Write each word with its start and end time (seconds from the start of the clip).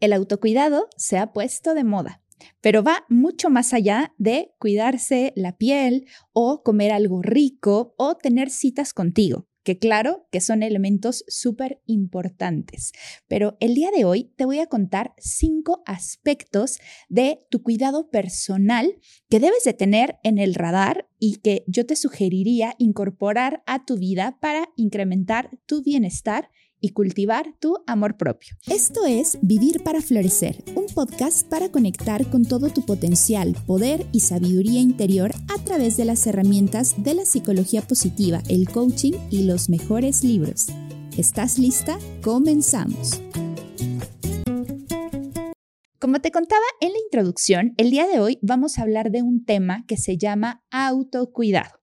El 0.00 0.12
autocuidado 0.12 0.88
se 0.96 1.18
ha 1.18 1.32
puesto 1.32 1.74
de 1.74 1.84
moda, 1.84 2.22
pero 2.60 2.82
va 2.82 3.04
mucho 3.08 3.50
más 3.50 3.72
allá 3.72 4.14
de 4.18 4.54
cuidarse 4.58 5.32
la 5.34 5.56
piel 5.56 6.06
o 6.32 6.62
comer 6.62 6.92
algo 6.92 7.22
rico 7.22 7.94
o 7.98 8.16
tener 8.16 8.50
citas 8.50 8.94
contigo 8.94 9.48
que 9.68 9.78
claro 9.78 10.26
que 10.32 10.40
son 10.40 10.62
elementos 10.62 11.26
súper 11.28 11.82
importantes. 11.84 12.92
Pero 13.26 13.58
el 13.60 13.74
día 13.74 13.90
de 13.90 14.06
hoy 14.06 14.32
te 14.34 14.46
voy 14.46 14.60
a 14.60 14.66
contar 14.66 15.12
cinco 15.18 15.82
aspectos 15.84 16.78
de 17.10 17.44
tu 17.50 17.62
cuidado 17.62 18.08
personal 18.08 18.98
que 19.28 19.40
debes 19.40 19.64
de 19.64 19.74
tener 19.74 20.16
en 20.22 20.38
el 20.38 20.54
radar 20.54 21.06
y 21.18 21.40
que 21.42 21.64
yo 21.66 21.84
te 21.84 21.96
sugeriría 21.96 22.76
incorporar 22.78 23.62
a 23.66 23.84
tu 23.84 23.98
vida 23.98 24.38
para 24.40 24.70
incrementar 24.74 25.50
tu 25.66 25.82
bienestar 25.82 26.48
y 26.80 26.90
cultivar 26.90 27.54
tu 27.60 27.78
amor 27.86 28.16
propio. 28.16 28.56
Esto 28.66 29.06
es 29.06 29.38
Vivir 29.42 29.82
para 29.82 30.00
Florecer, 30.00 30.62
un 30.74 30.86
podcast 30.86 31.46
para 31.48 31.70
conectar 31.70 32.28
con 32.30 32.44
todo 32.44 32.70
tu 32.70 32.84
potencial, 32.84 33.56
poder 33.66 34.06
y 34.12 34.20
sabiduría 34.20 34.80
interior 34.80 35.32
a 35.48 35.58
través 35.64 35.96
de 35.96 36.04
las 36.04 36.26
herramientas 36.26 36.94
de 37.02 37.14
la 37.14 37.24
psicología 37.24 37.82
positiva, 37.82 38.42
el 38.48 38.68
coaching 38.68 39.14
y 39.30 39.44
los 39.44 39.68
mejores 39.68 40.24
libros. 40.24 40.66
¿Estás 41.16 41.58
lista? 41.58 41.98
Comenzamos. 42.22 43.20
Como 45.98 46.20
te 46.20 46.30
contaba 46.30 46.62
en 46.80 46.92
la 46.92 46.98
introducción, 46.98 47.74
el 47.76 47.90
día 47.90 48.06
de 48.06 48.20
hoy 48.20 48.38
vamos 48.40 48.78
a 48.78 48.82
hablar 48.82 49.10
de 49.10 49.22
un 49.22 49.44
tema 49.44 49.84
que 49.88 49.96
se 49.96 50.16
llama 50.16 50.62
autocuidado. 50.70 51.80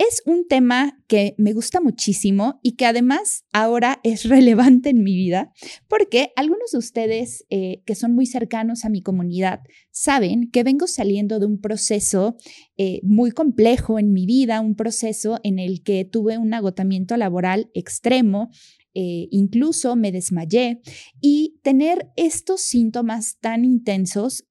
Es 0.00 0.22
un 0.24 0.48
tema 0.48 0.98
que 1.08 1.34
me 1.36 1.52
gusta 1.52 1.82
muchísimo 1.82 2.58
y 2.62 2.76
que 2.76 2.86
además 2.86 3.44
ahora 3.52 4.00
es 4.02 4.24
relevante 4.30 4.88
en 4.88 5.02
mi 5.02 5.14
vida 5.14 5.52
porque 5.88 6.32
algunos 6.36 6.70
de 6.72 6.78
ustedes 6.78 7.44
eh, 7.50 7.82
que 7.84 7.94
son 7.94 8.14
muy 8.14 8.24
cercanos 8.24 8.86
a 8.86 8.88
mi 8.88 9.02
comunidad 9.02 9.60
saben 9.90 10.50
que 10.50 10.64
vengo 10.64 10.86
saliendo 10.86 11.38
de 11.38 11.44
un 11.44 11.60
proceso 11.60 12.38
eh, 12.78 13.00
muy 13.02 13.30
complejo 13.30 13.98
en 13.98 14.14
mi 14.14 14.24
vida, 14.24 14.62
un 14.62 14.74
proceso 14.74 15.38
en 15.42 15.58
el 15.58 15.82
que 15.82 16.06
tuve 16.06 16.38
un 16.38 16.54
agotamiento 16.54 17.14
laboral 17.18 17.70
extremo, 17.74 18.48
eh, 18.94 19.28
incluso 19.30 19.96
me 19.96 20.12
desmayé 20.12 20.80
y 21.20 21.60
tener 21.62 22.08
estos 22.16 22.62
síntomas 22.62 23.36
tan 23.38 23.66
intensos, 23.66 24.46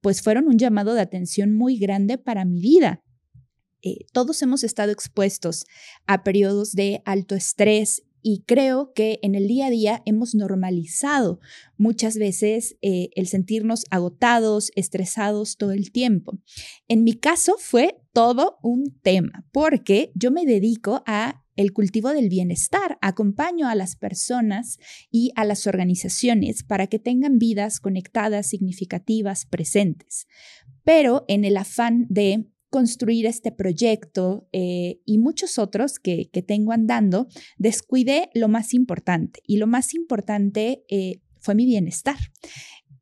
pues 0.00 0.20
fueron 0.20 0.48
un 0.48 0.58
llamado 0.58 0.94
de 0.94 1.00
atención 1.00 1.54
muy 1.54 1.78
grande 1.78 2.18
para 2.18 2.44
mi 2.44 2.60
vida. 2.60 3.03
Eh, 3.84 4.06
todos 4.12 4.40
hemos 4.40 4.64
estado 4.64 4.90
expuestos 4.90 5.66
a 6.06 6.24
periodos 6.24 6.72
de 6.72 7.02
alto 7.04 7.34
estrés 7.34 8.02
y 8.22 8.42
creo 8.46 8.94
que 8.94 9.18
en 9.22 9.34
el 9.34 9.46
día 9.46 9.66
a 9.66 9.70
día 9.70 10.02
hemos 10.06 10.34
normalizado 10.34 11.40
muchas 11.76 12.16
veces 12.16 12.76
eh, 12.80 13.10
el 13.14 13.26
sentirnos 13.26 13.84
agotados, 13.90 14.72
estresados 14.74 15.58
todo 15.58 15.72
el 15.72 15.92
tiempo. 15.92 16.38
En 16.88 17.04
mi 17.04 17.12
caso 17.12 17.56
fue 17.58 18.00
todo 18.14 18.58
un 18.62 18.98
tema 19.02 19.46
porque 19.52 20.10
yo 20.14 20.30
me 20.30 20.46
dedico 20.46 21.02
a 21.06 21.44
el 21.56 21.74
cultivo 21.74 22.14
del 22.14 22.30
bienestar. 22.30 22.98
Acompaño 23.02 23.68
a 23.68 23.74
las 23.74 23.94
personas 23.94 24.78
y 25.10 25.30
a 25.36 25.44
las 25.44 25.66
organizaciones 25.66 26.62
para 26.62 26.86
que 26.86 26.98
tengan 26.98 27.38
vidas 27.38 27.78
conectadas, 27.78 28.46
significativas, 28.46 29.44
presentes. 29.44 30.26
Pero 30.82 31.26
en 31.28 31.44
el 31.44 31.58
afán 31.58 32.06
de 32.08 32.46
construir 32.74 33.24
este 33.26 33.52
proyecto 33.52 34.48
eh, 34.50 34.98
y 35.04 35.18
muchos 35.18 35.60
otros 35.60 36.00
que, 36.00 36.28
tengo 36.44 36.72
andando, 36.72 37.28
descuidé 37.56 38.30
lo 38.34 38.48
más 38.48 38.74
importante 38.74 39.40
y 39.46 39.58
lo 39.58 39.68
más 39.68 39.94
importante 39.94 40.84
eh, 40.88 41.20
fue 41.38 41.54
mi 41.54 41.66
bienestar. 41.66 42.16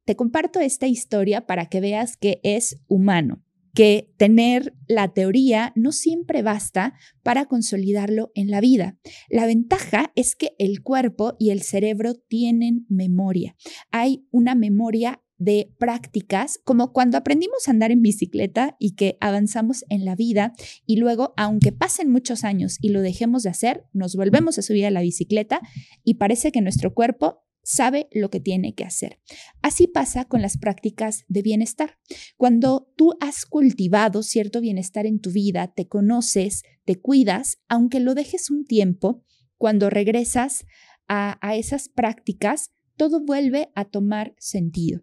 Te 0.04 0.14
comparto 0.14 0.60
esta 0.60 0.88
historia 0.88 1.46
para 1.46 1.70
que 1.70 1.80
veas 1.80 2.18
que 2.18 2.38
es 2.42 2.80
humano 2.86 3.42
que 3.74 4.12
tener 4.18 4.74
la 4.86 5.14
teoría 5.14 5.72
no 5.74 5.92
siempre 5.92 6.42
basta 6.42 6.92
para 7.22 7.46
consolidarlo 7.46 8.30
en 8.34 8.50
la 8.50 8.60
vida. 8.60 8.98
La 9.30 9.46
ventaja 9.46 10.12
es 10.14 10.36
que 10.36 10.54
el 10.58 10.82
cuerpo 10.82 11.34
y 11.38 11.48
el 11.48 11.62
cerebro 11.62 12.12
tienen 12.14 12.84
memoria. 12.90 13.56
Hay 13.90 14.26
una 14.30 14.54
memoria 14.54 15.22
de 15.42 15.72
prácticas, 15.78 16.60
como 16.64 16.92
cuando 16.92 17.18
aprendimos 17.18 17.66
a 17.66 17.70
andar 17.72 17.90
en 17.90 18.02
bicicleta 18.02 18.76
y 18.78 18.94
que 18.94 19.16
avanzamos 19.20 19.84
en 19.88 20.04
la 20.04 20.14
vida 20.14 20.52
y 20.86 20.96
luego, 20.96 21.34
aunque 21.36 21.72
pasen 21.72 22.10
muchos 22.10 22.44
años 22.44 22.78
y 22.80 22.90
lo 22.90 23.00
dejemos 23.00 23.42
de 23.42 23.50
hacer, 23.50 23.84
nos 23.92 24.14
volvemos 24.14 24.58
a 24.58 24.62
subir 24.62 24.86
a 24.86 24.90
la 24.90 25.00
bicicleta 25.00 25.60
y 26.04 26.14
parece 26.14 26.52
que 26.52 26.60
nuestro 26.60 26.94
cuerpo 26.94 27.42
sabe 27.62 28.08
lo 28.12 28.30
que 28.30 28.40
tiene 28.40 28.74
que 28.74 28.84
hacer. 28.84 29.20
Así 29.62 29.86
pasa 29.86 30.24
con 30.24 30.42
las 30.42 30.58
prácticas 30.58 31.24
de 31.28 31.42
bienestar. 31.42 31.98
Cuando 32.36 32.92
tú 32.96 33.12
has 33.20 33.46
cultivado 33.46 34.22
cierto 34.22 34.60
bienestar 34.60 35.06
en 35.06 35.20
tu 35.20 35.30
vida, 35.30 35.72
te 35.74 35.88
conoces, 35.88 36.64
te 36.84 37.00
cuidas, 37.00 37.58
aunque 37.68 38.00
lo 38.00 38.14
dejes 38.14 38.50
un 38.50 38.64
tiempo, 38.64 39.24
cuando 39.58 39.90
regresas 39.90 40.64
a, 41.08 41.38
esas 41.56 41.88
prácticas, 41.88 42.72
todo 42.96 43.20
vuelve 43.20 43.70
a 43.74 43.84
tomar 43.84 44.34
sentido. 44.38 45.02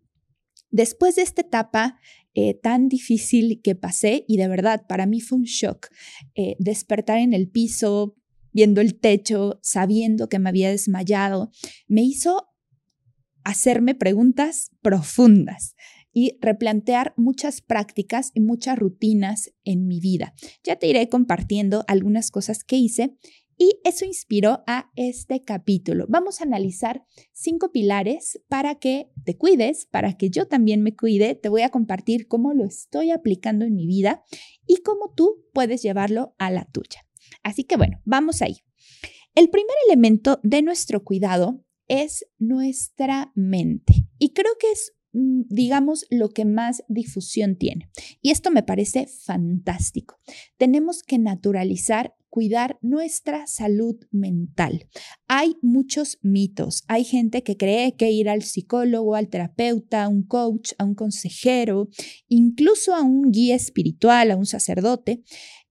Después 0.72 1.16
de 1.16 1.24
esta 1.24 1.42
etapa 1.42 2.00
eh, 2.36 2.54
tan 2.54 2.90
difícil 2.90 3.62
que 3.64 3.76
pasé, 3.76 4.24
y 4.28 4.38
de 4.38 4.48
verdad 4.48 4.86
para 4.88 5.06
mí 5.06 5.20
fue 5.20 5.40
un 5.40 5.46
shock, 5.46 5.88
eh, 6.36 6.56
despertar 6.60 7.18
en 7.18 7.34
el 7.34 7.50
piso, 7.50 8.16
viendo 8.52 8.82
el 8.82 9.00
techo, 9.00 9.60
sabiendo 9.62 10.30
que 10.30 10.40
me 10.40 10.50
había 10.50 10.70
desmayado, 10.70 11.52
me 11.88 12.02
hizo 12.02 12.48
hacerme 13.44 13.96
preguntas 13.96 14.72
profundas 14.82 15.76
y 16.14 16.38
replantear 16.42 17.14
muchas 17.18 17.62
prácticas 17.62 18.32
y 18.34 18.42
muchas 18.42 18.78
rutinas 18.78 19.52
en 19.64 19.88
mi 19.88 20.00
vida. 20.00 20.34
Ya 20.64 20.76
te 20.76 20.88
iré 20.88 21.10
compartiendo 21.10 21.84
algunas 21.88 22.32
cosas 22.32 22.64
que 22.64 22.78
hice 22.78 23.16
y 23.60 23.82
eso 23.84 24.06
inspiró 24.06 24.64
a 24.68 24.90
este 24.96 25.44
capítulo. 25.44 26.06
Vamos 26.08 26.40
a 26.40 26.46
analizar 26.46 27.04
cinco 27.34 27.74
pilares 27.74 28.42
para 28.48 28.76
que 28.76 29.12
te 29.26 29.38
cuides, 29.38 29.86
para 29.86 30.14
que 30.14 30.30
yo 30.30 30.48
también 30.48 30.82
me 30.82 30.96
cuide. 30.96 31.36
Te 31.36 31.50
voy 31.50 31.64
a 31.64 31.70
compartir 31.70 32.28
cómo 32.28 32.54
lo 32.54 32.64
estoy 32.66 33.12
aplicando 33.12 33.66
en 33.66 33.76
mi 33.76 33.86
vida 33.86 34.24
y 34.66 34.78
cómo 34.78 35.14
tú 35.14 35.46
puedes 35.54 35.84
llevarlo 35.84 36.34
a 36.38 36.50
la 36.52 36.66
tuya. 36.72 37.06
Así 37.44 37.66
que 37.66 37.76
bueno, 37.76 38.00
vamos 38.06 38.42
ahí. 38.42 38.60
El 39.36 39.50
primer 39.50 39.76
elemento 39.88 40.40
de 40.42 40.62
nuestro 40.62 41.04
cuidado 41.04 41.62
es 41.90 42.26
nuestra 42.38 43.34
mente. 43.36 44.08
Y 44.20 44.32
creo 44.32 44.54
que 44.58 44.72
es 44.72 44.94
digamos, 45.12 46.06
lo 46.10 46.30
que 46.30 46.46
más 46.46 46.84
difusión 46.88 47.56
tiene. 47.56 47.90
Y 48.22 48.32
esto 48.32 48.52
me 48.52 48.64
parece 48.64 49.08
fantástico. 49.08 50.20
Tenemos 50.58 51.04
que 51.04 51.18
naturalizar 51.18 52.14
cuidar 52.30 52.78
nuestra 52.82 53.48
salud 53.48 53.96
mental. 54.12 54.88
Hay 55.28 55.58
muchos 55.62 56.20
mitos. 56.22 56.84
Hay 56.88 57.04
gente 57.04 57.44
que 57.44 57.58
cree 57.58 57.96
que 57.96 58.12
ir 58.12 58.30
al 58.30 58.44
psicólogo, 58.44 59.16
al 59.16 59.30
terapeuta, 59.30 60.04
a 60.04 60.08
un 60.08 60.24
coach, 60.24 60.74
a 60.78 60.86
un 60.86 60.96
consejero, 60.96 61.90
incluso 62.28 62.94
a 62.94 63.02
un 63.02 63.32
guía 63.32 63.56
espiritual, 63.56 64.32
a 64.32 64.38
un 64.38 64.46
sacerdote, 64.46 65.24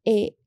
eh, 0.05 0.38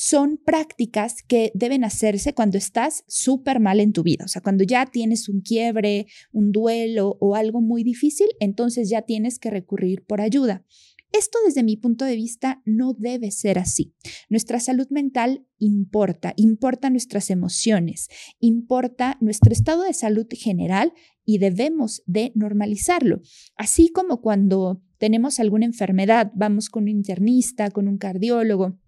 son 0.00 0.38
prácticas 0.38 1.22
que 1.22 1.52
deben 1.54 1.84
hacerse 1.84 2.32
cuando 2.32 2.56
estás 2.56 3.04
súper 3.06 3.60
mal 3.60 3.80
en 3.80 3.92
tu 3.92 4.02
vida, 4.02 4.24
o 4.24 4.28
sea, 4.28 4.40
cuando 4.40 4.64
ya 4.64 4.86
tienes 4.86 5.28
un 5.28 5.42
quiebre, 5.42 6.06
un 6.32 6.52
duelo 6.52 7.18
o 7.20 7.34
algo 7.34 7.60
muy 7.60 7.84
difícil, 7.84 8.28
entonces 8.40 8.88
ya 8.88 9.02
tienes 9.02 9.38
que 9.38 9.50
recurrir 9.50 10.02
por 10.06 10.22
ayuda. 10.22 10.64
Esto 11.12 11.38
desde 11.44 11.62
mi 11.62 11.76
punto 11.76 12.06
de 12.06 12.16
vista 12.16 12.62
no 12.64 12.94
debe 12.94 13.30
ser 13.30 13.58
así. 13.58 13.92
Nuestra 14.30 14.58
salud 14.58 14.86
mental 14.88 15.44
importa, 15.58 16.32
importa 16.36 16.88
nuestras 16.88 17.28
emociones, 17.28 18.08
importa 18.38 19.18
nuestro 19.20 19.52
estado 19.52 19.82
de 19.82 19.92
salud 19.92 20.26
general 20.32 20.94
y 21.26 21.38
debemos 21.38 22.02
de 22.06 22.32
normalizarlo. 22.34 23.20
Así 23.56 23.90
como 23.90 24.22
cuando 24.22 24.80
tenemos 24.96 25.40
alguna 25.40 25.66
enfermedad, 25.66 26.32
vamos 26.34 26.70
con 26.70 26.84
un 26.84 26.88
internista, 26.88 27.70
con 27.70 27.86
un 27.86 27.98
cardiólogo, 27.98 28.78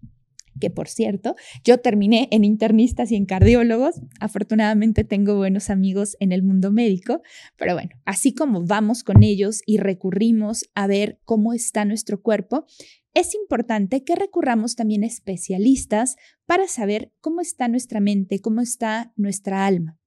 que 0.59 0.69
por 0.69 0.87
cierto, 0.87 1.35
yo 1.63 1.79
terminé 1.79 2.27
en 2.31 2.43
internistas 2.43 3.11
y 3.11 3.15
en 3.15 3.25
cardiólogos. 3.25 4.01
Afortunadamente 4.19 5.03
tengo 5.03 5.35
buenos 5.35 5.69
amigos 5.69 6.15
en 6.19 6.31
el 6.31 6.43
mundo 6.43 6.71
médico, 6.71 7.21
pero 7.57 7.73
bueno, 7.73 7.91
así 8.05 8.33
como 8.33 8.65
vamos 8.65 9.03
con 9.03 9.23
ellos 9.23 9.61
y 9.65 9.77
recurrimos 9.77 10.65
a 10.75 10.87
ver 10.87 11.19
cómo 11.25 11.53
está 11.53 11.85
nuestro 11.85 12.21
cuerpo, 12.21 12.65
es 13.13 13.35
importante 13.35 14.03
que 14.03 14.15
recurramos 14.15 14.75
también 14.75 15.03
a 15.03 15.07
especialistas 15.07 16.15
para 16.45 16.67
saber 16.67 17.11
cómo 17.21 17.41
está 17.41 17.67
nuestra 17.67 17.99
mente, 17.99 18.39
cómo 18.39 18.61
está 18.61 19.13
nuestra 19.15 19.65
alma. 19.65 19.99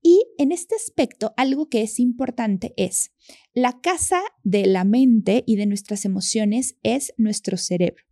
Y 0.00 0.22
en 0.38 0.52
este 0.52 0.76
aspecto, 0.76 1.34
algo 1.36 1.68
que 1.68 1.82
es 1.82 1.98
importante 1.98 2.72
es, 2.76 3.10
la 3.52 3.80
casa 3.80 4.20
de 4.44 4.66
la 4.66 4.84
mente 4.84 5.42
y 5.46 5.56
de 5.56 5.66
nuestras 5.66 6.04
emociones 6.04 6.76
es 6.84 7.12
nuestro 7.16 7.56
cerebro 7.56 8.05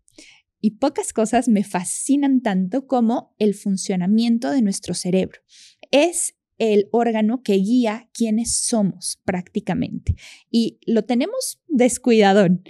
y 0.64 0.70
pocas 0.78 1.12
cosas 1.12 1.46
me 1.46 1.62
fascinan 1.62 2.40
tanto 2.40 2.86
como 2.86 3.34
el 3.38 3.52
funcionamiento 3.52 4.50
de 4.50 4.62
nuestro 4.62 4.94
cerebro. 4.94 5.42
Es 5.90 6.36
el 6.56 6.88
órgano 6.90 7.42
que 7.42 7.52
guía 7.56 8.08
quiénes 8.14 8.56
somos 8.56 9.20
prácticamente. 9.26 10.14
Y 10.50 10.78
lo 10.86 11.04
tenemos 11.04 11.60
descuidadón. 11.68 12.62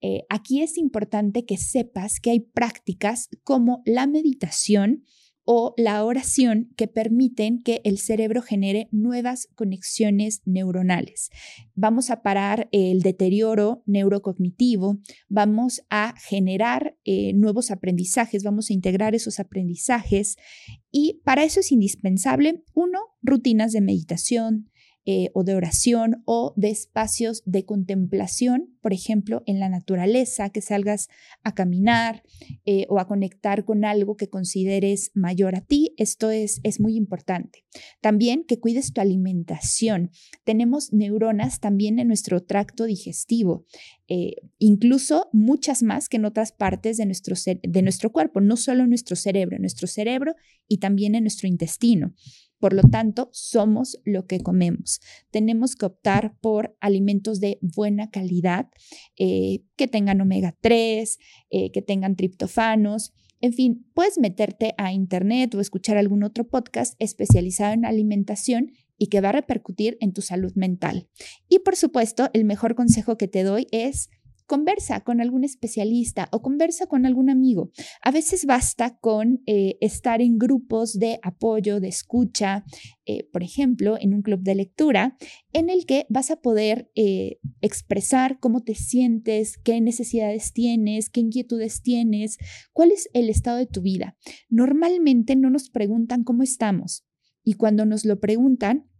Eh, 0.00 0.24
aquí 0.28 0.60
es 0.60 0.76
importante 0.76 1.46
que 1.46 1.56
sepas 1.56 2.18
que 2.18 2.30
hay 2.30 2.40
prácticas 2.40 3.28
como 3.44 3.80
la 3.86 4.08
meditación 4.08 5.04
o 5.46 5.74
la 5.76 6.04
oración 6.04 6.68
que 6.76 6.88
permiten 6.88 7.62
que 7.62 7.80
el 7.84 7.98
cerebro 7.98 8.42
genere 8.42 8.88
nuevas 8.90 9.48
conexiones 9.54 10.42
neuronales. 10.44 11.30
Vamos 11.76 12.10
a 12.10 12.20
parar 12.22 12.68
el 12.72 13.00
deterioro 13.00 13.84
neurocognitivo, 13.86 14.98
vamos 15.28 15.82
a 15.88 16.14
generar 16.18 16.98
eh, 17.04 17.32
nuevos 17.32 17.70
aprendizajes, 17.70 18.42
vamos 18.42 18.70
a 18.70 18.72
integrar 18.72 19.14
esos 19.14 19.38
aprendizajes 19.38 20.36
y 20.90 21.20
para 21.24 21.44
eso 21.44 21.60
es 21.60 21.70
indispensable, 21.70 22.64
uno, 22.74 22.98
rutinas 23.22 23.72
de 23.72 23.80
meditación, 23.80 24.68
eh, 25.08 25.30
o 25.34 25.44
de 25.44 25.54
oración 25.54 26.24
o 26.24 26.52
de 26.56 26.68
espacios 26.70 27.44
de 27.46 27.64
contemplación, 27.64 28.76
por 28.82 28.92
ejemplo, 28.92 29.44
en 29.46 29.60
la 29.60 29.68
naturaleza, 29.68 30.50
que 30.50 30.60
salgas 30.60 31.08
a 31.44 31.54
caminar 31.54 32.24
eh, 32.64 32.86
o 32.88 32.98
a 32.98 33.06
conectar 33.06 33.64
con 33.64 33.84
algo 33.84 34.16
que 34.16 34.28
consideres 34.28 35.12
mayor 35.14 35.54
a 35.54 35.60
ti. 35.60 35.94
Esto 35.96 36.32
es, 36.32 36.58
es 36.64 36.80
muy 36.80 36.96
importante. 36.96 37.64
También 38.00 38.42
que 38.42 38.58
cuides 38.58 38.92
tu 38.92 39.00
alimentación. 39.00 40.10
Tenemos 40.42 40.92
neuronas 40.92 41.60
también 41.60 42.00
en 42.00 42.08
nuestro 42.08 42.42
tracto 42.42 42.84
digestivo, 42.84 43.64
eh, 44.08 44.34
incluso 44.58 45.28
muchas 45.32 45.84
más 45.84 46.08
que 46.08 46.16
en 46.16 46.24
otras 46.24 46.50
partes 46.50 46.96
de 46.96 47.06
nuestro, 47.06 47.36
de 47.62 47.82
nuestro 47.82 48.10
cuerpo, 48.10 48.40
no 48.40 48.56
solo 48.56 48.82
en 48.82 48.88
nuestro 48.88 49.14
cerebro, 49.14 49.54
en 49.54 49.62
nuestro 49.62 49.86
cerebro 49.86 50.34
y 50.66 50.78
también 50.78 51.14
en 51.14 51.22
nuestro 51.22 51.46
intestino. 51.46 52.12
Por 52.58 52.72
lo 52.72 52.82
tanto, 52.82 53.28
somos 53.32 53.98
lo 54.04 54.26
que 54.26 54.40
comemos. 54.40 55.00
Tenemos 55.30 55.76
que 55.76 55.86
optar 55.86 56.36
por 56.40 56.76
alimentos 56.80 57.40
de 57.40 57.58
buena 57.60 58.10
calidad, 58.10 58.68
eh, 59.16 59.62
que 59.76 59.88
tengan 59.88 60.20
omega 60.20 60.56
3, 60.60 61.18
eh, 61.50 61.70
que 61.70 61.82
tengan 61.82 62.16
triptofanos. 62.16 63.12
En 63.40 63.52
fin, 63.52 63.86
puedes 63.94 64.18
meterte 64.18 64.74
a 64.78 64.92
internet 64.92 65.54
o 65.54 65.60
escuchar 65.60 65.98
algún 65.98 66.22
otro 66.22 66.48
podcast 66.48 66.94
especializado 66.98 67.74
en 67.74 67.84
alimentación 67.84 68.72
y 68.98 69.08
que 69.08 69.20
va 69.20 69.28
a 69.28 69.32
repercutir 69.32 69.98
en 70.00 70.12
tu 70.12 70.22
salud 70.22 70.52
mental. 70.54 71.08
Y 71.48 71.58
por 71.58 71.76
supuesto, 71.76 72.30
el 72.32 72.44
mejor 72.44 72.74
consejo 72.74 73.18
que 73.18 73.28
te 73.28 73.42
doy 73.42 73.66
es 73.70 74.08
conversa 74.46 75.00
con 75.00 75.20
algún 75.20 75.44
especialista 75.44 76.28
o 76.32 76.42
conversa 76.42 76.86
con 76.86 77.06
algún 77.06 77.30
amigo. 77.30 77.70
A 78.02 78.10
veces 78.10 78.46
basta 78.46 78.98
con 78.98 79.42
eh, 79.46 79.76
estar 79.80 80.20
en 80.22 80.38
grupos 80.38 80.98
de 80.98 81.18
apoyo, 81.22 81.80
de 81.80 81.88
escucha, 81.88 82.64
eh, 83.04 83.28
por 83.32 83.42
ejemplo, 83.42 83.96
en 84.00 84.14
un 84.14 84.22
club 84.22 84.40
de 84.40 84.54
lectura, 84.54 85.16
en 85.52 85.70
el 85.70 85.86
que 85.86 86.06
vas 86.08 86.30
a 86.30 86.36
poder 86.36 86.90
eh, 86.94 87.38
expresar 87.60 88.38
cómo 88.40 88.62
te 88.62 88.74
sientes, 88.74 89.58
qué 89.58 89.80
necesidades 89.80 90.52
tienes, 90.52 91.10
qué 91.10 91.20
inquietudes 91.20 91.82
tienes, 91.82 92.38
cuál 92.72 92.92
es 92.92 93.08
el 93.12 93.28
estado 93.28 93.58
de 93.58 93.66
tu 93.66 93.82
vida. 93.82 94.16
Normalmente 94.48 95.36
no 95.36 95.50
nos 95.50 95.70
preguntan 95.70 96.24
cómo 96.24 96.42
estamos 96.42 97.04
y 97.44 97.54
cuando 97.54 97.86
nos 97.86 98.04
lo 98.04 98.18
preguntan, 98.18 98.90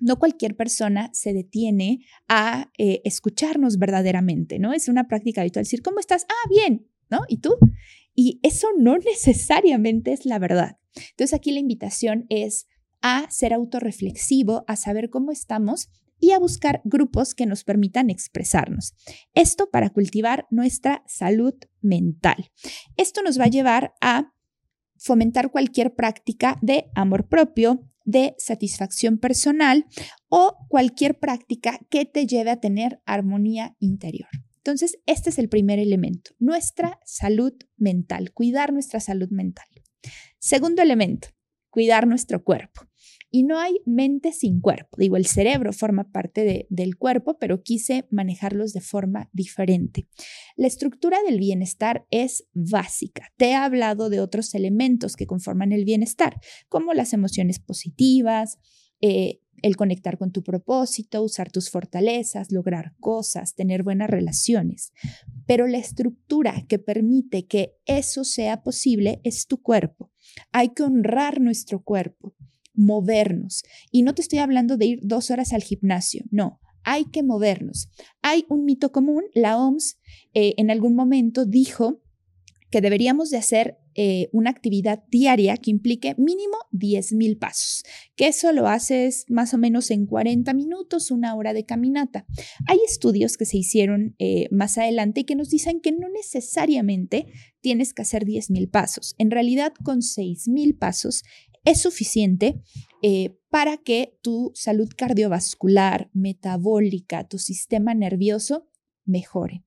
no 0.00 0.18
cualquier 0.18 0.56
persona 0.56 1.10
se 1.12 1.32
detiene 1.32 2.04
a 2.28 2.70
eh, 2.78 3.02
escucharnos 3.04 3.78
verdaderamente, 3.78 4.58
¿no? 4.58 4.72
Es 4.72 4.88
una 4.88 5.06
práctica 5.06 5.42
habitual 5.42 5.64
decir, 5.64 5.82
¿cómo 5.82 6.00
estás? 6.00 6.26
Ah, 6.28 6.48
bien, 6.48 6.88
¿no? 7.10 7.20
¿Y 7.28 7.38
tú? 7.38 7.56
Y 8.14 8.40
eso 8.42 8.68
no 8.78 8.96
necesariamente 9.04 10.12
es 10.12 10.26
la 10.26 10.38
verdad. 10.38 10.78
Entonces 11.10 11.34
aquí 11.34 11.52
la 11.52 11.60
invitación 11.60 12.26
es 12.28 12.66
a 13.02 13.30
ser 13.30 13.52
autorreflexivo, 13.52 14.64
a 14.66 14.76
saber 14.76 15.10
cómo 15.10 15.30
estamos 15.30 15.88
y 16.18 16.32
a 16.32 16.38
buscar 16.38 16.82
grupos 16.84 17.34
que 17.34 17.46
nos 17.46 17.64
permitan 17.64 18.10
expresarnos. 18.10 18.94
Esto 19.34 19.70
para 19.70 19.90
cultivar 19.90 20.46
nuestra 20.50 21.02
salud 21.06 21.54
mental. 21.80 22.50
Esto 22.96 23.22
nos 23.22 23.40
va 23.40 23.44
a 23.44 23.48
llevar 23.48 23.94
a 24.00 24.34
fomentar 24.98 25.50
cualquier 25.50 25.94
práctica 25.94 26.58
de 26.60 26.90
amor 26.94 27.28
propio, 27.28 27.90
de 28.10 28.34
satisfacción 28.38 29.18
personal 29.18 29.86
o 30.28 30.56
cualquier 30.68 31.18
práctica 31.18 31.78
que 31.90 32.04
te 32.04 32.26
lleve 32.26 32.50
a 32.50 32.60
tener 32.60 33.00
armonía 33.06 33.76
interior. 33.78 34.28
Entonces, 34.58 34.98
este 35.06 35.30
es 35.30 35.38
el 35.38 35.48
primer 35.48 35.78
elemento, 35.78 36.32
nuestra 36.38 36.98
salud 37.04 37.54
mental, 37.76 38.32
cuidar 38.32 38.72
nuestra 38.72 39.00
salud 39.00 39.30
mental. 39.30 39.66
Segundo 40.38 40.82
elemento, 40.82 41.28
cuidar 41.70 42.06
nuestro 42.06 42.44
cuerpo. 42.44 42.89
Y 43.30 43.44
no 43.44 43.58
hay 43.58 43.80
mente 43.86 44.32
sin 44.32 44.60
cuerpo. 44.60 44.96
Digo, 44.98 45.16
el 45.16 45.26
cerebro 45.26 45.72
forma 45.72 46.10
parte 46.10 46.66
del 46.68 46.96
cuerpo, 46.96 47.38
pero 47.38 47.62
quise 47.62 48.06
manejarlos 48.10 48.72
de 48.72 48.80
forma 48.80 49.30
diferente. 49.32 50.08
La 50.56 50.66
estructura 50.66 51.18
del 51.26 51.38
bienestar 51.38 52.06
es 52.10 52.48
básica. 52.52 53.32
Te 53.36 53.50
he 53.50 53.54
hablado 53.54 54.10
de 54.10 54.20
otros 54.20 54.54
elementos 54.54 55.16
que 55.16 55.26
conforman 55.26 55.72
el 55.72 55.84
bienestar, 55.84 56.40
como 56.68 56.92
las 56.92 57.12
emociones 57.12 57.60
positivas, 57.60 58.58
eh, 59.00 59.40
el 59.62 59.76
conectar 59.76 60.18
con 60.18 60.32
tu 60.32 60.42
propósito, 60.42 61.22
usar 61.22 61.50
tus 61.50 61.70
fortalezas, 61.70 62.50
lograr 62.50 62.94
cosas, 63.00 63.54
tener 63.54 63.82
buenas 63.82 64.10
relaciones. 64.10 64.92
Pero 65.46 65.66
la 65.66 65.78
estructura 65.78 66.64
que 66.68 66.78
permite 66.78 67.46
que 67.46 67.74
eso 67.86 68.24
sea 68.24 68.62
posible 68.62 69.20
es 69.24 69.46
tu 69.46 69.60
cuerpo. 69.60 70.10
Hay 70.52 70.70
que 70.70 70.82
honrar 70.82 71.40
nuestro 71.40 71.82
cuerpo 71.82 72.34
movernos. 72.80 73.62
Y 73.90 74.02
no 74.02 74.14
te 74.14 74.22
estoy 74.22 74.38
hablando 74.38 74.76
de 74.76 74.86
ir 74.86 75.00
dos 75.02 75.30
horas 75.30 75.52
al 75.52 75.62
gimnasio, 75.62 76.24
no, 76.30 76.60
hay 76.82 77.04
que 77.04 77.22
movernos. 77.22 77.90
Hay 78.22 78.44
un 78.48 78.64
mito 78.64 78.90
común, 78.90 79.24
la 79.34 79.58
OMS 79.58 79.98
eh, 80.34 80.54
en 80.56 80.70
algún 80.70 80.94
momento 80.94 81.44
dijo 81.44 82.00
que 82.70 82.80
deberíamos 82.80 83.30
de 83.30 83.36
hacer 83.36 83.78
eh, 83.94 84.28
una 84.32 84.50
actividad 84.50 85.02
diaria 85.10 85.56
que 85.56 85.70
implique 85.70 86.14
mínimo 86.16 86.56
10.000 86.72 87.38
pasos, 87.38 87.84
que 88.16 88.28
eso 88.28 88.52
lo 88.52 88.68
haces 88.68 89.24
más 89.28 89.52
o 89.52 89.58
menos 89.58 89.90
en 89.90 90.06
40 90.06 90.54
minutos, 90.54 91.10
una 91.10 91.34
hora 91.34 91.52
de 91.52 91.64
caminata. 91.64 92.26
Hay 92.66 92.78
estudios 92.86 93.36
que 93.36 93.44
se 93.44 93.58
hicieron 93.58 94.14
eh, 94.18 94.48
más 94.52 94.78
adelante 94.78 95.24
que 95.24 95.34
nos 95.34 95.50
dicen 95.50 95.80
que 95.80 95.92
no 95.92 96.08
necesariamente 96.08 97.26
tienes 97.60 97.92
que 97.92 98.02
hacer 98.02 98.24
10.000 98.24 98.70
pasos. 98.70 99.14
En 99.18 99.30
realidad, 99.30 99.72
con 99.82 99.98
6.000 99.98 100.78
pasos 100.78 101.24
es 101.64 101.82
suficiente 101.82 102.62
eh, 103.02 103.36
para 103.50 103.76
que 103.76 104.18
tu 104.22 104.52
salud 104.54 104.88
cardiovascular, 104.96 106.10
metabólica, 106.14 107.26
tu 107.26 107.38
sistema 107.38 107.94
nervioso 107.94 108.68
mejoren. 109.04 109.64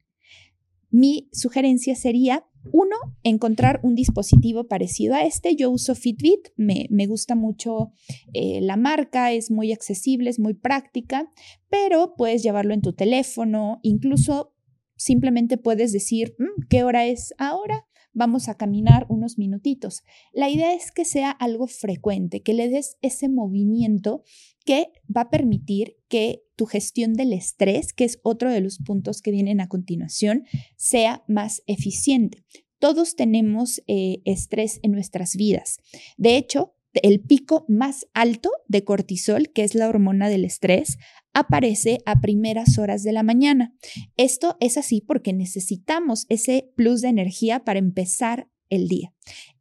Mi 0.89 1.29
sugerencia 1.33 1.95
sería, 1.95 2.45
uno, 2.71 2.95
encontrar 3.23 3.79
un 3.83 3.95
dispositivo 3.95 4.67
parecido 4.67 5.15
a 5.15 5.23
este. 5.23 5.55
Yo 5.55 5.69
uso 5.69 5.95
Fitbit, 5.95 6.49
me, 6.55 6.87
gusta 7.07 7.35
mucho 7.35 7.91
eh, 8.33 8.59
la 8.61 8.77
marca, 8.77 9.31
es 9.31 9.51
muy 9.51 9.71
accesible, 9.71 10.29
es 10.29 10.39
muy 10.39 10.53
práctica, 10.53 11.31
pero 11.69 12.15
puedes 12.15 12.43
llevarlo 12.43 12.73
en 12.73 12.81
tu 12.81 12.93
teléfono, 12.93 13.79
incluso 13.83 14.55
simplemente 14.95 15.57
puedes 15.57 15.91
decir, 15.91 16.35
mm, 16.39 16.67
¿qué 16.69 16.83
hora 16.83 17.05
es 17.05 17.33
ahora? 17.37 17.85
vamos 18.13 18.47
a 18.47 18.55
caminar 18.55 19.05
unos 19.09 19.37
minutitos. 19.37 20.03
La 20.33 20.49
idea 20.49 20.73
es 20.73 20.91
que 20.91 21.05
sea 21.05 21.31
algo 21.31 21.67
frecuente, 21.67 22.41
que 22.41 22.53
le 22.53 22.69
des 22.69 22.97
ese 23.01 23.27
movimiento 23.27 24.23
que 24.65 24.91
va 25.15 25.21
a 25.21 25.29
permitir 25.29 25.97
que 26.07 26.45
tu 26.63 26.67
gestión 26.67 27.13
del 27.13 27.33
estrés, 27.33 27.91
que 27.91 28.05
es 28.05 28.21
otro 28.23 28.49
de 28.49 28.61
los 28.61 28.77
puntos 28.77 29.21
que 29.21 29.31
vienen 29.31 29.59
a 29.59 29.67
continuación, 29.67 30.45
sea 30.77 31.25
más 31.27 31.61
eficiente. 31.67 32.45
Todos 32.79 33.17
tenemos 33.17 33.81
eh, 33.87 34.21
estrés 34.23 34.79
en 34.81 34.93
nuestras 34.93 35.35
vidas. 35.35 35.79
De 36.15 36.37
hecho, 36.37 36.73
el 36.93 37.19
pico 37.19 37.65
más 37.67 38.07
alto 38.13 38.49
de 38.69 38.85
cortisol, 38.85 39.51
que 39.51 39.65
es 39.65 39.75
la 39.75 39.89
hormona 39.89 40.29
del 40.29 40.45
estrés, 40.45 40.99
aparece 41.33 41.97
a 42.05 42.21
primeras 42.21 42.77
horas 42.77 43.03
de 43.03 43.11
la 43.11 43.23
mañana. 43.23 43.75
Esto 44.15 44.55
es 44.61 44.77
así 44.77 45.01
porque 45.01 45.33
necesitamos 45.33 46.25
ese 46.29 46.71
plus 46.77 47.01
de 47.01 47.09
energía 47.09 47.65
para 47.65 47.79
empezar 47.79 48.47
el 48.69 48.87
día. 48.87 49.13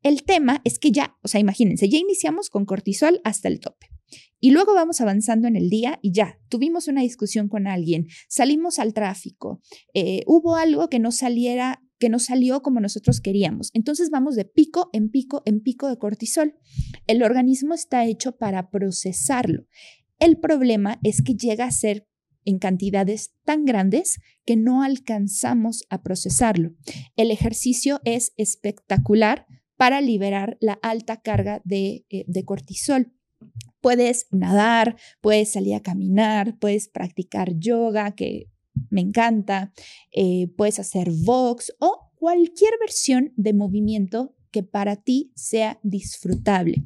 El 0.05 0.23
tema 0.23 0.61
es 0.63 0.79
que 0.79 0.93
ya, 0.93 1.17
o 1.25 1.27
sea, 1.27 1.41
imagínense, 1.41 1.89
ya 1.89 1.99
iniciamos 1.99 2.49
con 2.49 2.65
cortisol 2.65 3.21
hasta 3.25 3.49
el 3.49 3.59
tope. 3.59 3.89
Y 4.41 4.51
luego 4.51 4.75
vamos 4.75 5.01
avanzando 5.01 5.49
en 5.49 5.57
el 5.57 5.71
día 5.71 5.99
y 6.03 6.13
ya, 6.13 6.39
tuvimos 6.49 6.89
una 6.89 7.03
discusión 7.03 7.49
con 7.49 7.67
alguien, 7.67 8.09
salimos 8.29 8.79
al 8.79 8.93
tráfico, 8.93 9.61
eh, 9.95 10.23
hubo 10.27 10.57
algo 10.57 10.89
que 10.89 10.99
no 10.99 11.13
saliera 11.13 11.81
que 11.99 12.09
no 12.09 12.19
salió 12.19 12.63
como 12.63 12.81
nosotros 12.81 13.21
queríamos. 13.21 13.71
Entonces 13.75 14.11
vamos 14.11 14.35
de 14.35 14.45
pico 14.45 14.91
en 14.93 15.09
pico 15.09 15.43
en 15.47 15.61
pico 15.61 15.89
de 15.89 15.99
cortisol. 15.99 16.57
El 17.07 17.23
organismo 17.23 17.75
está 17.75 18.05
hecho 18.07 18.37
para 18.37 18.71
procesarlo. 18.71 19.67
El 20.19 20.39
problema 20.41 20.99
es 21.05 21.23
que 21.23 21.35
llega 21.35 21.65
a 21.65 21.71
ser 21.71 22.09
en 22.45 22.59
cantidades 22.59 23.35
tan 23.45 23.65
grandes 23.65 24.19
que 24.45 24.57
no 24.57 24.83
alcanzamos 24.83 25.85
a 25.91 26.03
procesarlo. 26.03 26.75
El 27.17 27.31
ejercicio 27.31 28.01
es 28.05 28.33
espectacular 28.37 29.47
para 29.77 30.01
liberar 30.01 30.59
la 30.61 30.75
alta 30.83 31.21
carga 31.21 31.61
de, 31.65 32.05
eh, 32.11 32.25
de 32.27 32.45
cortisol. 32.45 33.13
Puedes 33.83 34.27
nadar, 34.31 34.97
puedes 35.21 35.53
salir 35.53 35.75
a 35.75 35.83
caminar, 35.83 36.59
puedes 36.59 36.89
practicar 36.89 37.59
yoga, 37.59 38.15
que 38.15 38.49
me 38.89 39.03
encanta, 39.03 39.73
eh, 40.13 40.49
puedes 40.57 40.79
hacer 40.79 41.11
box 41.25 41.75
o 41.79 42.11
cualquier 42.15 42.73
versión 42.81 43.33
de 43.37 43.53
movimiento 43.53 44.35
que 44.53 44.63
para 44.63 44.97
ti 44.97 45.33
sea 45.35 45.81
disfrutable. 45.83 46.85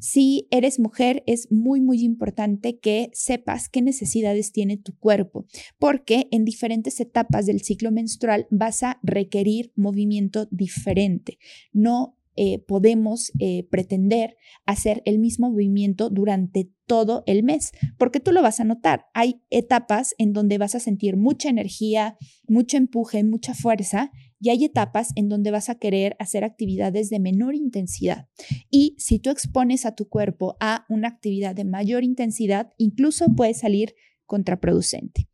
Si 0.00 0.46
eres 0.50 0.78
mujer, 0.78 1.22
es 1.26 1.50
muy, 1.50 1.80
muy 1.80 2.02
importante 2.02 2.78
que 2.78 3.10
sepas 3.12 3.68
qué 3.68 3.82
necesidades 3.82 4.52
tiene 4.52 4.78
tu 4.78 4.96
cuerpo, 4.96 5.44
porque 5.78 6.28
en 6.30 6.44
diferentes 6.44 7.00
etapas 7.00 7.44
del 7.44 7.60
ciclo 7.60 7.90
menstrual 7.90 8.46
vas 8.50 8.82
a 8.84 8.98
requerir 9.02 9.72
movimiento 9.74 10.46
diferente. 10.50 11.38
No 11.72 12.17
eh, 12.40 12.60
podemos 12.60 13.32
eh, 13.40 13.66
pretender 13.68 14.36
hacer 14.64 15.02
el 15.04 15.18
mismo 15.18 15.50
movimiento 15.50 16.08
durante 16.08 16.70
todo 16.86 17.24
el 17.26 17.42
mes, 17.42 17.72
porque 17.98 18.20
tú 18.20 18.30
lo 18.30 18.42
vas 18.42 18.60
a 18.60 18.64
notar. 18.64 19.06
Hay 19.12 19.42
etapas 19.50 20.14
en 20.18 20.32
donde 20.32 20.56
vas 20.56 20.76
a 20.76 20.80
sentir 20.80 21.16
mucha 21.16 21.48
energía, 21.48 22.16
mucho 22.46 22.76
empuje, 22.76 23.24
mucha 23.24 23.54
fuerza, 23.54 24.12
y 24.38 24.50
hay 24.50 24.64
etapas 24.64 25.10
en 25.16 25.28
donde 25.28 25.50
vas 25.50 25.68
a 25.68 25.80
querer 25.80 26.14
hacer 26.20 26.44
actividades 26.44 27.10
de 27.10 27.18
menor 27.18 27.56
intensidad. 27.56 28.28
Y 28.70 28.94
si 28.98 29.18
tú 29.18 29.30
expones 29.30 29.84
a 29.84 29.96
tu 29.96 30.08
cuerpo 30.08 30.56
a 30.60 30.86
una 30.88 31.08
actividad 31.08 31.56
de 31.56 31.64
mayor 31.64 32.04
intensidad, 32.04 32.70
incluso 32.76 33.26
puede 33.34 33.54
salir 33.54 33.96
contraproducente. 34.26 35.28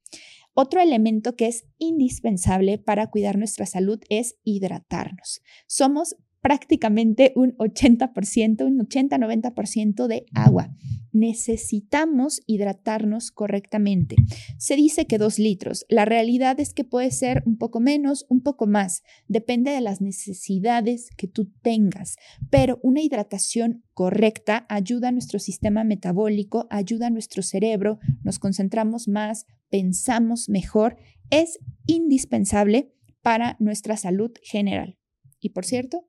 Otro 0.55 0.81
elemento 0.81 1.35
que 1.35 1.49
es 1.49 1.67
indispensable 1.79 2.79
para 2.79 3.11
cuidar 3.11 3.37
nuestra 3.37 3.67
salud 3.67 4.01
es 4.09 4.37
hidratarnos. 4.45 5.43
Somos 5.67 6.17
prácticamente 6.45 7.33
un 7.37 7.57
80%, 7.57 8.67
un 8.67 8.79
80-90% 8.79 10.07
de 10.07 10.27
agua. 10.35 10.77
Necesitamos 11.11 12.43
hidratarnos 12.47 13.31
correctamente. 13.31 14.17
Se 14.59 14.77
dice 14.77 15.07
que 15.07 15.17
dos 15.17 15.39
litros. 15.39 15.87
La 15.89 16.05
realidad 16.05 16.61
es 16.61 16.75
que 16.75 16.85
puede 16.85 17.13
ser 17.13 17.43
un 17.47 17.57
poco 17.57 17.81
menos, 17.81 18.27
un 18.29 18.43
poco 18.43 18.67
más. 18.67 19.05
Depende 19.27 19.71
de 19.71 19.81
las 19.81 20.03
necesidades 20.03 21.09
que 21.17 21.29
tú 21.29 21.51
tengas. 21.63 22.17
Pero 22.51 22.79
una 22.83 23.01
hidratación 23.01 23.83
correcta 23.95 24.67
ayuda 24.69 25.09
a 25.09 25.13
nuestro 25.13 25.39
sistema 25.39 25.83
metabólico, 25.83 26.67
ayuda 26.69 27.07
a 27.07 27.11
nuestro 27.11 27.43
cerebro, 27.43 28.01
nos 28.23 28.39
concentramos 28.39 29.09
más, 29.09 29.47
pensamos 29.71 30.51
mejor. 30.51 30.99
Es 31.31 31.59
indispensable 31.87 32.93
para 33.23 33.57
nuestra 33.61 33.97
salud 33.97 34.33
general. 34.43 34.99
Y 35.41 35.51
por 35.51 35.65
cierto, 35.65 36.05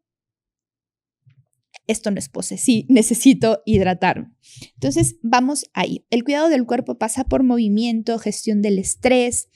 esto 1.88 2.12
no 2.12 2.20
es 2.20 2.30
pose, 2.30 2.58
sí, 2.58 2.86
necesito 2.89 3.62
hidratarme. 3.65 4.32
Entonces, 4.74 5.18
vamos 5.22 5.65
ahí. 5.74 6.06
El 6.10 6.24
cuidado 6.24 6.50
del 6.50 6.65
cuerpo 6.65 6.98
pasa 6.98 7.24
por 7.25 7.44
movimiento, 7.44 8.18
gestión 8.20 8.62
del 8.62 8.80
estrés, 8.80 9.50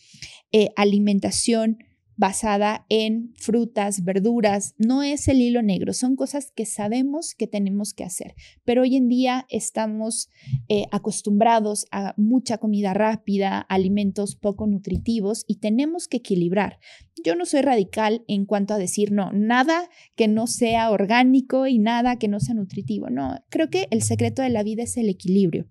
eh, 0.51 0.69
alimentación, 0.75 1.77
basada 2.19 2.85
en 2.89 3.33
frutas, 3.37 4.03
verduras, 4.03 4.75
no 4.77 5.03
es 5.03 5.29
el 5.29 5.39
hilo 5.41 5.61
negro, 5.61 5.93
son 5.93 6.17
cosas 6.17 6.51
que 6.53 6.65
sabemos 6.65 7.33
que 7.33 7.47
tenemos 7.47 7.93
que 7.93 8.03
hacer, 8.03 8.35
pero 8.65 8.81
hoy 8.81 8.97
en 8.97 9.07
día 9.07 9.45
estamos 9.47 10.29
eh, 10.67 10.83
acostumbrados 10.91 11.85
a 11.91 12.13
mucha 12.17 12.57
comida 12.57 12.93
rápida, 12.93 13.61
alimentos 13.61 14.35
poco 14.35 14.67
nutritivos 14.67 15.45
y 15.47 15.59
tenemos 15.59 16.09
que 16.09 16.17
equilibrar. 16.17 16.79
Yo 17.23 17.37
no 17.37 17.45
soy 17.45 17.61
radical 17.61 18.25
en 18.27 18.45
cuanto 18.45 18.73
a 18.73 18.77
decir 18.77 19.13
no, 19.13 19.31
nada 19.31 19.89
que 20.17 20.27
no 20.27 20.45
sea 20.47 20.91
orgánico 20.91 21.67
y 21.67 21.79
nada 21.79 22.17
que 22.17 22.27
no 22.27 22.41
sea 22.41 22.53
nutritivo, 22.53 23.09
no, 23.09 23.41
creo 23.47 23.69
que 23.69 23.87
el 23.91 24.01
secreto 24.01 24.41
de 24.41 24.49
la 24.49 24.63
vida 24.63 24.83
es 24.83 24.97
el 24.97 25.07
equilibrio 25.07 25.69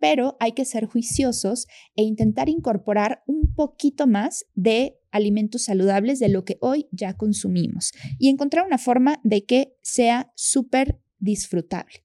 pero 0.00 0.36
hay 0.40 0.52
que 0.52 0.64
ser 0.64 0.86
juiciosos 0.86 1.66
e 1.94 2.02
intentar 2.02 2.48
incorporar 2.48 3.22
un 3.26 3.54
poquito 3.54 4.06
más 4.06 4.46
de 4.54 4.96
alimentos 5.12 5.64
saludables 5.64 6.18
de 6.18 6.28
lo 6.28 6.44
que 6.44 6.58
hoy 6.60 6.88
ya 6.90 7.16
consumimos 7.16 7.92
y 8.18 8.28
encontrar 8.28 8.66
una 8.66 8.78
forma 8.78 9.20
de 9.22 9.44
que 9.44 9.76
sea 9.82 10.32
súper 10.34 11.00
disfrutable. 11.18 12.04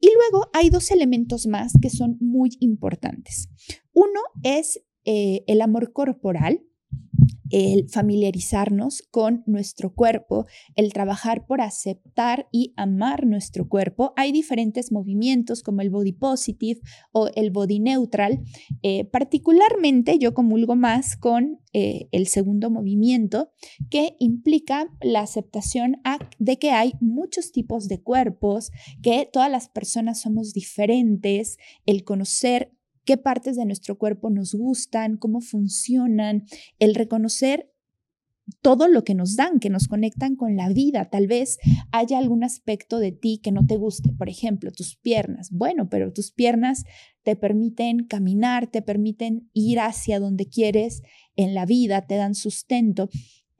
Y 0.00 0.08
luego 0.14 0.48
hay 0.52 0.70
dos 0.70 0.90
elementos 0.90 1.46
más 1.46 1.72
que 1.80 1.90
son 1.90 2.16
muy 2.20 2.50
importantes. 2.60 3.48
Uno 3.92 4.20
es 4.42 4.80
eh, 5.04 5.44
el 5.46 5.60
amor 5.60 5.92
corporal, 5.92 6.62
el 7.50 7.88
familiarizarnos 7.88 9.02
con 9.10 9.42
nuestro 9.46 9.94
cuerpo, 9.94 10.46
el 10.76 10.92
trabajar 10.92 11.46
por 11.46 11.60
aceptar 11.60 12.48
y 12.50 12.72
amar 12.76 13.26
nuestro 13.26 13.68
cuerpo. 13.68 14.12
Hay 14.16 14.32
diferentes 14.32 14.92
movimientos 14.92 15.62
como 15.62 15.80
el 15.80 15.90
body 15.90 16.12
positive 16.12 16.80
o 17.12 17.28
el 17.34 17.50
body 17.50 17.80
neutral. 17.80 18.42
Eh, 18.82 19.04
particularmente 19.04 20.18
yo 20.18 20.34
comulgo 20.34 20.76
más 20.76 21.16
con 21.16 21.60
eh, 21.72 22.08
el 22.12 22.28
segundo 22.28 22.70
movimiento 22.70 23.50
que 23.90 24.16
implica 24.20 24.88
la 25.02 25.20
aceptación 25.20 25.96
de 26.38 26.58
que 26.58 26.70
hay 26.70 26.92
muchos 27.00 27.50
tipos 27.52 27.88
de 27.88 28.00
cuerpos, 28.00 28.70
que 29.02 29.28
todas 29.32 29.50
las 29.50 29.68
personas 29.68 30.20
somos 30.20 30.52
diferentes, 30.52 31.58
el 31.86 32.04
conocer 32.04 32.72
qué 33.04 33.16
partes 33.16 33.56
de 33.56 33.64
nuestro 33.66 33.96
cuerpo 33.98 34.30
nos 34.30 34.54
gustan, 34.54 35.16
cómo 35.16 35.40
funcionan, 35.40 36.44
el 36.78 36.94
reconocer 36.94 37.70
todo 38.60 38.88
lo 38.88 39.04
que 39.04 39.14
nos 39.14 39.36
dan, 39.36 39.58
que 39.58 39.70
nos 39.70 39.88
conectan 39.88 40.36
con 40.36 40.56
la 40.56 40.68
vida. 40.68 41.08
Tal 41.10 41.26
vez 41.26 41.58
haya 41.92 42.18
algún 42.18 42.44
aspecto 42.44 42.98
de 42.98 43.12
ti 43.12 43.40
que 43.42 43.52
no 43.52 43.66
te 43.66 43.76
guste, 43.76 44.12
por 44.12 44.28
ejemplo, 44.28 44.70
tus 44.70 44.96
piernas. 44.96 45.50
Bueno, 45.50 45.88
pero 45.88 46.12
tus 46.12 46.30
piernas 46.30 46.84
te 47.22 47.36
permiten 47.36 48.04
caminar, 48.04 48.66
te 48.66 48.82
permiten 48.82 49.48
ir 49.54 49.80
hacia 49.80 50.20
donde 50.20 50.46
quieres 50.46 51.02
en 51.36 51.54
la 51.54 51.64
vida, 51.64 52.06
te 52.06 52.16
dan 52.16 52.34
sustento. 52.34 53.08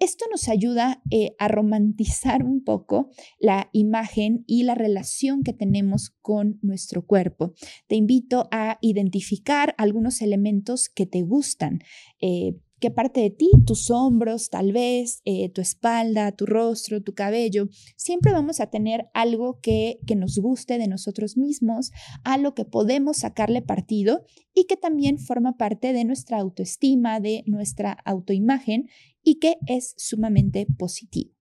Esto 0.04 0.26
nos 0.30 0.50
ayuda 0.50 1.02
eh, 1.10 1.34
a 1.38 1.48
romantizar 1.48 2.44
un 2.44 2.62
poco 2.62 3.08
la 3.40 3.70
imagen 3.72 4.44
y 4.46 4.64
la 4.64 4.74
relación 4.74 5.42
que 5.42 5.54
tenemos 5.54 6.10
con 6.20 6.58
nuestro 6.60 7.06
cuerpo. 7.06 7.54
Te 7.86 7.96
invito 7.96 8.46
a 8.50 8.76
identificar 8.82 9.74
algunos 9.78 10.20
elementos 10.20 10.90
que 10.90 11.06
te 11.06 11.22
gustan. 11.22 11.78
Eh, 12.20 12.52
qué 12.80 12.90
parte 12.90 13.22
de 13.22 13.30
ti, 13.30 13.48
tus 13.64 13.90
hombros, 13.90 14.50
tal 14.50 14.72
vez, 14.72 15.22
eh, 15.24 15.48
tu 15.48 15.62
espalda, 15.62 16.32
tu 16.32 16.44
rostro, 16.44 17.02
tu 17.02 17.14
cabello, 17.14 17.70
siempre 17.96 18.32
vamos 18.32 18.60
a 18.60 18.66
tener 18.66 19.06
algo 19.14 19.58
que, 19.62 20.00
que 20.06 20.16
nos 20.16 20.38
guste 20.38 20.76
de 20.76 20.86
nosotros 20.86 21.38
mismos, 21.38 21.92
algo 22.24 22.54
que 22.54 22.66
podemos 22.66 23.16
sacarle 23.16 23.62
partido 23.62 24.26
y 24.52 24.64
que 24.64 24.76
también 24.76 25.18
forma 25.18 25.56
parte 25.56 25.94
de 25.94 26.04
nuestra 26.04 26.40
autoestima, 26.40 27.20
de 27.20 27.42
nuestra 27.46 27.92
autoimagen 28.04 28.90
y 29.24 29.36
que 29.36 29.56
es 29.66 29.94
sumamente 29.96 30.66
positivo. 30.78 31.34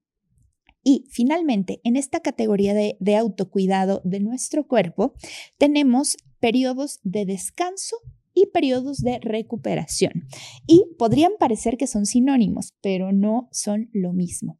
Y 0.84 1.06
finalmente, 1.10 1.80
en 1.84 1.96
esta 1.96 2.20
categoría 2.20 2.74
de, 2.74 3.16
autocuidado 3.16 4.02
de 4.04 4.20
nuestro 4.20 4.68
cuerpo, 4.68 5.14
tenemos 5.58 6.18
periodos 6.40 7.00
de 7.04 7.26
descanso 7.26 7.96
y 8.34 8.48
periodos 8.48 8.98
de 8.98 9.20
recuperación. 9.20 10.28
Y 10.68 10.84
podrían 10.98 11.34
parecer 11.40 11.78
que 11.78 11.88
son 11.88 12.06
sinónimos, 12.06 12.74
pero 12.82 13.14
no 13.14 13.48
son 13.52 13.90
lo 13.94 14.12
mismo. 14.12 14.60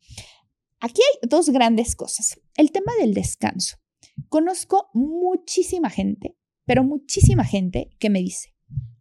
Aquí 0.80 1.02
hay 1.02 1.30
dos 1.30 1.50
grandes 1.50 1.96
cosas. 1.96 2.40
El 2.56 2.72
tema 2.72 2.94
del 3.00 3.14
descanso. 3.14 3.78
Conozco 4.30 4.90
muchísima 4.94 5.90
gente, 5.90 6.38
pero 6.66 6.84
muchísima 6.84 7.44
gente 7.44 7.90
que 8.00 8.10
me 8.10 8.20
dice, 8.20 8.54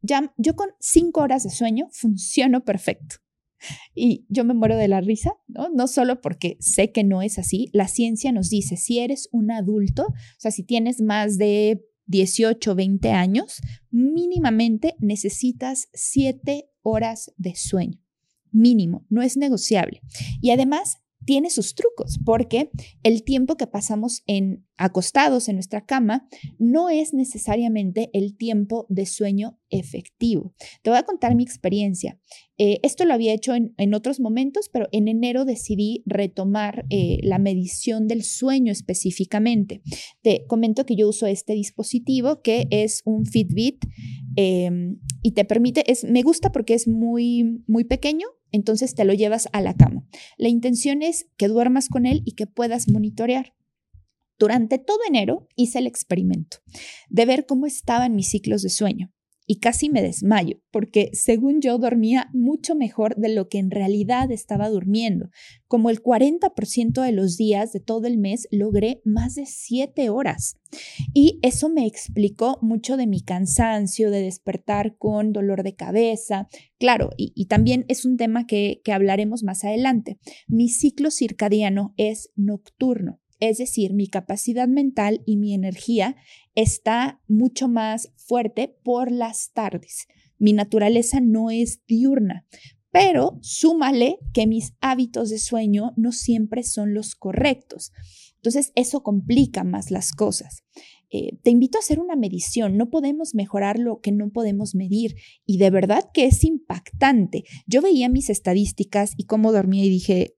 yo 0.02 0.56
con 0.56 0.70
cinco 0.80 1.20
horas 1.20 1.44
de 1.44 1.50
sueño 1.50 1.88
funciono 1.92 2.64
perfecto. 2.64 3.16
Y 3.94 4.26
yo 4.28 4.44
me 4.44 4.54
muero 4.54 4.76
de 4.76 4.88
la 4.88 5.00
risa, 5.00 5.32
¿no? 5.48 5.68
No 5.70 5.86
solo 5.86 6.20
porque 6.20 6.56
sé 6.60 6.92
que 6.92 7.04
no 7.04 7.22
es 7.22 7.38
así, 7.38 7.68
la 7.72 7.88
ciencia 7.88 8.32
nos 8.32 8.50
dice, 8.50 8.76
si 8.76 8.98
eres 8.98 9.28
un 9.32 9.50
adulto, 9.50 10.06
o 10.08 10.14
sea, 10.38 10.50
si 10.50 10.62
tienes 10.62 11.00
más 11.00 11.38
de 11.38 11.84
18, 12.06 12.74
20 12.74 13.10
años, 13.10 13.60
mínimamente 13.90 14.94
necesitas 14.98 15.88
7 15.94 16.68
horas 16.82 17.32
de 17.36 17.54
sueño. 17.54 17.98
Mínimo, 18.50 19.06
no 19.08 19.22
es 19.22 19.36
negociable. 19.36 20.02
Y 20.40 20.50
además, 20.50 20.98
tiene 21.24 21.50
sus 21.50 21.74
trucos, 21.74 22.18
porque 22.24 22.70
el 23.02 23.24
tiempo 23.24 23.56
que 23.56 23.66
pasamos 23.66 24.22
en 24.26 24.64
acostados 24.76 25.48
en 25.48 25.56
nuestra 25.56 25.84
cama 25.84 26.26
no 26.58 26.90
es 26.90 27.14
necesariamente 27.14 28.10
el 28.12 28.36
tiempo 28.36 28.86
de 28.88 29.06
sueño 29.06 29.58
efectivo. 29.70 30.54
Te 30.82 30.90
voy 30.90 30.98
a 30.98 31.04
contar 31.04 31.34
mi 31.34 31.42
experiencia. 31.42 32.18
Eh, 32.58 32.80
esto 32.82 33.04
lo 33.04 33.14
había 33.14 33.32
hecho 33.32 33.54
en, 33.54 33.94
otros 33.94 34.20
momentos, 34.20 34.68
pero 34.72 34.88
en 34.92 35.08
enero 35.08 35.44
decidí 35.44 36.02
retomar 36.06 36.84
eh, 36.90 37.18
la 37.22 37.38
medición 37.38 38.08
del 38.08 38.24
sueño 38.24 38.72
específicamente. 38.72 39.82
Te 40.22 40.46
comento 40.46 40.84
que 40.84 40.96
yo 40.96 41.08
uso 41.08 41.26
este 41.26 41.54
dispositivo 41.54 42.42
que 42.42 42.66
es 42.70 43.02
un 43.04 43.24
Fitbit 43.24 43.84
em, 44.36 44.98
y 45.22 45.32
te 45.32 45.44
permite, 45.44 45.90
es, 45.90 46.04
me 46.04 46.22
gusta 46.22 46.52
porque 46.52 46.74
es 46.74 46.88
muy, 46.88 47.62
muy 47.66 47.84
pequeño, 47.84 48.26
entonces 48.52 48.94
te 48.94 49.04
lo 49.04 49.14
llevas 49.14 49.48
a 49.52 49.60
la 49.60 49.74
cama. 49.74 50.06
La 50.36 50.48
intención 50.48 51.02
es 51.02 51.26
que 51.36 51.48
duermas 51.48 51.88
con 51.88 52.06
él 52.06 52.22
y 52.24 52.32
que 52.32 52.46
puedas 52.46 52.88
monitorear 52.88 53.54
Durante 54.42 54.78
todo 54.78 54.98
enero 55.06 55.46
hice 55.54 55.78
el 55.78 55.86
experimento 55.86 56.56
de 57.08 57.26
ver 57.26 57.46
cómo 57.46 57.64
estaban 57.64 58.16
mis 58.16 58.28
ciclos 58.28 58.62
de 58.62 58.70
sueño 58.70 59.12
y 59.52 59.56
casi 59.56 59.90
me 59.90 60.00
desmayo, 60.00 60.62
porque 60.70 61.10
según 61.12 61.60
yo 61.60 61.76
dormía 61.76 62.30
mucho 62.32 62.74
mejor 62.74 63.16
de 63.16 63.28
lo 63.28 63.50
que 63.50 63.58
en 63.58 63.70
realidad 63.70 64.32
estaba 64.32 64.70
durmiendo. 64.70 65.28
Como 65.68 65.90
el 65.90 66.02
40% 66.02 67.02
de 67.02 67.12
los 67.12 67.36
días 67.36 67.70
de 67.70 67.80
todo 67.80 68.06
el 68.06 68.16
mes 68.16 68.48
logré 68.50 69.02
más 69.04 69.34
de 69.34 69.44
7 69.44 70.08
horas. 70.08 70.56
Y 71.12 71.38
eso 71.42 71.68
me 71.68 71.84
explicó 71.84 72.58
mucho 72.62 72.96
de 72.96 73.06
mi 73.06 73.20
cansancio, 73.20 74.10
de 74.10 74.22
despertar 74.22 74.96
con 74.96 75.34
dolor 75.34 75.64
de 75.64 75.74
cabeza. 75.74 76.48
Claro, 76.78 77.10
y, 77.18 77.44
también 77.44 77.84
es 77.88 78.06
un 78.06 78.16
tema 78.16 78.46
que, 78.46 78.80
que 78.82 78.92
hablaremos 78.94 79.42
más 79.42 79.64
adelante. 79.64 80.18
Mi 80.48 80.70
ciclo 80.70 81.10
circadiano 81.10 81.92
es 81.98 82.30
nocturno. 82.36 83.20
Es 83.42 83.58
decir, 83.58 83.92
mi 83.92 84.06
capacidad 84.06 84.68
mental 84.68 85.20
y 85.26 85.36
mi 85.36 85.52
energía 85.52 86.14
está 86.54 87.20
mucho 87.28 87.68
más 87.68 88.12
fuerte 88.16 88.76
por 88.82 89.10
las 89.10 89.52
tardes. 89.52 90.06
Mi 90.38 90.52
naturaleza 90.52 91.20
no 91.20 91.50
es 91.50 91.80
diurna, 91.86 92.46
pero 92.90 93.38
súmale 93.40 94.18
que 94.34 94.46
mis 94.46 94.74
hábitos 94.80 95.30
de 95.30 95.38
sueño 95.38 95.92
no 95.96 96.12
siempre 96.12 96.62
son 96.62 96.94
los 96.94 97.14
correctos. 97.14 97.92
Entonces, 98.36 98.72
eso 98.74 99.04
complica 99.04 99.62
más 99.62 99.92
las 99.92 100.12
cosas. 100.12 100.64
Eh, 101.10 101.38
te 101.42 101.50
invito 101.50 101.78
a 101.78 101.80
hacer 101.80 102.00
una 102.00 102.16
medición. 102.16 102.76
No 102.76 102.90
podemos 102.90 103.34
mejorar 103.34 103.78
lo 103.78 104.00
que 104.00 104.10
no 104.10 104.30
podemos 104.30 104.74
medir. 104.74 105.14
Y 105.46 105.58
de 105.58 105.70
verdad 105.70 106.10
que 106.12 106.24
es 106.24 106.42
impactante. 106.42 107.44
Yo 107.66 107.82
veía 107.82 108.08
mis 108.08 108.30
estadísticas 108.30 109.12
y 109.16 109.26
cómo 109.26 109.52
dormía 109.52 109.84
y 109.84 109.90
dije, 109.90 110.34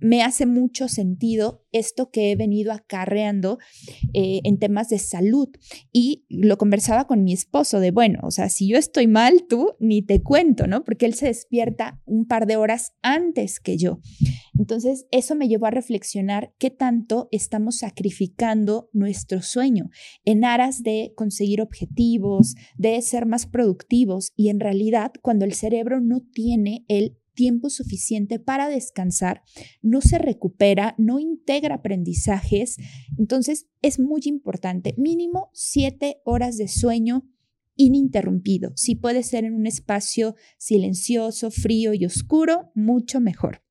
me 0.00 0.22
hace 0.22 0.46
mucho 0.46 0.88
sentido 0.88 1.64
esto 1.72 2.10
que 2.10 2.30
he 2.30 2.36
venido 2.36 2.72
acarreando 2.72 3.58
eh, 4.14 4.40
en 4.44 4.58
temas 4.58 4.88
de 4.88 4.98
salud. 4.98 5.48
Y 5.92 6.24
lo 6.28 6.56
conversaba 6.56 7.06
con 7.06 7.24
mi 7.24 7.32
esposo 7.32 7.80
de, 7.80 7.90
bueno, 7.90 8.20
o 8.22 8.30
sea, 8.30 8.48
si 8.48 8.68
yo 8.68 8.78
estoy 8.78 9.06
mal, 9.06 9.44
tú 9.48 9.72
ni 9.78 10.02
te 10.02 10.22
cuento, 10.22 10.66
¿no? 10.66 10.84
Porque 10.84 11.06
él 11.06 11.14
se 11.14 11.26
despierta 11.26 12.00
un 12.06 12.26
par 12.26 12.46
de 12.46 12.56
horas 12.56 12.92
antes 13.02 13.60
que 13.60 13.76
yo. 13.76 14.00
Entonces, 14.58 15.06
eso 15.10 15.34
me 15.34 15.48
llevó 15.48 15.66
a 15.66 15.70
reflexionar 15.70 16.52
qué 16.58 16.70
tanto 16.70 17.28
estamos 17.30 17.78
sacrificando 17.78 18.88
nuestro 18.92 19.42
sueño 19.42 19.90
en 20.24 20.44
aras 20.44 20.82
de 20.82 21.12
conseguir 21.16 21.60
objetivos, 21.60 22.54
de 22.76 23.00
ser 23.02 23.26
más 23.26 23.46
productivos. 23.46 24.32
Y 24.36 24.48
en 24.48 24.60
realidad, 24.60 25.12
cuando 25.22 25.44
el 25.44 25.52
cerebro 25.54 26.00
no 26.00 26.20
tiene 26.20 26.84
el 26.88 27.16
tiempo 27.38 27.70
suficiente 27.70 28.40
para 28.40 28.68
descansar, 28.68 29.44
no 29.80 30.00
se 30.00 30.18
recupera, 30.18 30.96
no 30.98 31.20
integra 31.20 31.76
aprendizajes. 31.76 32.78
Entonces 33.16 33.68
es 33.80 34.00
muy 34.00 34.22
importante, 34.24 34.92
mínimo 34.98 35.48
siete 35.52 36.20
horas 36.24 36.56
de 36.56 36.66
sueño 36.66 37.28
ininterrumpido. 37.76 38.72
Si 38.74 38.96
puede 38.96 39.22
ser 39.22 39.44
en 39.44 39.54
un 39.54 39.68
espacio 39.68 40.34
silencioso, 40.58 41.52
frío 41.52 41.94
y 41.94 42.06
oscuro, 42.06 42.72
mucho 42.74 43.20
mejor. 43.20 43.62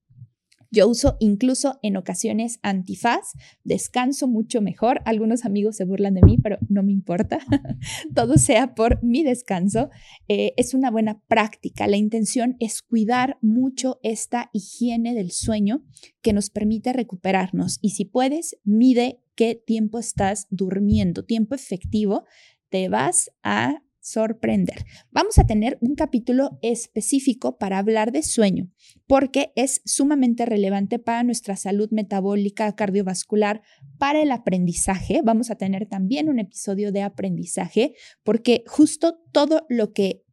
Yo 0.72 0.88
uso 0.88 1.18
incluso 1.20 1.80
en 1.82 1.98
ocasiones 1.98 2.60
antifaz, 2.62 3.34
descanso 3.64 4.28
mucho 4.28 4.62
mejor. 4.62 5.02
Algunos 5.06 5.46
amigos 5.46 5.78
se 5.78 5.86
burlan 5.86 6.14
de 6.14 6.22
mí, 6.22 6.38
pero 6.42 6.58
no 6.70 6.84
me 6.84 6.92
importa. 6.92 7.40
Todo 8.16 8.38
sea 8.38 8.76
por 8.76 9.04
mi 9.04 9.24
descanso. 9.24 9.90
Eh, 10.28 10.54
es 10.58 10.74
una 10.74 10.92
buena 10.92 11.22
práctica. 11.28 11.88
La 11.88 11.98
intención 11.98 12.56
es 12.60 12.82
cuidar 12.82 13.38
mucho 13.42 14.00
esta 14.04 14.50
higiene 14.54 15.14
del 15.14 15.32
sueño 15.32 15.84
que 16.22 16.34
nos 16.34 16.50
permite 16.50 16.94
recuperarnos. 16.94 17.80
Y 17.82 17.92
si 17.92 18.06
puedes, 18.06 18.58
mide 18.64 19.22
qué 19.36 19.56
tiempo 19.56 20.00
estás 20.00 20.48
durmiendo, 20.50 21.24
tiempo 21.24 21.56
efectivo. 21.56 22.26
Te 22.70 22.90
vas 22.90 23.32
a 23.44 23.82
sorprender. 24.08 24.86
Vamos 25.12 25.38
a 25.38 25.46
tener 25.46 25.78
un 25.82 25.96
capítulo 25.96 26.58
específico 26.62 27.58
para 27.58 27.78
hablar 27.78 28.12
de 28.12 28.24
sueño, 28.24 28.72
porque 29.06 29.52
es 29.56 29.82
sumamente 29.86 30.46
relevante 30.46 30.98
para 30.98 31.24
nuestra 31.24 31.56
salud 31.58 31.90
metabólica, 31.92 32.74
cardiovascular, 32.76 33.62
para 33.98 34.22
el 34.22 34.32
aprendizaje. 34.32 35.22
Vamos 35.24 35.52
a 35.52 35.56
tener 35.56 35.88
también 35.88 36.30
un 36.30 36.40
episodio 36.40 36.92
de 36.92 37.02
aprendizaje, 37.02 37.96
porque 38.24 38.64
justo 38.66 39.20
todo 39.34 39.66
lo 39.68 39.92
que 39.92 40.24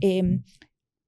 em, 0.00 0.42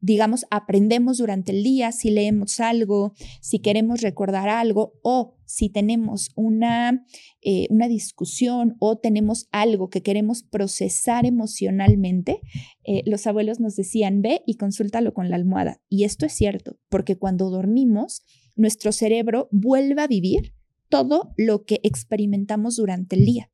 digamos, 0.03 0.45
aprendemos 0.51 1.19
durante 1.19 1.53
el 1.53 1.63
día, 1.63 1.93
si 1.93 2.11
leemos 2.11 2.59
algo, 2.59 3.15
si 3.41 3.61
queremos 3.61 4.01
recordar 4.03 4.49
algo 4.49 4.95
o 5.03 5.37
si 5.47 5.69
tenemos 5.69 6.33
una, 6.35 7.07
eh, 7.41 7.69
una 7.71 7.87
discusión 7.87 8.77
o 8.81 8.99
tenemos 8.99 9.47
algo 9.53 9.91
que 9.91 10.03
queremos 10.03 10.43
procesar 10.43 11.25
emocionalmente, 11.25 12.41
eh, 12.85 13.03
los 13.07 13.29
abuelos 13.29 13.61
nos 13.61 13.77
decían, 13.77 14.23
ve 14.23 14.43
y 14.45 14.57
consúltalo 14.57 15.15
con 15.15 15.31
la 15.31 15.37
almohada. 15.37 15.81
Y 15.89 16.03
esto 16.03 16.27
es 16.27 16.33
cierto, 16.33 16.79
porque 16.89 17.17
cuando 17.17 17.49
dormimos, 17.49 18.25
nuestro 18.57 18.91
cerebro 18.91 19.49
vuelve 19.53 20.03
a 20.03 20.09
vivir 20.09 20.53
todo 20.89 21.33
lo 21.37 21.65
que 21.65 21.81
experimentamos 21.85 22.77
durante 22.77 23.15
el 23.15 23.25
día. 23.25 23.51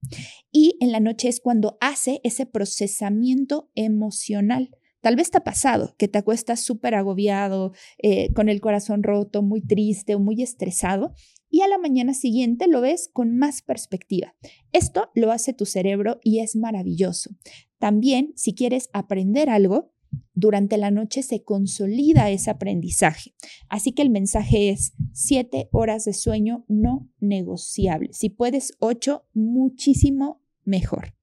Y 0.51 0.77
en 0.81 0.93
la 0.93 1.01
noche 1.01 1.29
es 1.29 1.41
cuando 1.41 1.77
hace 1.83 2.21
ese 2.25 2.47
procesamiento 2.47 3.71
emocional. 3.75 4.71
Tal 5.01 5.17
vez 5.17 5.31
te 5.31 5.41
pasado 5.41 5.95
que 5.97 6.09
te 6.09 6.19
acuestas 6.19 6.61
súper 6.61 6.95
agobiado, 6.95 7.73
eh, 7.99 8.33
con 8.35 8.49
el 8.49 8.61
corazón 8.61 9.03
roto, 9.03 9.43
muy 9.43 9.61
triste 9.61 10.15
o 10.15 10.19
muy 10.19 10.43
estresado 10.43 11.15
y 11.51 11.63
a 11.63 11.69
la 11.69 11.79
mañana 11.79 12.15
siguiente 12.15 12.67
lo 12.67 12.81
ves 12.81 13.09
con 13.13 13.37
más 13.37 13.63
perspectiva. 13.63 14.35
Esto 14.73 15.11
lo 15.15 15.31
hace 15.33 15.53
tu 15.53 15.67
cerebro 15.67 16.19
y 16.23 16.41
es 16.41 16.57
maravilloso. 16.57 17.31
También, 17.79 18.33
si 18.37 18.55
quieres 18.55 18.91
aprender 18.93 19.49
algo, 19.49 19.93
durante 20.35 20.79
la 20.79 20.91
noche 20.91 21.23
se 21.23 21.43
consolida 21.43 22.31
ese 22.31 22.51
aprendizaje. 22.51 23.35
Así 23.69 23.93
que 23.93 24.03
el 24.03 24.11
mensaje 24.11 24.71
es 24.71 24.95
siete 25.13 25.69
horas 25.73 26.05
de 26.05 26.15
sueño 26.15 26.65
no 26.69 27.09
negociable. 27.19 28.11
Si 28.13 28.31
puedes 28.31 28.75
ocho, 28.79 29.27
muchísimo 29.33 30.43
mejor. 30.65 31.15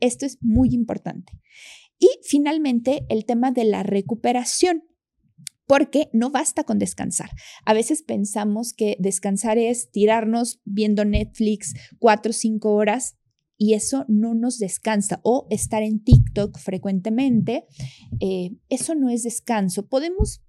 Esto 0.00 0.26
es 0.26 0.38
muy 0.40 0.70
importante. 0.72 1.32
Y 1.98 2.08
finalmente, 2.22 3.04
el 3.08 3.24
tema 3.24 3.50
de 3.50 3.64
la 3.64 3.82
recuperación 3.82 4.84
porque 5.66 6.08
no 6.14 6.30
basta 6.30 6.64
con 6.64 6.78
descansar. 6.78 7.30
A 7.66 7.74
veces 7.74 8.02
pensamos 8.02 8.72
que 8.72 8.96
descansar 8.98 9.58
es 9.58 9.90
tirarnos 9.90 10.60
viendo 10.64 11.04
Netflix 11.04 11.74
cuatro 11.98 12.30
o 12.30 12.32
cinco 12.32 12.74
horas 12.74 13.18
y 13.58 13.74
eso 13.74 14.04
no 14.08 14.34
nos 14.34 14.58
descansa 14.58 15.20
o 15.24 15.46
estar 15.50 15.82
en 15.82 16.02
TikTok 16.02 16.56
frecuentemente, 16.58 17.66
eh, 18.20 18.52
eso 18.68 18.94
no 18.94 19.10
es 19.10 19.24
descanso. 19.24 19.88
Podemos 19.88 20.40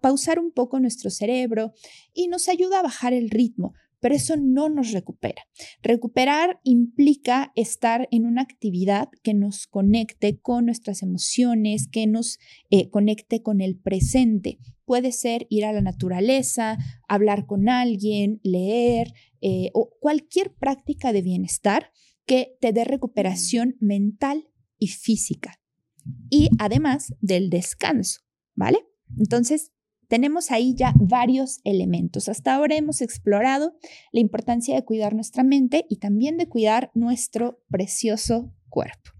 pausar 0.00 0.38
un 0.38 0.52
poco 0.52 0.78
nuestro 0.78 1.10
cerebro 1.10 1.72
y 2.14 2.28
nos 2.28 2.48
ayuda 2.48 2.78
a 2.78 2.84
bajar 2.84 3.12
el 3.12 3.30
ritmo, 3.30 3.74
pero 4.04 4.16
eso 4.16 4.36
no 4.36 4.68
nos 4.68 4.92
recupera. 4.92 5.44
Recuperar 5.82 6.60
implica 6.62 7.52
estar 7.56 8.06
en 8.10 8.26
una 8.26 8.42
actividad 8.42 9.08
que 9.22 9.32
nos 9.32 9.66
conecte 9.66 10.38
con 10.38 10.66
nuestras 10.66 11.02
emociones, 11.02 11.88
que 11.90 12.06
nos 12.06 12.38
eh, 12.68 12.90
conecte 12.90 13.40
con 13.40 13.62
el 13.62 13.78
presente. 13.78 14.58
Puede 14.84 15.10
ser 15.10 15.46
ir 15.48 15.64
a 15.64 15.72
la 15.72 15.80
naturaleza, 15.80 16.76
hablar 17.08 17.46
con 17.46 17.70
alguien, 17.70 18.40
leer 18.42 19.14
eh, 19.40 19.70
o 19.72 19.96
cualquier 20.00 20.52
práctica 20.52 21.14
de 21.14 21.22
bienestar 21.22 21.90
que 22.26 22.58
te 22.60 22.74
dé 22.74 22.84
recuperación 22.84 23.74
mental 23.80 24.50
y 24.78 24.88
física. 24.88 25.62
Y 26.28 26.50
además 26.58 27.14
del 27.22 27.48
descanso, 27.48 28.20
¿vale? 28.54 28.80
Entonces, 29.16 29.72
tenemos 30.08 30.50
ahí 30.50 30.74
ya 30.74 30.92
varios 30.96 31.60
elementos. 31.64 32.28
Hasta 32.28 32.54
ahora 32.54 32.76
hemos 32.76 33.00
explorado 33.00 33.74
la 34.12 34.20
importancia 34.20 34.74
de 34.74 34.84
cuidar 34.84 35.14
nuestra 35.14 35.42
mente 35.42 35.86
y 35.88 35.96
también 35.96 36.36
de 36.36 36.48
cuidar 36.48 36.90
nuestro 36.94 37.62
precioso 37.68 38.52
cuerpo. 38.68 39.10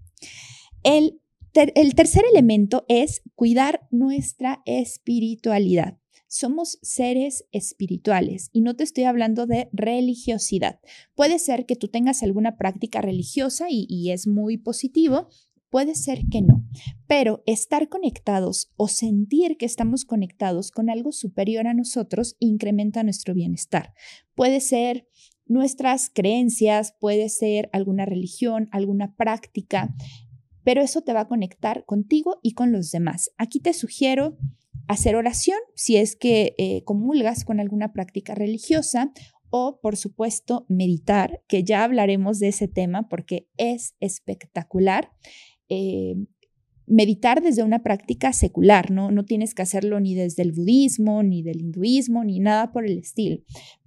El, 0.83 1.21
el 1.53 1.95
tercer 1.95 2.23
elemento 2.31 2.85
es 2.87 3.21
cuidar 3.35 3.87
nuestra 3.91 4.61
espiritualidad. 4.65 5.97
Somos 6.27 6.79
seres 6.81 7.45
espirituales 7.51 8.49
y 8.51 8.61
no 8.61 8.75
te 8.75 8.83
estoy 8.83 9.05
hablando 9.05 9.45
de 9.45 9.69
religiosidad. 9.71 10.79
Puede 11.13 11.39
ser 11.39 11.65
que 11.65 11.75
tú 11.75 11.87
tengas 11.87 12.23
alguna 12.23 12.57
práctica 12.57 13.01
religiosa 13.01 13.67
y, 13.69 13.85
y 13.87 14.11
es 14.11 14.27
muy 14.27 14.57
positivo, 14.57 15.29
Puede 15.69 15.95
ser 15.95 16.21
que 16.31 16.41
no, 16.41 16.65
pero 17.07 17.43
estar 17.45 17.89
conectados 17.89 18.71
o 18.77 18.87
sentir 18.87 19.57
que 19.57 19.65
estamos 19.65 20.05
conectados 20.05 20.71
con 20.71 20.89
algo 20.89 21.11
superior 21.11 21.67
a 21.67 21.73
nosotros 21.73 22.35
incrementa 22.39 23.03
nuestro 23.03 23.33
bienestar. 23.33 23.93
Puede 24.35 24.61
ser 24.61 25.07
nuestras 25.45 26.09
creencias, 26.09 26.95
puede 26.99 27.29
ser 27.29 27.69
alguna 27.73 28.05
religión, 28.05 28.67
alguna 28.71 29.15
práctica, 29.15 29.93
pero 30.63 30.81
eso 30.81 31.01
te 31.01 31.13
va 31.13 31.21
a 31.21 31.27
conectar 31.27 31.85
contigo 31.85 32.39
y 32.41 32.53
con 32.53 32.71
los 32.71 32.91
demás. 32.91 33.31
Aquí 33.37 33.59
te 33.59 33.73
sugiero 33.73 34.37
hacer 34.87 35.15
oración 35.15 35.57
si 35.75 35.97
es 35.97 36.15
que 36.15 36.55
eh, 36.57 36.83
comulgas 36.83 37.45
con 37.45 37.59
alguna 37.59 37.93
práctica 37.93 38.35
religiosa 38.35 39.11
o, 39.49 39.79
por 39.79 39.95
supuesto, 39.95 40.65
meditar, 40.67 41.41
que 41.47 41.63
ya 41.63 41.83
hablaremos 41.83 42.39
de 42.39 42.49
ese 42.49 42.67
tema 42.67 43.07
porque 43.07 43.47
es 43.57 43.95
espectacular. 43.99 45.11
Eh, 45.69 46.15
meditar 46.87 47.41
desde 47.41 47.63
una 47.63 47.81
práctica 47.81 48.31
secular, 48.31 48.91
¿no? 48.91 49.11
No 49.11 49.25
tienes 49.25 49.55
que 49.55 49.63
hacerlo 49.63 49.99
ni 49.99 50.13
desde 50.13 50.43
el 50.43 50.51
budismo, 50.51 51.23
ni 51.23 51.41
del 51.41 51.61
hinduismo, 51.61 52.23
ni 52.23 52.39
nada 52.39 52.71
por 52.71 52.85
el 52.85 52.97
estilo. 52.97 53.37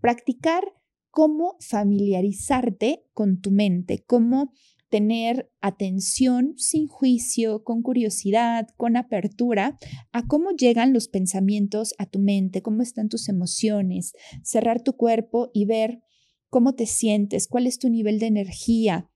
Practicar 0.00 0.64
cómo 1.10 1.56
familiarizarte 1.60 3.04
con 3.14 3.40
tu 3.40 3.50
mente, 3.50 4.04
cómo 4.06 4.52
tener 4.88 5.50
atención 5.60 6.54
sin 6.56 6.86
juicio, 6.86 7.62
con 7.62 7.82
curiosidad, 7.82 8.68
con 8.76 8.96
apertura 8.96 9.78
a 10.12 10.26
cómo 10.26 10.50
llegan 10.52 10.92
los 10.92 11.08
pensamientos 11.08 11.94
a 11.98 12.06
tu 12.06 12.18
mente, 12.18 12.62
cómo 12.62 12.82
están 12.82 13.08
tus 13.08 13.28
emociones, 13.28 14.12
cerrar 14.42 14.82
tu 14.82 14.94
cuerpo 14.94 15.50
y 15.52 15.66
ver 15.66 16.00
cómo 16.48 16.74
te 16.74 16.86
sientes, 16.86 17.48
cuál 17.48 17.66
es 17.66 17.78
tu 17.78 17.90
nivel 17.90 18.18
de 18.18 18.26
energía, 18.26 19.10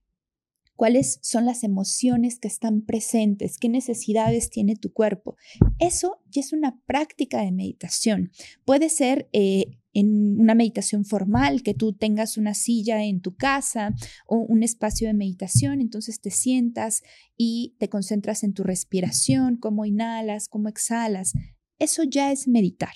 cuáles 0.75 1.19
son 1.21 1.45
las 1.45 1.63
emociones 1.63 2.39
que 2.39 2.47
están 2.47 2.81
presentes, 2.81 3.57
qué 3.57 3.69
necesidades 3.69 4.49
tiene 4.49 4.75
tu 4.75 4.91
cuerpo. 4.91 5.35
Eso 5.79 6.19
ya 6.29 6.41
es 6.41 6.53
una 6.53 6.81
práctica 6.85 7.41
de 7.41 7.51
meditación. 7.51 8.31
Puede 8.65 8.89
ser 8.89 9.29
eh, 9.33 9.79
en 9.93 10.39
una 10.39 10.55
meditación 10.55 11.05
formal, 11.05 11.61
que 11.61 11.73
tú 11.73 11.93
tengas 11.93 12.37
una 12.37 12.53
silla 12.53 13.03
en 13.03 13.21
tu 13.21 13.35
casa 13.35 13.93
o 14.25 14.37
un 14.37 14.63
espacio 14.63 15.07
de 15.07 15.13
meditación, 15.13 15.81
entonces 15.81 16.19
te 16.19 16.31
sientas 16.31 17.03
y 17.37 17.75
te 17.79 17.89
concentras 17.89 18.43
en 18.43 18.53
tu 18.53 18.63
respiración, 18.63 19.57
cómo 19.57 19.85
inhalas, 19.85 20.47
cómo 20.47 20.67
exhalas. 20.67 21.33
Eso 21.79 22.03
ya 22.03 22.31
es 22.31 22.47
meditar. 22.47 22.93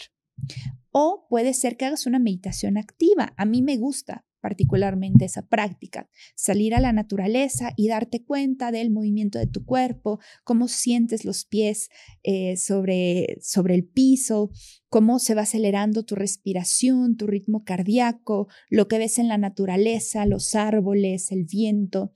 O 0.91 1.27
puede 1.29 1.53
ser 1.53 1.77
que 1.77 1.85
hagas 1.85 2.07
una 2.07 2.19
meditación 2.19 2.77
activa. 2.77 3.33
A 3.37 3.45
mí 3.45 3.61
me 3.61 3.77
gusta 3.77 4.25
particularmente 4.47 5.25
esa 5.25 5.45
práctica, 5.45 6.09
salir 6.33 6.73
a 6.73 6.79
la 6.79 6.93
naturaleza 6.93 7.73
y 7.75 7.89
darte 7.89 8.23
cuenta 8.23 8.71
del 8.71 8.91
movimiento 8.91 9.39
de 9.39 9.47
tu 9.47 9.65
cuerpo, 9.65 10.21
cómo 10.45 10.69
sientes 10.69 11.25
los 11.25 11.43
pies 11.43 11.89
eh, 12.23 12.55
sobre, 12.55 13.39
sobre 13.41 13.75
el 13.75 13.83
piso, 13.83 14.49
cómo 14.87 15.19
se 15.19 15.35
va 15.35 15.41
acelerando 15.41 16.03
tu 16.03 16.15
respiración, 16.15 17.17
tu 17.17 17.27
ritmo 17.27 17.65
cardíaco, 17.65 18.47
lo 18.69 18.87
que 18.87 18.99
ves 18.99 19.19
en 19.19 19.27
la 19.27 19.37
naturaleza, 19.37 20.25
los 20.25 20.55
árboles, 20.55 21.33
el 21.33 21.43
viento. 21.43 22.13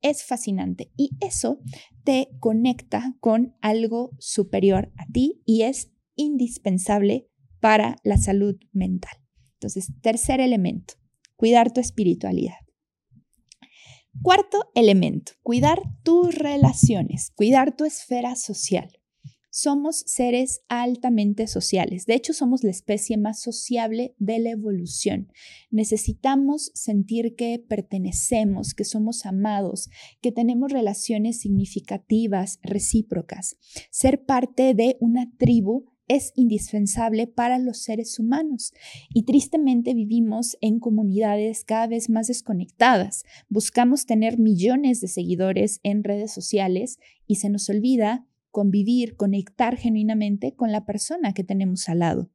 Es 0.00 0.24
fascinante 0.24 0.90
y 0.96 1.10
eso 1.20 1.60
te 2.02 2.30
conecta 2.40 3.14
con 3.20 3.56
algo 3.60 4.12
superior 4.18 4.90
a 4.96 5.04
ti 5.12 5.42
y 5.44 5.62
es 5.64 5.90
indispensable 6.14 7.28
para 7.60 7.96
la 8.04 8.16
salud 8.16 8.56
mental. 8.72 9.18
Entonces, 9.60 9.92
tercer 10.00 10.40
elemento, 10.40 10.94
cuidar 11.44 11.74
tu 11.74 11.80
espiritualidad. 11.82 12.64
Cuarto 14.22 14.70
elemento, 14.74 15.32
cuidar 15.42 15.82
tus 16.02 16.34
relaciones, 16.34 17.32
cuidar 17.36 17.76
tu 17.76 17.84
esfera 17.84 18.34
social. 18.34 18.88
Somos 19.50 20.04
seres 20.06 20.62
altamente 20.70 21.46
sociales. 21.46 22.06
De 22.06 22.14
hecho, 22.14 22.32
somos 22.32 22.64
la 22.64 22.70
especie 22.70 23.18
más 23.18 23.42
sociable 23.42 24.14
de 24.16 24.38
la 24.38 24.52
evolución. 24.52 25.30
Necesitamos 25.70 26.70
sentir 26.72 27.36
que 27.36 27.58
pertenecemos, 27.58 28.72
que 28.72 28.84
somos 28.84 29.26
amados, 29.26 29.90
que 30.22 30.32
tenemos 30.32 30.72
relaciones 30.72 31.40
significativas, 31.40 32.58
recíprocas. 32.62 33.58
Ser 33.90 34.24
parte 34.24 34.72
de 34.72 34.96
una 34.98 35.30
tribu 35.36 35.93
es 36.08 36.32
indispensable 36.36 37.26
para 37.26 37.58
los 37.58 37.78
seres 37.78 38.18
humanos 38.18 38.72
y 39.08 39.24
tristemente 39.24 39.94
vivimos 39.94 40.56
en 40.60 40.80
comunidades 40.80 41.64
cada 41.64 41.86
vez 41.86 42.10
más 42.10 42.26
desconectadas. 42.26 43.24
Buscamos 43.48 44.06
tener 44.06 44.38
millones 44.38 45.00
de 45.00 45.08
seguidores 45.08 45.80
en 45.82 46.04
redes 46.04 46.32
sociales 46.32 46.98
y 47.26 47.36
se 47.36 47.48
nos 47.48 47.68
olvida 47.68 48.26
convivir, 48.50 49.16
conectar 49.16 49.76
genuinamente 49.76 50.54
con 50.54 50.70
la 50.70 50.84
persona 50.84 51.32
que 51.32 51.42
tenemos 51.42 51.88
al 51.88 51.98
lado. 52.00 52.30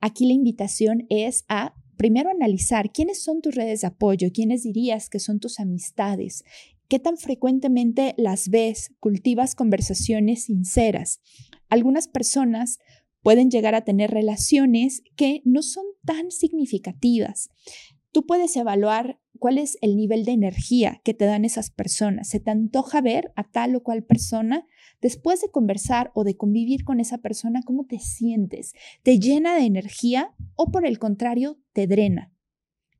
Aquí 0.00 0.26
la 0.26 0.32
invitación 0.32 1.04
es 1.10 1.44
a 1.48 1.74
primero 1.96 2.30
analizar 2.30 2.92
quiénes 2.92 3.22
son 3.22 3.42
tus 3.42 3.54
redes 3.54 3.82
de 3.82 3.88
apoyo, 3.88 4.30
quiénes 4.32 4.62
dirías 4.62 5.10
que 5.10 5.18
son 5.18 5.38
tus 5.38 5.60
amistades, 5.60 6.44
qué 6.88 6.98
tan 6.98 7.18
frecuentemente 7.18 8.14
las 8.16 8.48
ves, 8.48 8.94
cultivas 9.00 9.54
conversaciones 9.54 10.44
sinceras. 10.44 11.20
Algunas 11.68 12.08
personas 12.08 12.78
pueden 13.22 13.50
llegar 13.50 13.74
a 13.74 13.84
tener 13.84 14.10
relaciones 14.10 15.02
que 15.16 15.42
no 15.44 15.62
son 15.62 15.84
tan 16.04 16.30
significativas. 16.30 17.50
Tú 18.12 18.26
puedes 18.26 18.56
evaluar 18.56 19.20
cuál 19.38 19.58
es 19.58 19.78
el 19.80 19.96
nivel 19.96 20.24
de 20.24 20.32
energía 20.32 21.00
que 21.04 21.14
te 21.14 21.24
dan 21.24 21.44
esas 21.44 21.70
personas. 21.70 22.28
¿Se 22.28 22.40
te 22.40 22.50
antoja 22.50 23.00
ver 23.00 23.32
a 23.36 23.44
tal 23.44 23.76
o 23.76 23.82
cual 23.82 24.04
persona? 24.04 24.66
Después 25.00 25.40
de 25.40 25.50
conversar 25.50 26.10
o 26.14 26.24
de 26.24 26.36
convivir 26.36 26.84
con 26.84 27.00
esa 27.00 27.18
persona, 27.18 27.62
¿cómo 27.64 27.86
te 27.86 27.98
sientes? 27.98 28.74
¿Te 29.02 29.18
llena 29.18 29.54
de 29.54 29.64
energía 29.64 30.34
o 30.56 30.70
por 30.70 30.86
el 30.86 30.98
contrario, 30.98 31.58
te 31.72 31.86
drena? 31.86 32.32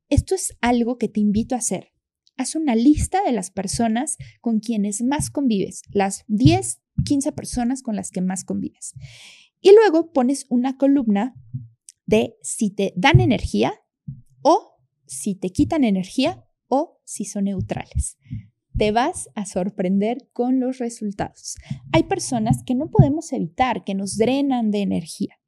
Esto 0.09 0.35
es 0.35 0.57
algo 0.61 0.97
que 0.97 1.07
te 1.07 1.19
invito 1.19 1.55
a 1.55 1.59
hacer. 1.59 1.93
Haz 2.37 2.55
una 2.55 2.75
lista 2.75 3.21
de 3.23 3.33
las 3.33 3.51
personas 3.51 4.17
con 4.39 4.59
quienes 4.59 5.01
más 5.01 5.29
convives, 5.29 5.83
las 5.91 6.23
10, 6.27 6.81
15 7.05 7.31
personas 7.33 7.83
con 7.83 7.95
las 7.95 8.11
que 8.11 8.21
más 8.21 8.43
convives. 8.43 8.93
Y 9.61 9.73
luego 9.73 10.11
pones 10.11 10.45
una 10.49 10.77
columna 10.77 11.35
de 12.05 12.35
si 12.41 12.71
te 12.71 12.93
dan 12.95 13.21
energía 13.21 13.73
o 14.41 14.77
si 15.05 15.35
te 15.35 15.51
quitan 15.51 15.83
energía 15.83 16.43
o 16.67 16.99
si 17.03 17.25
son 17.25 17.45
neutrales. 17.45 18.17
Te 18.77 18.91
vas 18.91 19.29
a 19.35 19.45
sorprender 19.45 20.29
con 20.33 20.59
los 20.59 20.79
resultados. 20.79 21.55
Hay 21.91 22.03
personas 22.03 22.63
que 22.65 22.73
no 22.73 22.89
podemos 22.89 23.31
evitar, 23.33 23.83
que 23.83 23.93
nos 23.93 24.17
drenan 24.17 24.71
de 24.71 24.81
energía 24.81 25.40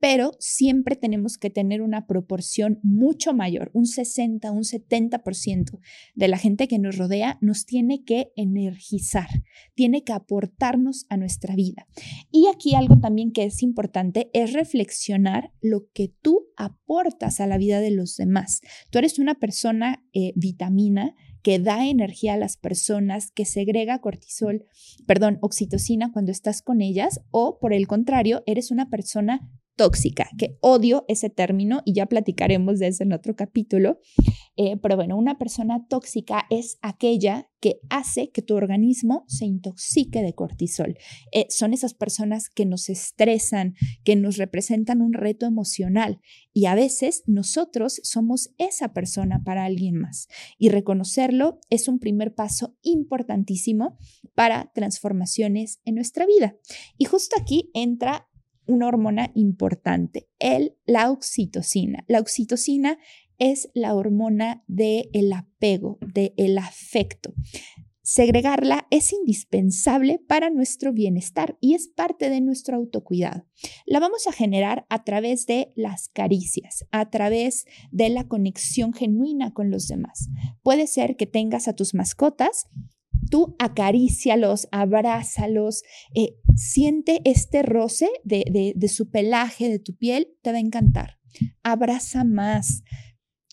pero 0.00 0.32
siempre 0.38 0.96
tenemos 0.96 1.38
que 1.38 1.50
tener 1.50 1.82
una 1.82 2.06
proporción 2.06 2.78
mucho 2.82 3.32
mayor, 3.32 3.70
un 3.72 3.86
60, 3.86 4.50
un 4.52 4.62
70% 4.62 5.78
de 6.14 6.28
la 6.28 6.38
gente 6.38 6.68
que 6.68 6.78
nos 6.78 6.96
rodea 6.96 7.38
nos 7.40 7.64
tiene 7.64 8.04
que 8.04 8.32
energizar, 8.36 9.28
tiene 9.74 10.04
que 10.04 10.12
aportarnos 10.12 11.06
a 11.08 11.16
nuestra 11.16 11.54
vida. 11.54 11.86
Y 12.30 12.46
aquí 12.54 12.74
algo 12.74 12.98
también 12.98 13.32
que 13.32 13.44
es 13.44 13.62
importante 13.62 14.30
es 14.32 14.52
reflexionar 14.52 15.52
lo 15.60 15.88
que 15.92 16.12
tú 16.22 16.46
aportas 16.56 17.40
a 17.40 17.46
la 17.46 17.58
vida 17.58 17.80
de 17.80 17.90
los 17.90 18.16
demás. 18.16 18.60
Tú 18.90 18.98
eres 18.98 19.18
una 19.18 19.34
persona 19.34 20.04
eh, 20.12 20.32
vitamina 20.36 21.14
que 21.42 21.60
da 21.60 21.86
energía 21.86 22.34
a 22.34 22.36
las 22.36 22.56
personas, 22.56 23.30
que 23.30 23.44
segrega 23.44 24.00
cortisol, 24.00 24.64
perdón, 25.06 25.38
oxitocina 25.42 26.10
cuando 26.10 26.32
estás 26.32 26.60
con 26.60 26.80
ellas, 26.80 27.20
o 27.30 27.60
por 27.60 27.72
el 27.72 27.86
contrario, 27.86 28.42
eres 28.46 28.72
una 28.72 28.90
persona 28.90 29.48
tóxica, 29.76 30.28
que 30.38 30.56
odio 30.60 31.04
ese 31.08 31.30
término 31.30 31.82
y 31.84 31.92
ya 31.92 32.06
platicaremos 32.06 32.78
de 32.78 32.88
eso 32.88 33.04
en 33.04 33.12
otro 33.12 33.36
capítulo. 33.36 34.00
Eh, 34.56 34.78
pero 34.78 34.96
bueno, 34.96 35.18
una 35.18 35.36
persona 35.36 35.86
tóxica 35.86 36.46
es 36.48 36.78
aquella 36.80 37.50
que 37.60 37.80
hace 37.90 38.30
que 38.30 38.42
tu 38.42 38.54
organismo 38.54 39.24
se 39.28 39.44
intoxique 39.44 40.22
de 40.22 40.34
cortisol. 40.34 40.96
Eh, 41.32 41.46
son 41.50 41.74
esas 41.74 41.94
personas 41.94 42.48
que 42.48 42.64
nos 42.64 42.88
estresan, 42.88 43.74
que 44.02 44.16
nos 44.16 44.36
representan 44.38 45.02
un 45.02 45.12
reto 45.12 45.46
emocional 45.46 46.20
y 46.54 46.66
a 46.66 46.74
veces 46.74 47.22
nosotros 47.26 48.00
somos 48.02 48.54
esa 48.56 48.94
persona 48.94 49.42
para 49.44 49.64
alguien 49.64 49.96
más. 49.96 50.28
Y 50.58 50.70
reconocerlo 50.70 51.58
es 51.68 51.88
un 51.88 51.98
primer 51.98 52.34
paso 52.34 52.76
importantísimo 52.82 53.98
para 54.34 54.70
transformaciones 54.74 55.80
en 55.84 55.96
nuestra 55.96 56.24
vida. 56.24 56.56
Y 56.96 57.04
justo 57.04 57.36
aquí 57.38 57.70
entra 57.74 58.25
una 58.66 58.86
hormona 58.88 59.30
importante, 59.34 60.28
el, 60.38 60.76
la 60.86 61.10
oxitocina. 61.10 62.04
La 62.08 62.20
oxitocina 62.20 62.98
es 63.38 63.70
la 63.74 63.94
hormona 63.94 64.64
del 64.66 65.08
el 65.12 65.32
apego, 65.32 65.98
del 66.00 66.32
el 66.36 66.58
afecto. 66.58 67.34
Segregarla 68.08 68.86
es 68.92 69.12
indispensable 69.12 70.20
para 70.28 70.48
nuestro 70.48 70.92
bienestar 70.92 71.58
y 71.60 71.74
es 71.74 71.88
parte 71.88 72.30
de 72.30 72.40
nuestro 72.40 72.76
autocuidado. 72.76 73.44
La 73.84 73.98
vamos 73.98 74.28
a 74.28 74.32
generar 74.32 74.86
a 74.90 75.02
través 75.02 75.44
de 75.46 75.72
las 75.74 76.08
caricias, 76.10 76.86
a 76.92 77.10
través 77.10 77.64
de 77.90 78.08
la 78.08 78.28
conexión 78.28 78.92
genuina 78.92 79.52
con 79.52 79.72
los 79.72 79.88
demás. 79.88 80.28
Puede 80.62 80.86
ser 80.86 81.16
que 81.16 81.26
tengas 81.26 81.66
a 81.66 81.74
tus 81.74 81.94
mascotas 81.94 82.68
tú 83.30 83.56
acarícialos, 83.58 84.68
abrázalos, 84.72 85.82
eh, 86.14 86.36
siente 86.54 87.20
este 87.24 87.62
roce 87.62 88.08
de, 88.24 88.72
de 88.74 88.88
su 88.88 89.10
pelaje, 89.10 89.68
de 89.68 89.78
tu 89.78 89.96
piel, 89.96 90.36
te 90.42 90.52
va 90.52 90.58
a 90.58 90.60
encantar. 90.60 91.18
Abraza 91.62 92.24
más. 92.24 92.82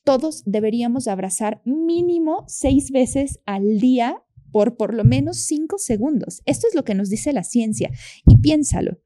Todos 0.03 0.43
deberíamos 0.45 1.07
abrazar 1.07 1.61
mínimo 1.65 2.43
seis 2.47 2.91
veces 2.91 3.39
al 3.45 3.79
día 3.79 4.23
por 4.51 4.77
por 4.77 4.93
lo 4.93 5.03
menos 5.03 5.37
cinco 5.37 5.77
segundos. 5.77 6.41
Esto 6.45 6.67
es 6.67 6.75
lo 6.75 6.85
que 6.85 6.95
nos 6.95 7.09
dice 7.09 7.33
la 7.33 7.43
ciencia. 7.43 7.89
Y 8.25 8.37
piénsalo. 8.37 9.01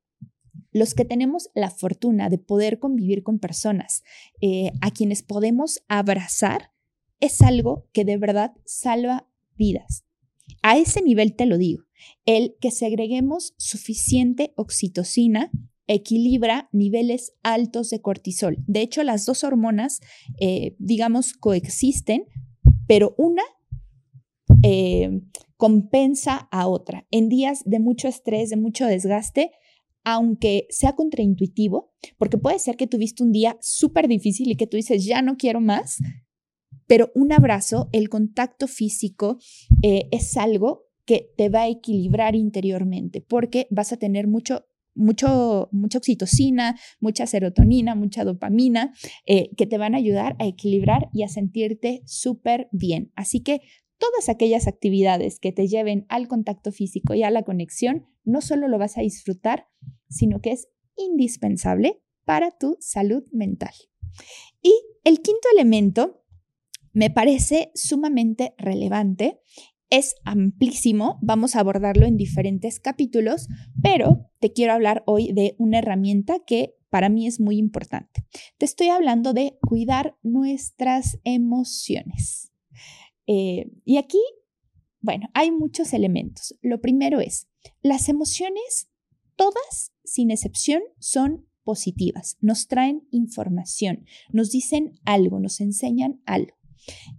los 0.73 0.93
que 0.93 1.05
tenemos 1.05 1.49
la 1.55 1.71
fortuna 1.71 2.29
de 2.29 2.37
poder 2.37 2.77
convivir 2.77 3.23
con 3.23 3.39
personas 3.39 4.03
eh, 4.41 4.71
a 4.81 4.91
quienes 4.91 5.23
podemos 5.23 5.81
abrazar, 5.87 6.71
es 7.19 7.41
algo 7.41 7.87
que 7.93 8.05
de 8.05 8.17
verdad 8.17 8.53
salva 8.65 9.27
vidas. 9.55 10.06
A 10.67 10.77
ese 10.77 11.01
nivel 11.01 11.33
te 11.33 11.45
lo 11.45 11.57
digo, 11.57 11.83
el 12.25 12.57
que 12.59 12.71
segreguemos 12.71 13.53
suficiente 13.57 14.51
oxitocina 14.57 15.49
equilibra 15.87 16.67
niveles 16.73 17.31
altos 17.41 17.89
de 17.89 18.01
cortisol. 18.01 18.57
De 18.67 18.81
hecho, 18.81 19.01
las 19.03 19.25
dos 19.25 19.45
hormonas, 19.45 20.01
eh, 20.41 20.75
digamos, 20.77 21.31
coexisten, 21.31 22.25
pero 22.85 23.15
una 23.17 23.43
eh, 24.61 25.21
compensa 25.55 26.49
a 26.51 26.67
otra. 26.67 27.07
En 27.11 27.29
días 27.29 27.61
de 27.63 27.79
mucho 27.79 28.09
estrés, 28.09 28.49
de 28.49 28.57
mucho 28.57 28.87
desgaste, 28.87 29.51
aunque 30.03 30.67
sea 30.69 30.95
contraintuitivo, 30.95 31.93
porque 32.17 32.37
puede 32.37 32.59
ser 32.59 32.75
que 32.75 32.87
tuviste 32.87 33.23
un 33.23 33.31
día 33.31 33.57
súper 33.61 34.09
difícil 34.09 34.51
y 34.51 34.57
que 34.57 34.67
tú 34.67 34.75
dices, 34.75 35.05
ya 35.05 35.21
no 35.21 35.37
quiero 35.37 35.61
más, 35.61 35.99
pero 36.87 37.11
un 37.15 37.31
abrazo, 37.31 37.89
el 37.91 38.09
contacto 38.09 38.67
físico 38.67 39.37
eh, 39.83 40.07
es 40.11 40.37
algo 40.37 40.85
que 41.05 41.31
te 41.37 41.49
va 41.49 41.61
a 41.61 41.67
equilibrar 41.67 42.35
interiormente, 42.35 43.21
porque 43.21 43.67
vas 43.69 43.93
a 43.93 43.97
tener 43.97 44.27
mucho 44.27 44.65
mucho, 44.97 45.69
mucha 45.71 45.99
oxitocina, 45.99 46.75
mucha 46.99 47.27
serotonina, 47.27 47.93
mucha 47.93 48.23
dopamina, 48.23 48.93
eh, 49.27 49.51
que 49.55 49.67
te 49.67 49.77
van 49.77 49.93
a 49.93 49.99
ayudar 49.99 50.35
a 50.39 50.47
equilibrar 50.47 51.09
y 51.13 51.21
a 51.21 51.27
sentirte 51.27 52.01
súper 52.05 52.67
bien. 52.71 53.11
Así 53.15 53.41
que 53.41 53.61
todas 53.99 54.27
aquellas 54.27 54.67
actividades 54.67 55.39
que 55.39 55.51
te 55.51 55.67
lleven 55.67 56.05
al 56.09 56.27
contacto 56.27 56.71
físico 56.71 57.13
y 57.13 57.23
a 57.23 57.31
la 57.31 57.43
conexión, 57.43 58.07
no 58.23 58.41
solo 58.41 58.67
lo 58.67 58.77
vas 58.77 58.97
a 58.97 59.01
disfrutar, 59.01 59.67
sino 60.09 60.41
que 60.41 60.51
es 60.51 60.67
indispensable 60.95 62.01
para 62.25 62.51
tu 62.51 62.77
salud 62.79 63.23
mental. 63.31 63.73
Y 64.61 64.73
el 65.03 65.21
quinto 65.21 65.47
elemento 65.53 66.23
me 66.97 67.11
parece 67.11 67.69
sumamente 67.75 68.55
relevante. 68.57 69.39
Es 69.91 70.15
amplísimo, 70.25 71.19
vamos 71.21 71.55
a 71.55 71.59
abordarlo 71.59 72.07
en 72.07 72.17
diferentes 72.17 72.79
capítulos, 72.79 73.47
pero 73.83 74.31
te 74.39 74.51
quiero 74.51 74.73
hablar 74.73 75.03
hoy 75.05 75.31
de 75.31 75.55
una 75.59 75.77
herramienta 75.77 76.39
que 76.39 76.73
para 76.89 77.09
mí 77.09 77.27
es 77.27 77.39
muy 77.39 77.59
importante. 77.59 78.25
Te 78.57 78.65
estoy 78.65 78.87
hablando 78.87 79.33
de 79.33 79.59
cuidar 79.61 80.17
nuestras 80.23 81.19
emociones. 81.23 82.51
Eh, 83.27 83.69
y 83.85 83.97
aquí, 83.97 84.21
bueno, 84.99 85.29
hay 85.35 85.51
muchos 85.51 85.93
elementos. 85.93 86.57
Lo 86.63 86.81
primero 86.81 87.19
es, 87.19 87.47
las 87.83 88.09
emociones, 88.09 88.89
todas, 89.35 89.93
sin 90.03 90.31
excepción, 90.31 90.81
son 90.97 91.45
positivas, 91.63 92.37
nos 92.41 92.67
traen 92.67 93.07
información, 93.11 94.05
nos 94.31 94.49
dicen 94.49 94.93
algo, 95.05 95.39
nos 95.39 95.61
enseñan 95.61 96.21
algo. 96.25 96.56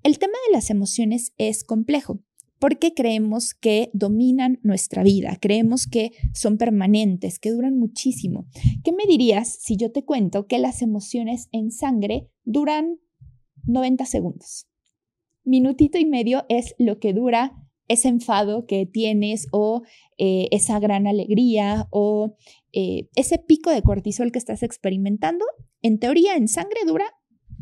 El 0.02 0.18
tema 0.18 0.34
de 0.46 0.54
las 0.54 0.70
emociones 0.70 1.32
es 1.38 1.64
complejo 1.64 2.20
porque 2.58 2.92
creemos 2.92 3.54
que 3.54 3.90
dominan 3.92 4.58
nuestra 4.62 5.04
vida, 5.04 5.38
creemos 5.40 5.86
que 5.86 6.10
son 6.34 6.58
permanentes, 6.58 7.38
que 7.38 7.50
duran 7.50 7.78
muchísimo. 7.78 8.48
¿Qué 8.82 8.92
me 8.92 9.06
dirías 9.06 9.58
si 9.60 9.76
yo 9.76 9.92
te 9.92 10.04
cuento 10.04 10.46
que 10.46 10.58
las 10.58 10.82
emociones 10.82 11.48
en 11.52 11.70
sangre 11.70 12.28
duran 12.44 12.98
90 13.64 14.04
segundos? 14.06 14.68
minutito 15.48 15.98
y 15.98 16.04
medio 16.04 16.44
es 16.48 16.74
lo 16.78 17.00
que 17.00 17.12
dura 17.12 17.52
ese 17.88 18.08
enfado 18.08 18.66
que 18.66 18.84
tienes 18.84 19.46
o 19.50 19.82
eh, 20.18 20.48
esa 20.50 20.78
gran 20.78 21.06
alegría 21.06 21.88
o 21.90 22.36
eh, 22.72 23.08
ese 23.16 23.38
pico 23.38 23.70
de 23.70 23.82
cortisol 23.82 24.30
que 24.30 24.38
estás 24.38 24.62
experimentando, 24.62 25.46
en 25.80 25.98
teoría 25.98 26.36
en 26.36 26.48
sangre 26.48 26.80
dura 26.86 27.06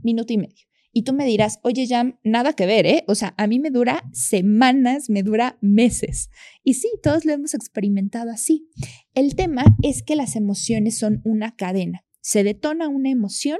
minuto 0.02 0.32
y 0.32 0.38
medio. 0.38 0.66
Y 0.96 1.02
tú 1.02 1.12
me 1.12 1.26
dirás, 1.26 1.58
oye, 1.62 1.86
Jam, 1.86 2.18
nada 2.24 2.54
que 2.54 2.64
ver, 2.64 2.86
¿eh? 2.86 3.04
O 3.06 3.14
sea, 3.14 3.34
a 3.36 3.46
mí 3.46 3.58
me 3.58 3.68
dura 3.68 4.08
semanas, 4.14 5.10
me 5.10 5.22
dura 5.22 5.58
meses. 5.60 6.30
Y 6.64 6.72
sí, 6.72 6.88
todos 7.02 7.26
lo 7.26 7.34
hemos 7.34 7.52
experimentado 7.52 8.30
así. 8.30 8.70
El 9.12 9.36
tema 9.36 9.76
es 9.82 10.02
que 10.02 10.16
las 10.16 10.36
emociones 10.36 10.96
son 10.96 11.20
una 11.22 11.54
cadena. 11.54 12.06
Se 12.22 12.44
detona 12.44 12.88
una 12.88 13.10
emoción 13.10 13.58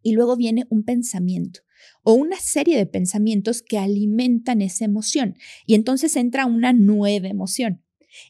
y 0.00 0.12
luego 0.12 0.34
viene 0.38 0.64
un 0.70 0.84
pensamiento 0.84 1.60
o 2.02 2.14
una 2.14 2.38
serie 2.38 2.78
de 2.78 2.86
pensamientos 2.86 3.60
que 3.60 3.76
alimentan 3.76 4.62
esa 4.62 4.86
emoción 4.86 5.36
y 5.66 5.74
entonces 5.74 6.16
entra 6.16 6.46
una 6.46 6.72
nueva 6.72 7.28
emoción. 7.28 7.84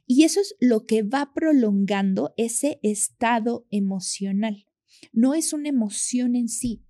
Y 0.08 0.24
eso 0.24 0.40
es 0.40 0.56
lo 0.58 0.86
que 0.86 1.04
va 1.04 1.30
prolongando 1.32 2.34
ese 2.36 2.80
estado 2.82 3.64
emocional. 3.70 4.66
No 5.12 5.34
es 5.34 5.52
una 5.52 5.68
emoción 5.68 6.34
en 6.34 6.48
sí. 6.48 6.82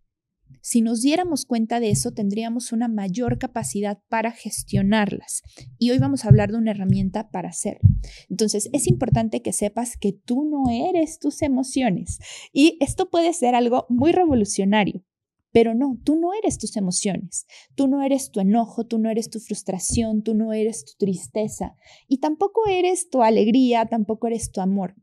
Si 0.62 0.80
nos 0.80 1.02
diéramos 1.02 1.44
cuenta 1.44 1.80
de 1.80 1.90
eso, 1.90 2.12
tendríamos 2.12 2.70
una 2.70 2.86
mayor 2.86 3.38
capacidad 3.38 3.98
para 4.08 4.30
gestionarlas. 4.30 5.42
Y 5.76 5.90
hoy 5.90 5.98
vamos 5.98 6.24
a 6.24 6.28
hablar 6.28 6.52
de 6.52 6.58
una 6.58 6.70
herramienta 6.70 7.30
para 7.30 7.48
hacerlo. 7.48 7.90
Entonces, 8.30 8.70
es 8.72 8.86
importante 8.86 9.42
que 9.42 9.52
sepas 9.52 9.96
que 9.96 10.12
tú 10.12 10.44
no 10.44 10.70
eres 10.70 11.18
tus 11.18 11.42
emociones. 11.42 12.20
Y 12.52 12.78
esto 12.80 13.10
puede 13.10 13.32
ser 13.32 13.56
algo 13.56 13.86
muy 13.88 14.12
revolucionario. 14.12 15.02
Pero 15.50 15.74
no, 15.74 15.98
tú 16.02 16.16
no 16.16 16.32
eres 16.32 16.56
tus 16.58 16.76
emociones, 16.76 17.46
tú 17.74 17.86
no 17.86 18.02
eres 18.02 18.30
tu 18.30 18.40
enojo, 18.40 18.86
tú 18.86 18.98
no 18.98 19.10
eres 19.10 19.28
tu 19.28 19.38
frustración, 19.38 20.22
tú 20.22 20.34
no 20.34 20.54
eres 20.54 20.86
tu 20.86 20.92
tristeza 20.96 21.76
y 22.08 22.18
tampoco 22.18 22.66
eres 22.68 23.10
tu 23.10 23.22
alegría, 23.22 23.84
tampoco 23.84 24.28
eres 24.28 24.50
tu 24.50 24.62
amor. 24.62 24.94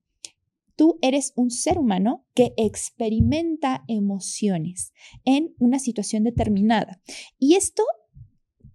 Tú 0.80 0.98
eres 1.02 1.34
un 1.36 1.52
ser 1.52 1.78
humano 1.78 2.26
que 2.34 2.54
experimenta 2.56 3.84
emociones 3.90 4.94
en 5.26 5.54
una 5.60 5.78
situación 5.78 6.24
determinada. 6.24 7.02
Y 7.38 7.56
esto, 7.56 7.84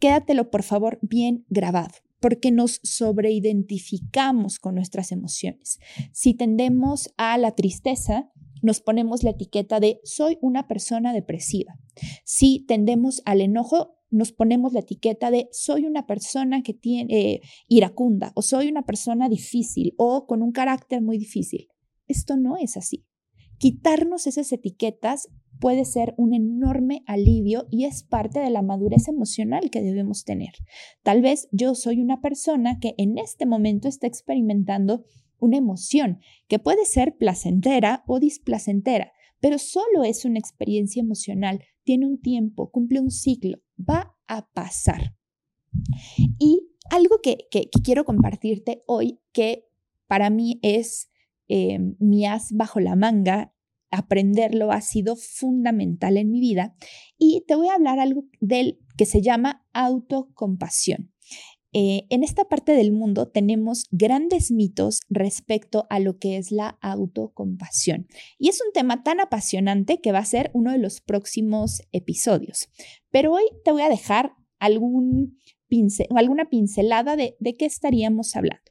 quédatelo 0.01 0.51
por 0.51 0.65
favor 0.65 0.99
bien 1.01 1.47
grabado 1.49 1.95
porque 2.21 2.51
nos 2.51 2.81
sobreidentificamos 2.83 4.59
con 4.59 4.75
nuestras 4.75 5.13
emociones. 5.13 5.79
Si 6.13 6.35
tendemos 6.35 7.09
a 7.17 7.39
la 7.39 7.53
tristeza, 7.53 8.31
nos 8.61 8.83
ponemos 8.83 9.23
la 9.23 9.31
etiqueta 9.31 9.81
de 9.81 10.01
soy 10.05 10.37
una 10.43 10.69
persona 10.69 11.15
depresiva. 11.15 11.79
Si 12.23 12.67
tendemos 12.69 13.23
al 13.25 13.41
enojo, 13.41 13.97
nos 14.11 14.33
ponemos 14.33 14.75
la 14.75 14.81
etiqueta 14.81 15.31
de 15.31 15.49
soy 15.53 15.87
una 15.87 16.07
persona 16.07 16.63
que 16.63 16.75
tiene 16.75 17.15
eh, 17.19 17.41
iracunda 17.67 18.33
o 18.35 18.43
soy 18.43 18.69
una 18.69 18.83
persona 18.83 19.31
difícil 19.31 19.95
o 19.97 20.27
con 20.27 20.43
un 20.43 20.53
carácter 20.53 21.01
muy 21.01 21.17
difícil. 21.17 21.69
Esto 22.07 22.37
no 22.37 22.57
es 22.57 22.77
así. 22.77 23.05
Quitarnos 23.59 24.27
esas 24.27 24.53
etiquetas 24.53 25.29
puede 25.61 25.85
ser 25.85 26.15
un 26.17 26.35
enorme 26.35 27.03
alivio 27.07 27.67
y 27.71 27.85
es 27.85 28.03
parte 28.03 28.41
de 28.41 28.51
la 28.51 28.63
madurez 28.63 29.09
emocional 29.09 29.71
que 29.71 29.83
debemos 29.83 30.25
tener. 30.25 30.53
Tal 31.03 31.23
vez 31.23 31.49
yo 31.53 31.75
soy 31.75 32.01
una 32.01 32.21
persona 32.21 32.79
que 32.81 32.95
en 32.99 33.19
este 33.19 33.47
momento 33.47 33.89
está 33.89 34.07
experimentando 34.07 35.05
una 35.39 35.57
emoción 35.57 36.21
que 36.49 36.59
puede 36.59 36.85
ser 36.85 37.17
placentera 37.17 38.03
o 38.07 38.19
displacentera, 38.19 39.13
pero 39.41 39.59
solo 39.59 40.05
es 40.05 40.25
una 40.25 40.39
experiencia 40.39 41.01
emocional, 41.01 41.63
tiene 41.85 42.07
un 42.07 42.21
tiempo, 42.21 42.71
cumple 42.71 43.01
un 43.01 43.11
ciclo, 43.11 43.59
va 43.79 44.17
a 44.27 44.51
pasar. 44.53 45.15
Y 46.39 46.69
algo 46.91 47.19
que, 47.23 47.49
quiero 47.83 48.05
compartirte 48.05 48.83
hoy, 48.87 49.21
que 49.33 49.67
para 50.07 50.31
mí 50.31 50.59
es 50.63 51.09
eh, 51.49 51.79
mi 51.99 52.27
as 52.27 52.53
bajo 52.53 52.81
la 52.81 52.97
manga, 52.97 53.55
aprenderlo 53.91 54.73
ha 54.73 54.81
sido 54.81 55.17
fundamental 55.17 56.17
en 56.17 56.31
mi 56.31 56.41
vida, 56.41 56.75
y 57.19 57.45
te 57.47 57.55
voy 57.55 57.69
a 57.69 57.75
hablar 57.75 58.01
algo 58.01 58.25
del 58.41 58.81
que 58.97 59.07
se 59.07 59.23
llama 59.23 59.67
autocompasión. 59.73 61.13
Eh, 61.77 62.07
en 62.09 62.23
esta 62.23 62.45
parte 62.45 62.71
del 62.71 62.93
mundo 62.93 63.27
tenemos 63.27 63.89
grandes 63.91 64.53
mitos 64.53 65.01
respecto 65.09 65.89
a 65.91 65.99
lo 65.99 66.19
que 66.19 66.37
es 66.37 66.53
la 66.53 66.79
autocompasión. 66.81 68.07
Y 68.39 68.49
es 68.49 68.61
un 68.65 68.73
tema 68.73 69.03
tan 69.03 69.19
apasionante 69.19 70.01
que 70.01 70.13
va 70.13 70.21
a 70.21 70.25
ser 70.25 70.53
uno 70.55 70.71
de 70.71 70.79
los 70.79 71.01
próximos 71.01 71.83
episodios. 71.91 72.69
Pero 73.11 73.33
hoy 73.33 73.43
te 73.65 73.73
voy 73.73 73.83
a 73.83 73.89
dejar 73.89 74.37
algún 74.61 75.41
alguna 76.15 76.49
pincelada 76.49 77.17
de, 77.17 77.37
de 77.41 77.55
qué 77.55 77.65
estaríamos 77.67 78.37
hablando. 78.37 78.63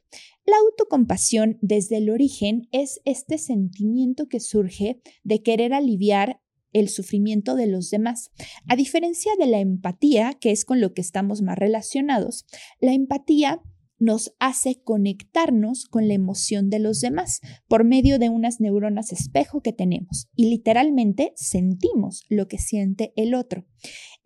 La 0.46 0.56
autocompasión 0.58 1.58
desde 1.62 1.96
el 1.96 2.10
origen 2.10 2.68
es 2.70 3.00
este 3.04 3.38
sentimiento 3.38 4.28
que 4.28 4.40
surge 4.40 5.00
de 5.22 5.42
querer 5.42 5.72
aliviar 5.72 6.40
el 6.74 6.88
sufrimiento 6.88 7.54
de 7.54 7.66
los 7.66 7.88
demás. 7.88 8.30
A 8.68 8.76
diferencia 8.76 9.32
de 9.38 9.46
la 9.46 9.60
empatía, 9.60 10.36
que 10.38 10.50
es 10.50 10.66
con 10.66 10.80
lo 10.80 10.92
que 10.92 11.00
estamos 11.00 11.40
más 11.40 11.56
relacionados, 11.56 12.44
la 12.80 12.92
empatía 12.92 13.62
nos 14.04 14.34
hace 14.38 14.82
conectarnos 14.82 15.86
con 15.86 16.08
la 16.08 16.14
emoción 16.14 16.68
de 16.68 16.78
los 16.78 17.00
demás 17.00 17.40
por 17.68 17.84
medio 17.84 18.18
de 18.18 18.28
unas 18.28 18.60
neuronas 18.60 19.12
espejo 19.12 19.62
que 19.62 19.72
tenemos 19.72 20.28
y 20.34 20.50
literalmente 20.50 21.32
sentimos 21.36 22.24
lo 22.28 22.46
que 22.46 22.58
siente 22.58 23.12
el 23.16 23.34
otro. 23.34 23.66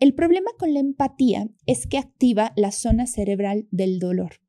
El 0.01 0.14
problema 0.14 0.51
con 0.59 0.75
la 0.75 0.81
empatía 0.81 1.49
es 1.67 1.87
que 1.87 1.99
activa 1.99 2.53
la 2.57 2.73
zona 2.73 3.07
cerebral 3.07 3.69
del 3.71 3.99
dolor 3.99 4.41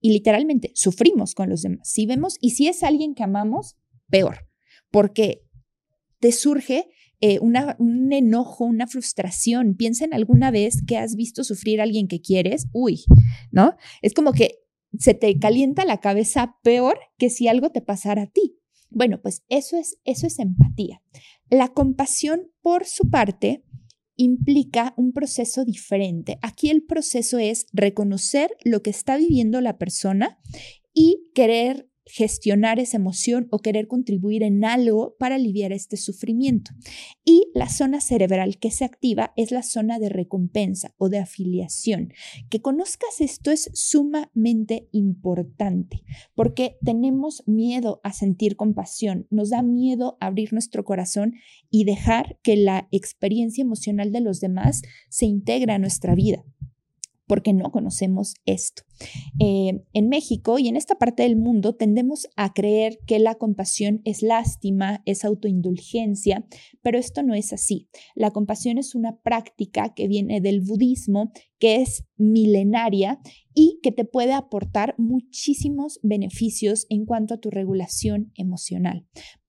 y 0.00 0.12
literalmente 0.12 0.70
sufrimos 0.74 1.34
con 1.34 1.48
los 1.48 1.62
demás. 1.62 1.88
Si 1.90 2.06
vemos 2.06 2.36
y 2.40 2.50
si 2.50 2.68
es 2.68 2.82
alguien 2.82 3.14
que 3.14 3.24
amamos, 3.24 3.76
peor, 4.08 4.48
porque 4.90 5.42
te 6.20 6.32
surge 6.32 6.90
eh, 7.20 7.38
un 7.40 8.12
enojo, 8.12 8.64
una 8.64 8.86
frustración. 8.86 9.74
Piensa 9.74 10.04
en 10.04 10.14
alguna 10.14 10.50
vez 10.50 10.82
que 10.86 10.98
has 10.98 11.16
visto 11.16 11.44
sufrir 11.44 11.80
a 11.80 11.84
alguien 11.84 12.08
que 12.08 12.20
quieres, 12.20 12.66
uy, 12.72 13.04
¿no? 13.50 13.76
Es 14.02 14.14
como 14.14 14.32
que 14.32 14.60
se 14.98 15.14
te 15.14 15.38
calienta 15.38 15.84
la 15.84 16.00
cabeza 16.00 16.56
peor 16.62 16.98
que 17.18 17.30
si 17.30 17.48
algo 17.48 17.70
te 17.70 17.80
pasara 17.80 18.22
a 18.22 18.26
ti. 18.26 18.58
Bueno, 18.90 19.20
pues 19.20 19.42
eso 19.48 19.76
es, 19.76 19.98
eso 20.04 20.26
es 20.26 20.38
empatía. 20.38 21.02
La 21.50 21.68
compasión, 21.68 22.50
por 22.62 22.86
su 22.86 23.10
parte, 23.10 23.64
implica 24.16 24.94
un 24.96 25.12
proceso 25.12 25.64
diferente. 25.64 26.38
Aquí 26.42 26.70
el 26.70 26.82
proceso 26.82 27.38
es 27.38 27.66
reconocer 27.72 28.50
lo 28.64 28.82
que 28.82 28.90
está 28.90 29.16
viviendo 29.16 29.60
la 29.60 29.78
persona 29.78 30.38
y 30.92 31.30
querer 31.34 31.88
gestionar 32.08 32.78
esa 32.78 32.96
emoción 32.96 33.48
o 33.50 33.58
querer 33.58 33.86
contribuir 33.86 34.42
en 34.42 34.64
algo 34.64 35.14
para 35.18 35.36
aliviar 35.36 35.72
este 35.72 35.96
sufrimiento. 35.96 36.72
Y 37.24 37.48
la 37.54 37.68
zona 37.68 38.00
cerebral 38.00 38.58
que 38.58 38.70
se 38.70 38.84
activa 38.84 39.32
es 39.36 39.50
la 39.50 39.62
zona 39.62 39.98
de 39.98 40.08
recompensa 40.08 40.94
o 40.98 41.08
de 41.08 41.18
afiliación. 41.18 42.12
Que 42.50 42.60
conozcas 42.60 43.20
esto 43.20 43.50
es 43.50 43.70
sumamente 43.74 44.88
importante 44.92 46.02
porque 46.34 46.76
tenemos 46.84 47.42
miedo 47.46 48.00
a 48.04 48.12
sentir 48.12 48.56
compasión, 48.56 49.26
nos 49.30 49.50
da 49.50 49.62
miedo 49.62 50.16
abrir 50.20 50.52
nuestro 50.52 50.84
corazón 50.84 51.34
y 51.70 51.84
dejar 51.84 52.38
que 52.42 52.56
la 52.56 52.88
experiencia 52.90 53.62
emocional 53.62 54.12
de 54.12 54.20
los 54.20 54.40
demás 54.40 54.82
se 55.08 55.26
integre 55.26 55.72
a 55.72 55.78
nuestra 55.78 56.14
vida 56.14 56.44
porque 57.28 57.52
no 57.52 57.70
conocemos 57.70 58.34
esto. 58.46 58.82
Eh, 59.38 59.84
en 59.92 60.08
México 60.08 60.58
y 60.58 60.66
en 60.66 60.76
esta 60.76 60.96
parte 60.96 61.22
del 61.22 61.36
mundo 61.36 61.76
tendemos 61.76 62.26
a 62.36 62.52
creer 62.52 62.98
que 63.06 63.20
la 63.20 63.36
compasión 63.36 64.00
es 64.04 64.22
lástima, 64.22 65.02
es 65.04 65.24
autoindulgencia, 65.24 66.46
pero 66.82 66.98
esto 66.98 67.22
no 67.22 67.34
es 67.34 67.52
así. 67.52 67.88
La 68.16 68.32
compasión 68.32 68.78
es 68.78 68.96
una 68.96 69.20
práctica 69.20 69.94
que 69.94 70.08
viene 70.08 70.40
del 70.40 70.62
budismo, 70.62 71.30
que 71.60 71.76
es 71.76 72.04
milenaria 72.16 73.20
y 73.54 73.78
que 73.82 73.92
te 73.92 74.04
puede 74.04 74.32
aportar 74.32 74.94
muchísimos 74.98 76.00
beneficios 76.02 76.86
en 76.88 77.04
cuanto 77.04 77.34
a 77.34 77.38
tu 77.38 77.50
regulación 77.50 78.32
emocional. 78.34 79.06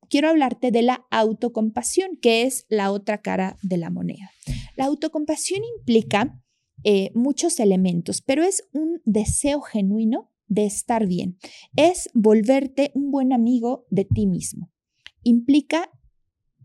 Quiero 0.09 0.29
hablarte 0.29 0.71
de 0.71 0.81
la 0.81 1.05
autocompasión, 1.11 2.17
que 2.19 2.41
es 2.41 2.65
la 2.67 2.91
otra 2.91 3.21
cara 3.21 3.57
de 3.61 3.77
la 3.77 3.91
moneda. 3.91 4.31
La 4.75 4.85
autocompasión 4.85 5.61
implica 5.77 6.41
eh, 6.83 7.11
muchos 7.13 7.59
elementos, 7.59 8.21
pero 8.21 8.43
es 8.43 8.67
un 8.73 9.01
deseo 9.05 9.61
genuino 9.61 10.31
de 10.47 10.65
estar 10.65 11.07
bien. 11.07 11.37
Es 11.75 12.09
volverte 12.13 12.91
un 12.93 13.11
buen 13.11 13.33
amigo 13.33 13.85
de 13.89 14.05
ti 14.05 14.27
mismo. 14.27 14.71
Implica 15.23 15.91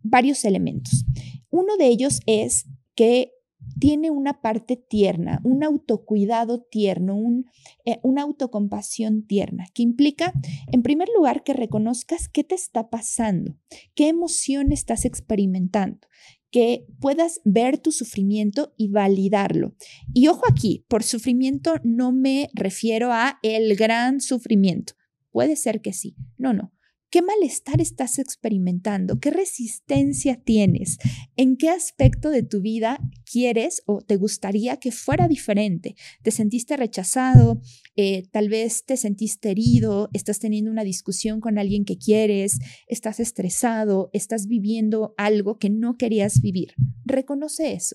varios 0.02 0.44
elementos. 0.44 1.04
Uno 1.50 1.76
de 1.76 1.88
ellos 1.88 2.20
es 2.26 2.66
que 2.94 3.32
tiene 3.78 4.10
una 4.10 4.40
parte 4.40 4.76
tierna, 4.76 5.40
un 5.42 5.64
autocuidado 5.64 6.62
tierno, 6.62 7.16
un, 7.16 7.46
eh, 7.84 7.98
una 8.02 8.22
autocompasión 8.22 9.26
tierna, 9.26 9.66
que 9.74 9.82
implica, 9.82 10.32
en 10.70 10.82
primer 10.82 11.08
lugar, 11.16 11.42
que 11.42 11.54
reconozcas 11.54 12.28
qué 12.28 12.44
te 12.44 12.54
está 12.54 12.90
pasando, 12.90 13.56
qué 13.94 14.08
emoción 14.08 14.72
estás 14.72 15.04
experimentando, 15.04 16.06
que 16.54 16.86
puedas 17.00 17.40
ver 17.44 17.78
tu 17.78 17.90
sufrimiento 17.90 18.74
y 18.76 18.86
validarlo. 18.86 19.74
Y 20.12 20.28
ojo 20.28 20.44
aquí, 20.48 20.84
por 20.86 21.02
sufrimiento 21.02 21.74
no 21.82 22.12
me 22.12 22.48
refiero 22.54 23.12
a 23.12 23.40
el 23.42 23.74
gran 23.74 24.20
sufrimiento. 24.20 24.94
Puede 25.32 25.56
ser 25.56 25.80
que 25.80 25.92
sí. 25.92 26.14
No, 26.38 26.52
no. 26.52 26.72
¿Qué 27.14 27.22
malestar 27.22 27.80
estás 27.80 28.18
experimentando? 28.18 29.20
¿Qué 29.20 29.30
resistencia 29.30 30.34
tienes? 30.34 30.98
¿En 31.36 31.56
qué 31.56 31.68
aspecto 31.68 32.28
de 32.28 32.42
tu 32.42 32.60
vida 32.60 32.98
quieres 33.24 33.84
o 33.86 34.00
te 34.00 34.16
gustaría 34.16 34.78
que 34.78 34.90
fuera 34.90 35.28
diferente? 35.28 35.94
¿Te 36.24 36.32
sentiste 36.32 36.76
rechazado? 36.76 37.60
Eh, 37.94 38.24
tal 38.32 38.48
vez 38.48 38.84
te 38.84 38.96
sentiste 38.96 39.52
herido, 39.52 40.10
estás 40.12 40.40
teniendo 40.40 40.72
una 40.72 40.82
discusión 40.82 41.40
con 41.40 41.56
alguien 41.56 41.84
que 41.84 41.98
quieres, 41.98 42.58
estás 42.88 43.20
estresado, 43.20 44.10
estás 44.12 44.48
viviendo 44.48 45.14
algo 45.16 45.56
que 45.56 45.70
no 45.70 45.96
querías 45.96 46.40
vivir. 46.40 46.74
Reconoce 47.04 47.74
eso. 47.74 47.94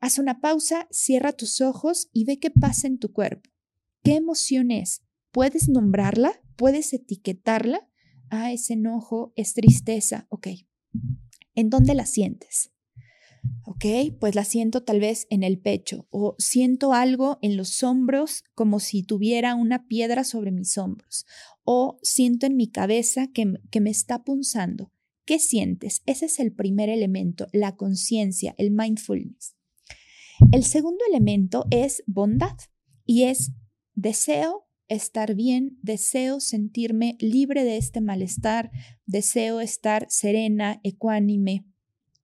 Haz 0.00 0.18
una 0.18 0.40
pausa, 0.40 0.88
cierra 0.90 1.34
tus 1.34 1.60
ojos 1.60 2.08
y 2.12 2.24
ve 2.24 2.40
qué 2.40 2.50
pasa 2.50 2.88
en 2.88 2.98
tu 2.98 3.12
cuerpo. 3.12 3.48
¿Qué 4.02 4.16
emoción 4.16 4.72
es? 4.72 5.05
¿Puedes 5.36 5.68
nombrarla? 5.68 6.32
¿Puedes 6.56 6.94
etiquetarla? 6.94 7.86
Ah, 8.30 8.54
es 8.54 8.70
enojo, 8.70 9.34
es 9.36 9.52
tristeza. 9.52 10.26
Ok. 10.30 10.48
¿En 11.54 11.68
dónde 11.68 11.92
la 11.92 12.06
sientes? 12.06 12.72
Ok, 13.66 13.84
pues 14.18 14.34
la 14.34 14.46
siento 14.46 14.82
tal 14.82 14.98
vez 14.98 15.26
en 15.28 15.42
el 15.42 15.60
pecho 15.60 16.06
o 16.08 16.36
siento 16.38 16.94
algo 16.94 17.38
en 17.42 17.58
los 17.58 17.82
hombros 17.82 18.44
como 18.54 18.80
si 18.80 19.02
tuviera 19.02 19.54
una 19.56 19.86
piedra 19.86 20.24
sobre 20.24 20.52
mis 20.52 20.78
hombros 20.78 21.26
o 21.64 21.98
siento 22.02 22.46
en 22.46 22.56
mi 22.56 22.70
cabeza 22.70 23.26
que, 23.34 23.60
que 23.70 23.82
me 23.82 23.90
está 23.90 24.24
punzando. 24.24 24.90
¿Qué 25.26 25.38
sientes? 25.38 26.00
Ese 26.06 26.24
es 26.24 26.40
el 26.40 26.54
primer 26.54 26.88
elemento, 26.88 27.46
la 27.52 27.76
conciencia, 27.76 28.54
el 28.56 28.70
mindfulness. 28.70 29.54
El 30.50 30.64
segundo 30.64 31.04
elemento 31.10 31.66
es 31.70 32.02
bondad 32.06 32.56
y 33.04 33.24
es 33.24 33.52
deseo 33.94 34.65
estar 34.88 35.34
bien, 35.34 35.78
deseo 35.82 36.40
sentirme 36.40 37.16
libre 37.20 37.64
de 37.64 37.76
este 37.76 38.00
malestar, 38.00 38.70
deseo 39.06 39.60
estar 39.60 40.06
serena, 40.08 40.80
ecuánime, 40.82 41.64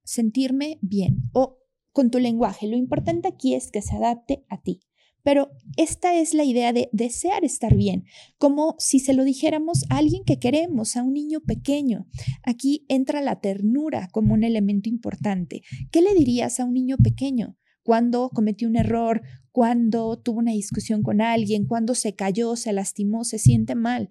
sentirme 0.05 0.79
bien 0.83 1.31
o 1.33 1.59
con 1.93 2.11
tu 2.11 2.19
lenguaje. 2.19 2.67
Lo 2.67 2.77
importante 2.77 3.29
aquí 3.29 3.55
es 3.55 3.71
que 3.71 3.83
se 3.83 3.97
adapte 3.97 4.45
a 4.49 4.61
ti. 4.61 4.81
Pero 5.23 5.51
esta 5.77 6.15
es 6.15 6.35
la 6.35 6.45
idea 6.45 6.73
de 6.73 6.89
desear 6.93 7.45
estar 7.45 7.77
bien, 7.77 8.05
como 8.39 8.75
si 8.79 8.99
se 8.99 9.15
lo 9.15 9.23
dijéramos 9.25 9.85
a 9.89 9.99
alguien 9.99 10.25
que 10.25 10.39
queremos, 10.39 10.97
a 10.97 11.03
un 11.03 11.13
niño 11.13 11.41
pequeño. 11.41 12.09
Aquí 12.43 12.85
entra 12.89 13.23
la 13.23 13.41
ternura 13.41 14.09
como 14.11 14.35
un 14.35 14.43
elemento 14.43 14.89
importante. 14.89 15.63
¿Qué 15.93 16.03
le 16.03 16.15
dirías 16.15 16.59
a 16.59 16.65
un 16.65 16.75
niño 16.75 16.97
pequeño? 16.97 17.57
Cuando 17.83 18.31
cometió 18.31 18.69
un 18.69 18.77
error, 18.77 19.23
cuando 19.51 20.19
tuvo 20.19 20.39
una 20.39 20.53
discusión 20.53 21.03
con 21.03 21.21
alguien, 21.21 21.67
cuando 21.67 21.95
se 21.95 22.15
cayó, 22.15 22.57
se 22.57 22.73
lastimó, 22.73 23.25
se 23.25 23.39
siente 23.39 23.75
mal. 23.75 24.09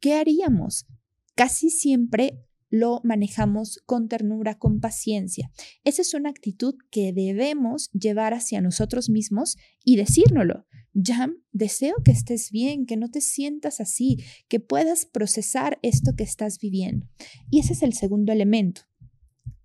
¿Qué 0.00 0.14
haríamos? 0.14 0.86
Casi 1.34 1.70
siempre 1.70 2.38
lo 2.68 3.00
manejamos 3.04 3.80
con 3.84 4.08
ternura, 4.08 4.58
con 4.58 4.80
paciencia. 4.80 5.50
Esa 5.84 6.02
es 6.02 6.14
una 6.14 6.30
actitud 6.30 6.74
que 6.90 7.12
debemos 7.12 7.90
llevar 7.92 8.32
hacia 8.32 8.62
nosotros 8.62 9.10
mismos 9.10 9.58
y 9.84 9.96
decírnoslo. 9.96 10.66
Jam, 10.94 11.36
deseo 11.52 11.96
que 12.04 12.12
estés 12.12 12.50
bien, 12.50 12.86
que 12.86 12.96
no 12.96 13.10
te 13.10 13.20
sientas 13.20 13.80
así, 13.80 14.18
que 14.48 14.60
puedas 14.60 15.06
procesar 15.06 15.78
esto 15.82 16.12
que 16.16 16.24
estás 16.24 16.58
viviendo. 16.58 17.06
Y 17.50 17.60
ese 17.60 17.74
es 17.74 17.82
el 17.82 17.92
segundo 17.92 18.32
elemento. 18.32 18.82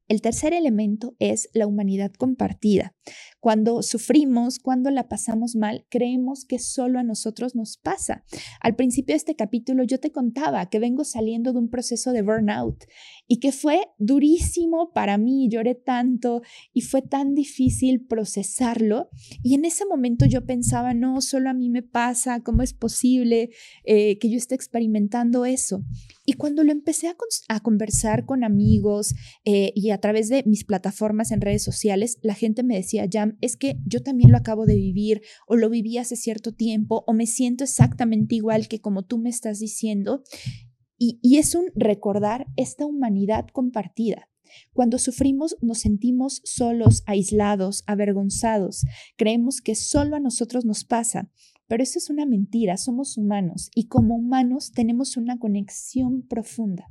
El 0.10 0.22
tercer 0.22 0.54
elemento 0.54 1.16
es 1.20 1.50
la 1.54 1.68
humanidad 1.68 2.14
compartida. 2.14 2.96
Cuando 3.48 3.82
sufrimos, 3.82 4.60
cuando 4.60 4.92
la 4.92 5.08
pasamos 5.08 5.56
mal, 5.56 5.86
creemos 5.88 6.44
que 6.44 6.60
solo 6.60 7.00
a 7.00 7.04
nosotros 7.04 7.56
nos 7.56 7.78
pasa. 7.78 8.26
Al 8.60 8.76
principio 8.76 9.14
de 9.14 9.20
este 9.20 9.38
capítulo 9.38 9.86
yo 9.86 10.02
te 10.02 10.12
contaba 10.12 10.70
que 10.70 10.80
vengo 10.80 11.06
saliendo 11.06 11.54
de 11.54 11.60
un 11.60 11.70
proceso 11.70 12.12
de 12.12 12.24
burnout 12.24 12.84
y 13.26 13.40
que 13.40 13.54
fue 13.54 13.88
durísimo 14.00 14.92
para 14.92 15.18
mí, 15.18 15.48
lloré 15.50 15.76
tanto 15.76 16.42
y 16.74 16.82
fue 16.82 17.02
tan 17.02 17.36
difícil 17.36 18.06
procesarlo. 18.06 19.08
Y 19.42 19.56
en 19.56 19.64
ese 19.64 19.86
momento 19.86 20.26
yo 20.26 20.46
pensaba, 20.46 20.94
no, 20.94 21.22
solo 21.22 21.50
a 21.50 21.54
mí 21.54 21.70
me 21.70 21.84
pasa, 21.84 22.42
¿cómo 22.42 22.64
es 22.64 22.74
posible 22.74 23.52
eh, 23.86 24.18
que 24.20 24.30
yo 24.30 24.36
esté 24.36 24.56
experimentando 24.56 25.46
eso? 25.46 25.86
Y 26.26 26.34
cuando 26.34 26.66
lo 26.66 26.74
empecé 26.74 27.08
a, 27.08 27.60
conversar 27.62 28.26
con 28.26 28.44
amigos 28.44 29.16
eh, 29.46 29.72
y 29.74 29.92
a 29.92 30.00
través 30.00 30.28
de 30.28 30.44
mis 30.46 30.66
plataformas 30.66 31.32
en 31.32 31.40
redes 31.40 31.64
sociales, 31.64 32.20
la 32.22 32.34
gente 32.34 32.64
me 32.64 32.76
decía, 32.76 33.08
Jam, 33.10 33.37
es 33.42 33.58
que 33.58 33.80
yo 33.86 34.02
también 34.02 34.32
lo 34.32 34.38
acabo 34.38 34.66
de 34.66 34.76
vivir 34.76 35.22
o 35.48 35.56
lo 35.56 35.70
viví 35.70 35.98
hace 35.98 36.16
cierto 36.16 36.54
tiempo 36.54 37.04
o 37.08 37.14
me 37.14 37.28
siento 37.28 37.64
exactamente 37.64 38.36
igual 38.36 38.68
que 38.68 38.82
como 38.82 39.04
tú 39.04 39.18
me 39.18 39.30
estás 39.30 39.60
diciendo. 39.60 40.24
Y, 40.98 41.20
y 41.22 41.38
es 41.38 41.56
un 41.56 41.66
recordar 41.76 42.48
esta 42.56 42.86
humanidad 42.86 43.48
compartida. 43.54 44.30
Cuando 44.74 44.98
sufrimos 44.98 45.58
nos 45.62 45.80
sentimos 45.80 46.42
solos, 46.44 47.04
aislados, 47.06 47.84
avergonzados. 47.86 48.86
Creemos 49.16 49.62
que 49.62 49.76
solo 49.76 50.16
a 50.16 50.20
nosotros 50.20 50.66
nos 50.66 50.84
pasa, 50.86 51.30
pero 51.68 51.84
eso 51.84 52.00
es 52.00 52.10
una 52.10 52.26
mentira, 52.26 52.78
somos 52.78 53.18
humanos 53.18 53.70
y 53.76 53.88
como 53.88 54.16
humanos 54.16 54.72
tenemos 54.72 55.18
una 55.18 55.38
conexión 55.38 56.22
profunda. 56.28 56.88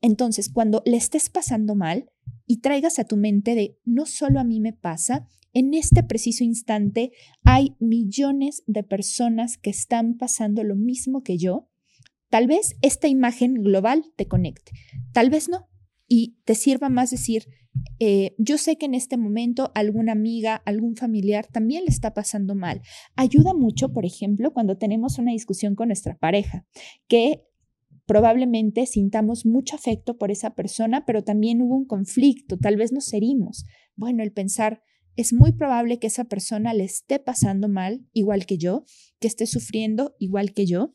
Entonces, 0.00 0.50
cuando 0.50 0.82
le 0.86 0.96
estés 0.96 1.28
pasando 1.28 1.74
mal 1.74 2.10
y 2.46 2.60
traigas 2.60 2.98
a 2.98 3.04
tu 3.04 3.16
mente 3.16 3.54
de 3.54 3.78
no 3.84 4.06
solo 4.06 4.40
a 4.40 4.44
mí 4.44 4.60
me 4.60 4.72
pasa, 4.72 5.28
en 5.54 5.72
este 5.72 6.02
preciso 6.02 6.44
instante 6.44 7.12
hay 7.44 7.76
millones 7.80 8.62
de 8.66 8.82
personas 8.82 9.56
que 9.56 9.70
están 9.70 10.18
pasando 10.18 10.62
lo 10.62 10.76
mismo 10.76 11.22
que 11.22 11.38
yo, 11.38 11.70
Tal 12.34 12.48
vez 12.48 12.74
esta 12.82 13.06
imagen 13.06 13.54
global 13.62 14.06
te 14.16 14.26
conecte, 14.26 14.72
tal 15.12 15.30
vez 15.30 15.48
no, 15.48 15.68
y 16.08 16.36
te 16.44 16.56
sirva 16.56 16.88
más 16.88 17.12
decir, 17.12 17.44
eh, 18.00 18.34
yo 18.38 18.58
sé 18.58 18.76
que 18.76 18.86
en 18.86 18.94
este 18.94 19.16
momento 19.16 19.70
alguna 19.76 20.10
amiga, 20.10 20.56
algún 20.66 20.96
familiar 20.96 21.46
también 21.46 21.84
le 21.84 21.90
está 21.90 22.12
pasando 22.12 22.56
mal. 22.56 22.82
Ayuda 23.14 23.54
mucho, 23.54 23.92
por 23.92 24.04
ejemplo, 24.04 24.52
cuando 24.52 24.76
tenemos 24.76 25.20
una 25.20 25.30
discusión 25.30 25.76
con 25.76 25.90
nuestra 25.90 26.18
pareja, 26.18 26.66
que 27.06 27.44
probablemente 28.04 28.84
sintamos 28.86 29.46
mucho 29.46 29.76
afecto 29.76 30.18
por 30.18 30.32
esa 30.32 30.56
persona, 30.56 31.04
pero 31.06 31.22
también 31.22 31.62
hubo 31.62 31.76
un 31.76 31.86
conflicto, 31.86 32.58
tal 32.58 32.74
vez 32.74 32.90
nos 32.90 33.12
herimos. 33.12 33.64
Bueno, 33.94 34.24
el 34.24 34.32
pensar, 34.32 34.82
es 35.16 35.32
muy 35.32 35.52
probable 35.52 35.98
que 35.98 36.06
esa 36.06 36.24
persona 36.24 36.74
le 36.74 36.84
esté 36.84 37.18
pasando 37.18 37.68
mal, 37.68 38.06
igual 38.12 38.46
que 38.46 38.58
yo, 38.58 38.84
que 39.20 39.28
esté 39.28 39.46
sufriendo 39.46 40.14
igual 40.18 40.52
que 40.52 40.66
yo, 40.66 40.94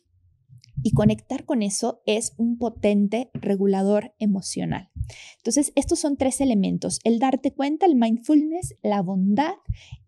y 0.84 0.92
conectar 0.92 1.46
con 1.46 1.62
eso 1.62 2.02
es 2.06 2.34
un 2.38 2.58
potente 2.58 3.30
regulador 3.34 4.14
emocional. 4.20 4.90
Entonces, 5.38 5.72
estos 5.76 6.00
son 6.00 6.18
tres 6.18 6.42
elementos, 6.42 7.00
el 7.04 7.20
darte 7.20 7.54
cuenta, 7.54 7.86
el 7.86 7.96
mindfulness, 7.96 8.76
la 8.82 9.02
bondad 9.02 9.56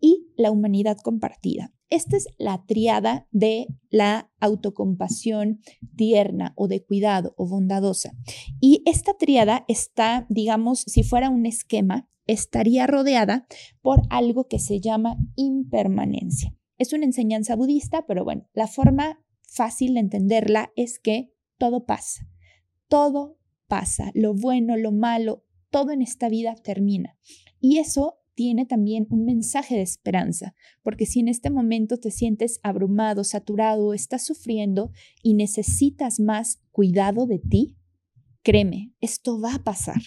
y 0.00 0.28
la 0.36 0.50
humanidad 0.50 0.96
compartida. 1.02 1.72
Esta 1.90 2.16
es 2.16 2.26
la 2.38 2.64
triada 2.64 3.28
de 3.32 3.66
la 3.90 4.30
autocompasión 4.40 5.60
tierna 5.94 6.54
o 6.56 6.66
de 6.66 6.82
cuidado 6.82 7.34
o 7.36 7.46
bondadosa. 7.46 8.14
Y 8.60 8.82
esta 8.86 9.14
triada 9.18 9.66
está, 9.68 10.26
digamos, 10.30 10.84
si 10.86 11.02
fuera 11.02 11.28
un 11.28 11.44
esquema, 11.44 12.08
estaría 12.26 12.86
rodeada 12.86 13.46
por 13.80 14.02
algo 14.10 14.48
que 14.48 14.58
se 14.58 14.80
llama 14.80 15.16
impermanencia. 15.36 16.54
Es 16.78 16.92
una 16.92 17.04
enseñanza 17.04 17.56
budista, 17.56 18.04
pero 18.06 18.24
bueno, 18.24 18.48
la 18.54 18.66
forma 18.66 19.24
fácil 19.42 19.94
de 19.94 20.00
entenderla 20.00 20.72
es 20.76 20.98
que 20.98 21.32
todo 21.58 21.84
pasa, 21.84 22.26
todo 22.88 23.38
pasa, 23.68 24.10
lo 24.14 24.34
bueno, 24.34 24.76
lo 24.76 24.92
malo, 24.92 25.44
todo 25.70 25.92
en 25.92 26.02
esta 26.02 26.28
vida 26.28 26.54
termina. 26.56 27.16
Y 27.60 27.78
eso 27.78 28.18
tiene 28.34 28.66
también 28.66 29.06
un 29.10 29.24
mensaje 29.24 29.76
de 29.76 29.82
esperanza, 29.82 30.54
porque 30.82 31.06
si 31.06 31.20
en 31.20 31.28
este 31.28 31.50
momento 31.50 31.98
te 31.98 32.10
sientes 32.10 32.60
abrumado, 32.62 33.24
saturado, 33.24 33.94
estás 33.94 34.24
sufriendo 34.24 34.90
y 35.22 35.34
necesitas 35.34 36.18
más 36.18 36.60
cuidado 36.70 37.26
de 37.26 37.38
ti, 37.38 37.76
créeme, 38.42 38.92
esto 39.00 39.40
va 39.40 39.54
a 39.54 39.62
pasar. 39.62 40.02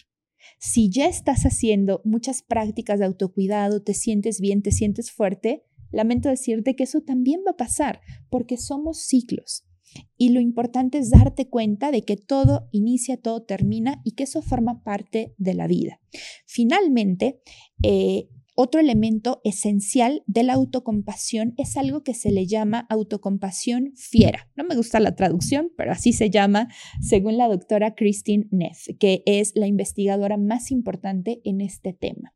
Si 0.58 0.90
ya 0.90 1.08
estás 1.08 1.44
haciendo 1.44 2.02
muchas 2.06 2.42
prácticas 2.42 3.00
de 3.00 3.06
autocuidado, 3.06 3.82
te 3.82 3.94
sientes 3.94 4.40
bien, 4.40 4.62
te 4.62 4.72
sientes 4.72 5.12
fuerte, 5.12 5.64
lamento 5.92 6.30
decirte 6.30 6.76
que 6.76 6.84
eso 6.84 7.02
también 7.02 7.42
va 7.46 7.52
a 7.52 7.58
pasar, 7.58 8.02
porque 8.30 8.58
somos 8.58 9.00
ciclos. 9.00 9.66
Y 10.18 10.30
lo 10.30 10.40
importante 10.40 10.98
es 10.98 11.10
darte 11.10 11.50
cuenta 11.50 11.92
de 11.92 12.02
que 12.02 12.18
todo 12.18 12.68
inicia, 12.72 13.18
todo 13.18 13.44
termina 13.44 14.02
y 14.04 14.12
que 14.12 14.24
eso 14.24 14.42
forma 14.42 14.84
parte 14.84 15.34
de 15.38 15.54
la 15.54 15.68
vida. 15.68 16.02
Finalmente, 16.46 17.42
eh, 17.84 18.30
otro 18.56 18.80
elemento 18.80 19.42
esencial 19.44 20.24
de 20.28 20.44
la 20.44 20.54
autocompasión 20.54 21.54
es 21.58 21.76
algo 21.76 22.04
que 22.04 22.14
se 22.14 22.32
le 22.32 22.48
llama 22.48 22.88
autocompasión 22.90 23.92
fiera. 23.96 24.50
No 24.56 24.64
me 24.64 24.76
gusta 24.76 25.00
la 25.02 25.16
traducción, 25.16 25.72
pero 25.78 25.92
así 25.92 26.14
se 26.14 26.30
llama 26.30 26.70
según 27.02 27.38
la 27.38 27.50
doctora 27.50 27.96
Christine 27.96 28.48
Neff, 28.52 28.88
que 28.98 29.24
es 29.26 29.52
la 29.56 29.68
investigadora 29.68 30.38
más 30.38 30.72
importante 30.72 31.42
en 31.44 31.60
este 31.60 31.94
tema. 31.94 32.34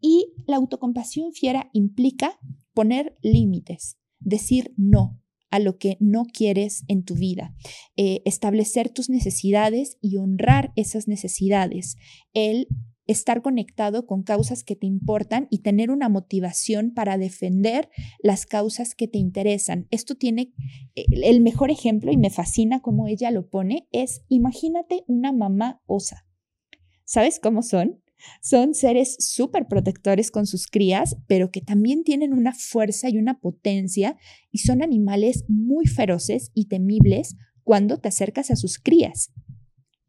Y 0.00 0.32
la 0.46 0.56
autocompasión 0.56 1.32
fiera 1.32 1.70
implica 1.72 2.38
poner 2.74 3.16
límites, 3.22 3.98
decir 4.18 4.74
no 4.76 5.22
a 5.52 5.58
lo 5.58 5.78
que 5.78 5.96
no 6.00 6.24
quieres 6.24 6.82
en 6.88 7.04
tu 7.04 7.14
vida, 7.14 7.54
eh, 7.96 8.22
establecer 8.24 8.88
tus 8.88 9.10
necesidades 9.10 9.98
y 10.00 10.16
honrar 10.16 10.72
esas 10.76 11.06
necesidades, 11.06 11.96
el 12.32 12.66
estar 13.06 13.42
conectado 13.42 14.06
con 14.06 14.22
causas 14.22 14.64
que 14.64 14.76
te 14.76 14.86
importan 14.86 15.48
y 15.50 15.58
tener 15.58 15.90
una 15.90 16.08
motivación 16.08 16.92
para 16.92 17.18
defender 17.18 17.88
las 18.22 18.46
causas 18.46 18.94
que 18.94 19.08
te 19.08 19.18
interesan. 19.18 19.86
Esto 19.90 20.14
tiene 20.14 20.52
eh, 20.94 21.04
el 21.10 21.40
mejor 21.40 21.70
ejemplo 21.70 22.12
y 22.12 22.16
me 22.16 22.30
fascina 22.30 22.80
cómo 22.80 23.08
ella 23.08 23.30
lo 23.30 23.48
pone, 23.48 23.88
es 23.92 24.22
imagínate 24.28 25.04
una 25.06 25.32
mamá 25.32 25.80
osa. 25.86 26.26
¿Sabes 27.04 27.40
cómo 27.40 27.62
son? 27.62 28.02
Son 28.40 28.74
seres 28.74 29.16
súper 29.18 29.66
protectores 29.66 30.30
con 30.30 30.46
sus 30.46 30.66
crías, 30.66 31.16
pero 31.26 31.50
que 31.50 31.60
también 31.60 32.04
tienen 32.04 32.32
una 32.32 32.54
fuerza 32.54 33.08
y 33.10 33.18
una 33.18 33.40
potencia 33.40 34.16
y 34.50 34.58
son 34.58 34.82
animales 34.82 35.44
muy 35.48 35.86
feroces 35.86 36.50
y 36.54 36.66
temibles 36.66 37.36
cuando 37.64 37.98
te 37.98 38.08
acercas 38.08 38.50
a 38.50 38.56
sus 38.56 38.78
crías. 38.78 39.32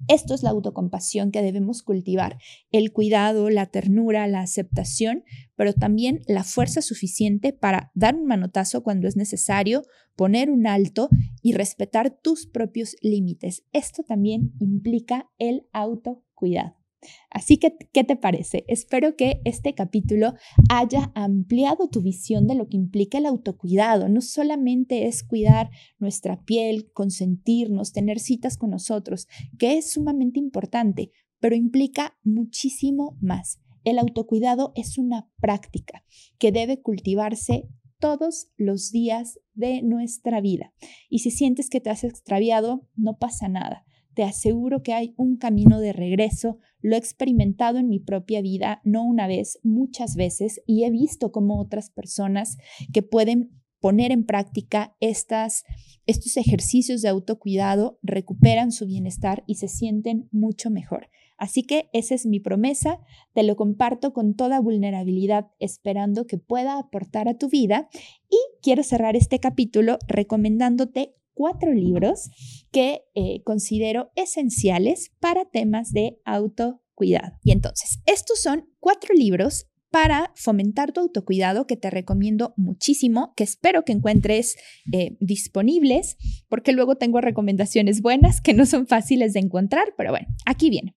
Esto 0.07 0.33
es 0.33 0.43
la 0.43 0.49
autocompasión 0.49 1.31
que 1.31 1.41
debemos 1.41 1.81
cultivar, 1.81 2.37
el 2.71 2.91
cuidado, 2.91 3.49
la 3.49 3.67
ternura, 3.67 4.27
la 4.27 4.41
aceptación, 4.41 5.23
pero 5.55 5.73
también 5.73 6.21
la 6.27 6.43
fuerza 6.43 6.81
suficiente 6.81 7.53
para 7.53 7.91
dar 7.93 8.15
un 8.15 8.25
manotazo 8.25 8.83
cuando 8.83 9.07
es 9.07 9.15
necesario, 9.15 9.83
poner 10.15 10.49
un 10.49 10.67
alto 10.67 11.09
y 11.41 11.53
respetar 11.53 12.17
tus 12.21 12.47
propios 12.47 12.95
límites. 13.01 13.63
Esto 13.71 14.03
también 14.03 14.53
implica 14.59 15.29
el 15.37 15.67
autocuidado. 15.71 16.82
Así 17.29 17.57
que, 17.57 17.75
¿qué 17.91 18.03
te 18.03 18.15
parece? 18.15 18.65
Espero 18.67 19.15
que 19.15 19.41
este 19.45 19.73
capítulo 19.73 20.33
haya 20.69 21.11
ampliado 21.15 21.89
tu 21.89 22.01
visión 22.01 22.47
de 22.47 22.55
lo 22.55 22.67
que 22.67 22.77
implica 22.77 23.17
el 23.17 23.25
autocuidado. 23.25 24.09
No 24.09 24.21
solamente 24.21 25.07
es 25.07 25.23
cuidar 25.23 25.69
nuestra 25.99 26.43
piel, 26.43 26.91
consentirnos, 26.93 27.93
tener 27.93 28.19
citas 28.19 28.57
con 28.57 28.71
nosotros, 28.71 29.27
que 29.57 29.77
es 29.77 29.91
sumamente 29.91 30.39
importante, 30.39 31.11
pero 31.39 31.55
implica 31.55 32.17
muchísimo 32.23 33.17
más. 33.21 33.59
El 33.83 33.99
autocuidado 33.99 34.71
es 34.75 34.97
una 34.97 35.29
práctica 35.41 36.03
que 36.37 36.51
debe 36.51 36.81
cultivarse 36.81 37.67
todos 37.99 38.49
los 38.57 38.91
días 38.91 39.39
de 39.53 39.81
nuestra 39.81 40.41
vida. 40.41 40.73
Y 41.09 41.19
si 41.19 41.31
sientes 41.31 41.69
que 41.69 41.81
te 41.81 41.89
has 41.89 42.03
extraviado, 42.03 42.87
no 42.95 43.17
pasa 43.17 43.47
nada 43.47 43.85
te 44.13 44.23
aseguro 44.23 44.83
que 44.83 44.93
hay 44.93 45.13
un 45.17 45.37
camino 45.37 45.79
de 45.79 45.93
regreso. 45.93 46.59
Lo 46.83 46.95
he 46.95 46.99
experimentado 46.99 47.79
en 47.79 47.89
mi 47.89 47.99
propia 47.99 48.41
vida, 48.41 48.81
no 48.83 49.03
una 49.03 49.25
vez, 49.25 49.57
muchas 49.63 50.15
veces, 50.15 50.61
y 50.67 50.83
he 50.83 50.91
visto 50.91 51.31
cómo 51.31 51.59
otras 51.59 51.89
personas 51.89 52.57
que 52.93 53.01
pueden 53.01 53.63
poner 53.79 54.11
en 54.11 54.25
práctica 54.25 54.95
estas, 54.99 55.63
estos 56.05 56.37
ejercicios 56.37 57.01
de 57.01 57.09
autocuidado 57.09 57.99
recuperan 58.01 58.71
su 58.71 58.85
bienestar 58.85 59.43
y 59.47 59.55
se 59.55 59.67
sienten 59.67 60.29
mucho 60.31 60.69
mejor. 60.69 61.09
Así 61.37 61.63
que 61.63 61.89
esa 61.91 62.15
es 62.15 62.25
mi 62.25 62.39
promesa, 62.39 62.99
te 63.33 63.43
lo 63.43 63.55
comparto 63.55 64.13
con 64.13 64.35
toda 64.35 64.61
vulnerabilidad, 64.61 65.51
esperando 65.59 66.27
que 66.27 66.37
pueda 66.37 66.77
aportar 66.77 67.27
a 67.27 67.37
tu 67.37 67.49
vida 67.49 67.89
y 68.29 68.37
quiero 68.61 68.83
cerrar 68.83 69.15
este 69.15 69.39
capítulo 69.39 69.97
recomendándote 70.07 71.15
cuatro 71.33 71.73
libros 71.73 72.29
que 72.71 73.01
eh, 73.15 73.41
considero 73.43 74.11
esenciales 74.15 75.11
para 75.19 75.45
temas 75.45 75.91
de 75.91 76.19
autocuidado. 76.25 77.37
Y 77.43 77.51
entonces, 77.51 77.99
estos 78.05 78.41
son 78.41 78.69
cuatro 78.79 79.13
libros 79.13 79.67
para 79.93 80.31
fomentar 80.35 80.91
tu 80.91 81.01
autocuidado 81.01 81.67
que 81.67 81.77
te 81.77 81.91
recomiendo 81.91 82.55
muchísimo, 82.57 83.31
que 83.35 83.43
espero 83.43 83.85
que 83.85 83.91
encuentres 83.91 84.55
eh, 84.91 85.15
disponibles, 85.19 86.17
porque 86.49 86.71
luego 86.71 86.95
tengo 86.95 87.21
recomendaciones 87.21 88.01
buenas 88.01 88.41
que 88.41 88.55
no 88.55 88.65
son 88.65 88.87
fáciles 88.87 89.33
de 89.33 89.41
encontrar, 89.41 89.93
pero 89.95 90.09
bueno, 90.09 90.25
aquí 90.47 90.71
viene. 90.71 90.95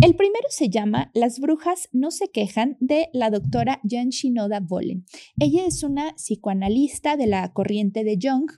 El 0.00 0.16
primero 0.16 0.46
se 0.48 0.70
llama 0.70 1.10
Las 1.12 1.40
brujas 1.40 1.90
no 1.92 2.10
se 2.10 2.28
quejan 2.28 2.78
de 2.80 3.10
la 3.12 3.28
doctora 3.28 3.82
Jan 3.86 4.08
Shinoda 4.08 4.60
Bolen. 4.60 5.04
Ella 5.38 5.66
es 5.66 5.82
una 5.82 6.14
psicoanalista 6.14 7.18
de 7.18 7.26
la 7.26 7.52
corriente 7.52 8.02
de 8.02 8.16
Jung, 8.18 8.50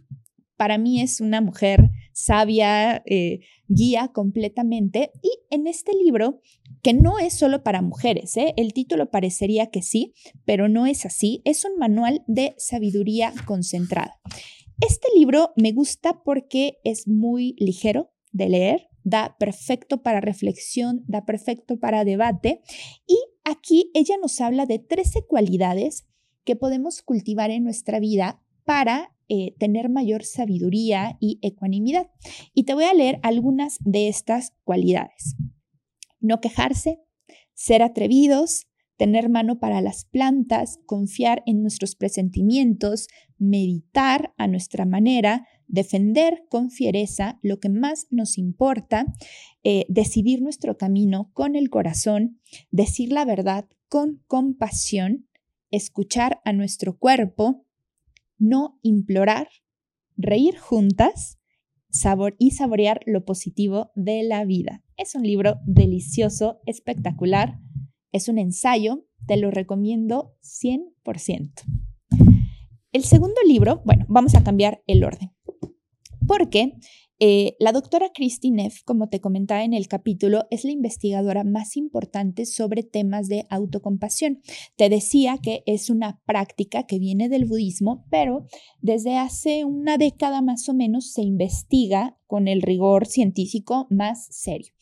para 0.60 0.76
mí 0.76 1.00
es 1.00 1.22
una 1.22 1.40
mujer 1.40 1.88
sabia, 2.12 3.02
eh, 3.06 3.40
guía 3.66 4.10
completamente. 4.12 5.10
Y 5.22 5.30
en 5.48 5.66
este 5.66 5.92
libro, 5.94 6.42
que 6.82 6.92
no 6.92 7.18
es 7.18 7.32
solo 7.32 7.62
para 7.62 7.80
mujeres, 7.80 8.36
¿eh? 8.36 8.52
el 8.58 8.74
título 8.74 9.10
parecería 9.10 9.70
que 9.70 9.80
sí, 9.80 10.12
pero 10.44 10.68
no 10.68 10.84
es 10.84 11.06
así, 11.06 11.40
es 11.46 11.64
un 11.64 11.78
manual 11.78 12.24
de 12.26 12.54
sabiduría 12.58 13.32
concentrada. 13.46 14.20
Este 14.86 15.08
libro 15.16 15.54
me 15.56 15.72
gusta 15.72 16.22
porque 16.22 16.76
es 16.84 17.08
muy 17.08 17.54
ligero 17.56 18.12
de 18.30 18.50
leer, 18.50 18.88
da 19.02 19.36
perfecto 19.38 20.02
para 20.02 20.20
reflexión, 20.20 21.04
da 21.06 21.24
perfecto 21.24 21.80
para 21.80 22.04
debate 22.04 22.60
y 23.06 23.16
aquí 23.44 23.90
ella 23.94 24.16
nos 24.20 24.38
habla 24.42 24.66
de 24.66 24.78
13 24.78 25.24
cualidades 25.26 26.04
que 26.44 26.54
podemos 26.54 27.00
cultivar 27.00 27.50
en 27.50 27.64
nuestra 27.64 27.98
vida 27.98 28.42
para 28.64 29.14
eh, 29.28 29.54
tener 29.58 29.88
mayor 29.88 30.24
sabiduría 30.24 31.16
y 31.20 31.38
ecuanimidad. 31.42 32.10
Y 32.52 32.64
te 32.64 32.74
voy 32.74 32.84
a 32.84 32.94
leer 32.94 33.20
algunas 33.22 33.78
de 33.80 34.08
estas 34.08 34.54
cualidades. 34.64 35.36
No 36.20 36.40
quejarse, 36.40 37.00
ser 37.54 37.82
atrevidos, 37.82 38.66
tener 39.00 39.30
mano 39.30 39.58
para 39.58 39.80
las 39.80 40.04
plantas, 40.04 40.78
confiar 40.84 41.42
en 41.46 41.62
nuestros 41.62 41.94
presentimientos, 41.96 43.06
meditar 43.38 44.34
a 44.36 44.46
nuestra 44.46 44.84
manera, 44.84 45.46
defender 45.68 46.42
con 46.50 46.70
fiereza 46.70 47.38
lo 47.40 47.60
que 47.60 47.70
más 47.70 48.08
nos 48.10 48.36
importa, 48.36 49.06
eh, 49.62 49.86
decidir 49.88 50.42
nuestro 50.42 50.76
camino 50.76 51.30
con 51.32 51.56
el 51.56 51.70
corazón, 51.70 52.40
decir 52.70 53.10
la 53.10 53.24
verdad 53.24 53.66
con 53.88 54.22
compasión, 54.26 55.28
escuchar 55.70 56.42
a 56.44 56.52
nuestro 56.52 56.98
cuerpo, 56.98 57.64
no 58.40 58.80
implorar, 58.82 59.48
reír 60.16 60.58
juntas 60.58 61.40
sabor 61.90 62.36
y 62.38 62.52
saborear 62.52 63.00
lo 63.06 63.24
positivo 63.24 63.90
de 63.94 64.22
la 64.22 64.44
vida. 64.44 64.82
Es 64.96 65.14
un 65.14 65.22
libro 65.22 65.60
delicioso, 65.66 66.60
espectacular, 66.66 67.58
es 68.12 68.28
un 68.28 68.38
ensayo, 68.38 69.06
te 69.26 69.36
lo 69.36 69.50
recomiendo 69.50 70.36
100%. 70.42 71.52
El 72.92 73.04
segundo 73.04 73.40
libro, 73.46 73.82
bueno, 73.84 74.04
vamos 74.08 74.34
a 74.34 74.42
cambiar 74.42 74.82
el 74.86 75.04
orden, 75.04 75.32
porque 76.26 76.74
eh, 77.20 77.54
la 77.58 77.72
doctora 77.72 78.10
Christy 78.14 78.50
Neff, 78.50 78.82
como 78.82 79.10
te 79.10 79.20
comentaba 79.20 79.62
en 79.62 79.74
el 79.74 79.88
capítulo, 79.88 80.46
es 80.50 80.64
la 80.64 80.70
investigadora 80.70 81.44
más 81.44 81.76
importante 81.76 82.46
sobre 82.46 82.82
temas 82.82 83.28
de 83.28 83.46
autocompasión. 83.50 84.40
Te 84.76 84.88
decía 84.88 85.36
que 85.36 85.62
es 85.66 85.90
una 85.90 86.18
práctica 86.24 86.84
que 86.84 86.98
viene 86.98 87.28
del 87.28 87.44
budismo, 87.44 88.06
pero 88.10 88.46
desde 88.80 89.18
hace 89.18 89.66
una 89.66 89.98
década 89.98 90.40
más 90.40 90.66
o 90.70 90.74
menos 90.74 91.12
se 91.12 91.20
investiga 91.20 92.16
con 92.26 92.48
el 92.48 92.62
rigor 92.62 93.06
científico 93.06 93.86
más 93.90 94.26
serio. 94.30 94.72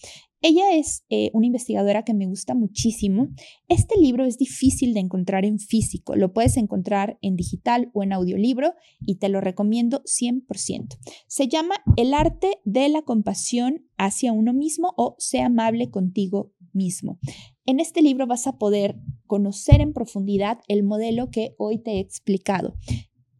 Ella 0.41 0.76
es 0.76 1.05
eh, 1.09 1.30
una 1.32 1.47
investigadora 1.47 2.05
que 2.05 2.14
me 2.14 2.26
gusta 2.26 2.55
muchísimo. 2.55 3.28
Este 3.66 3.99
libro 4.01 4.24
es 4.24 4.39
difícil 4.39 4.95
de 4.95 5.01
encontrar 5.01 5.45
en 5.45 5.59
físico, 5.59 6.14
lo 6.14 6.32
puedes 6.32 6.57
encontrar 6.57 7.18
en 7.22 7.34
digital 7.34 7.91
o 7.93 8.03
en 8.03 8.12
audiolibro 8.12 8.74
y 9.01 9.16
te 9.16 9.28
lo 9.28 9.41
recomiendo 9.41 10.03
100%. 10.05 10.97
Se 11.26 11.49
llama 11.49 11.74
El 11.97 12.14
arte 12.14 12.61
de 12.64 12.89
la 12.89 13.03
compasión 13.03 13.86
hacia 13.97 14.32
uno 14.32 14.53
mismo 14.53 14.95
o 14.97 15.16
Sé 15.18 15.41
amable 15.41 15.91
contigo 15.91 16.53
mismo. 16.72 17.18
En 17.66 17.80
este 17.80 18.01
libro 18.01 18.26
vas 18.26 18.47
a 18.47 18.59
poder 18.59 18.97
conocer 19.26 19.80
en 19.80 19.93
profundidad 19.93 20.59
el 20.68 20.84
modelo 20.84 21.30
que 21.30 21.55
hoy 21.59 21.78
te 21.78 21.93
he 21.93 21.99
explicado. 21.99 22.74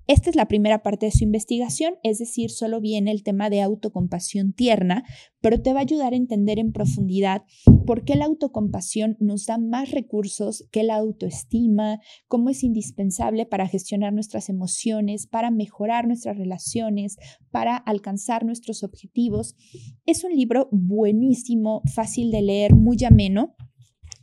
Esta 0.09 0.31
es 0.31 0.37
la 0.37 0.49
primera 0.49 0.83
parte 0.83 1.05
de 1.05 1.13
su 1.13 1.23
investigación, 1.23 1.97
es 2.03 2.17
decir, 2.17 2.51
solo 2.51 2.81
viene 2.81 3.11
el 3.11 3.23
tema 3.23 3.51
de 3.51 3.61
autocompasión 3.61 4.55
tierna, 4.55 5.05
pero 5.43 5.61
te 5.61 5.75
va 5.75 5.81
a 5.81 5.83
ayudar 5.83 6.15
a 6.15 6.17
entender 6.17 6.59
en 6.59 6.73
profundidad 6.73 7.43
por 7.87 8.05
qué 8.05 8.15
la 8.15 8.25
autocompasión 8.25 9.19
nos 9.21 9.45
da 9.45 9.59
más 9.59 9.91
recursos 9.91 10.67
que 10.73 10.83
la 10.83 10.97
autoestima, 10.97 12.01
cómo 12.27 12.49
es 12.49 12.65
indispensable 12.65 13.45
para 13.45 13.69
gestionar 13.69 14.15
nuestras 14.15 14.49
emociones, 14.49 15.27
para 15.27 15.51
mejorar 15.51 16.07
nuestras 16.07 16.39
relaciones, 16.39 17.19
para 17.51 17.77
alcanzar 17.77 18.47
nuestros 18.47 18.85
objetivos. 18.85 19.57
Es 20.07 20.25
un 20.25 20.35
libro 20.35 20.71
buenísimo, 20.73 21.83
fácil 21.95 22.31
de 22.31 22.41
leer, 22.41 22.75
muy 22.75 22.97
ameno 23.05 23.57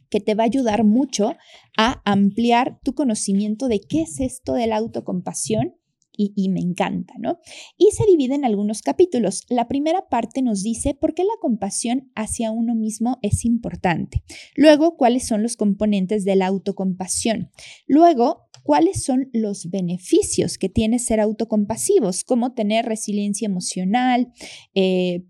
que 0.10 0.20
te 0.20 0.36
va 0.36 0.44
a 0.44 0.48
ayudar 0.48 0.84
mucho 0.84 1.36
a 1.78 2.02
ampliar 2.06 2.80
tu 2.84 2.94
conocimiento 2.94 3.68
de 3.68 3.82
qué 3.82 4.02
es 4.02 4.20
esto 4.20 4.54
de 4.54 4.68
la 4.68 4.78
autocompasión 4.78 5.76
y, 6.18 6.50
me 6.50 6.60
encanta, 6.60 7.14
¿no? 7.20 7.40
Y 7.78 7.90
se 7.92 8.06
divide 8.06 8.36
en 8.36 8.46
algunos 8.46 8.82
capítulos. 8.82 9.44
La 9.50 9.68
primera 9.68 10.08
parte 10.08 10.42
nos 10.42 10.64
dice 10.64 10.94
por 10.94 11.14
qué 11.14 11.24
la 11.24 11.34
compasión 11.42 12.12
hacia 12.16 12.52
uno 12.52 12.76
mismo 12.76 13.20
es 13.22 13.46
importante. 13.46 14.24
Luego, 14.56 14.96
cuáles 14.96 15.28
son 15.28 15.44
los 15.44 15.58
componentes 15.58 16.24
de 16.24 16.36
la 16.36 16.48
autocompasión. 16.48 17.52
Luego, 17.88 18.48
cuáles 18.64 19.04
son 19.04 19.30
los 19.34 19.70
beneficios 19.70 20.58
que 20.58 20.70
tiene 20.70 21.00
ser 21.00 21.20
autocompasivos, 21.20 22.24
como 22.24 22.54
tener 22.54 22.86
resiliencia 22.86 23.46
emocional, 23.46 24.32
eh, 24.74 25.26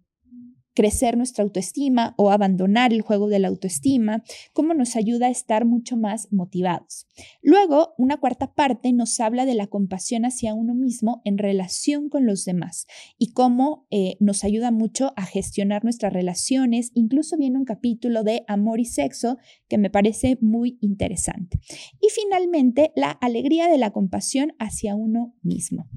crecer 0.76 1.17
nuestra 1.17 1.43
autoestima 1.43 2.13
o 2.17 2.32
abandonar 2.32 2.93
el 2.93 3.01
juego 3.01 3.28
de 3.28 3.39
la 3.39 3.47
autoestima, 3.47 4.23
cómo 4.53 4.73
nos 4.73 4.95
ayuda 4.95 5.28
a 5.28 5.32
estar 5.32 5.65
mucho 5.65 5.97
más 5.97 6.32
motivados. 6.32 7.07
Luego, 7.41 7.93
una 7.97 8.17
cuarta 8.17 8.53
parte 8.53 8.91
nos 8.93 9.19
habla 9.19 9.45
de 9.45 9.55
la 9.55 9.67
compasión 9.67 10.26
hacia 10.26 10.53
uno 10.53 10.76
mismo 10.76 11.21
en 11.23 11.38
relación 11.38 12.09
con 12.09 12.26
los 12.26 12.45
demás 12.45 12.86
y 13.17 13.32
cómo 13.32 13.88
eh, 13.89 14.17
nos 14.19 14.43
ayuda 14.43 14.71
mucho 14.71 15.13
a 15.15 15.26
gestionar 15.26 15.84
nuestras 15.84 16.13
relaciones. 16.13 16.91
Incluso 16.93 17.38
viene 17.38 17.57
un 17.57 17.65
capítulo 17.65 18.23
de 18.23 18.43
amor 18.47 18.80
y 18.80 18.86
sexo 18.86 19.38
que 19.69 19.78
me 19.78 19.89
parece 19.89 20.38
muy 20.41 20.78
interesante. 20.82 21.59
Y 22.01 22.09
finalmente, 22.09 22.91
la 22.95 23.11
alegría 23.11 23.67
de 23.67 23.78
la 23.78 23.91
compasión 23.91 24.53
hacia 24.59 24.95
uno 24.95 25.34
mismo. 25.41 25.88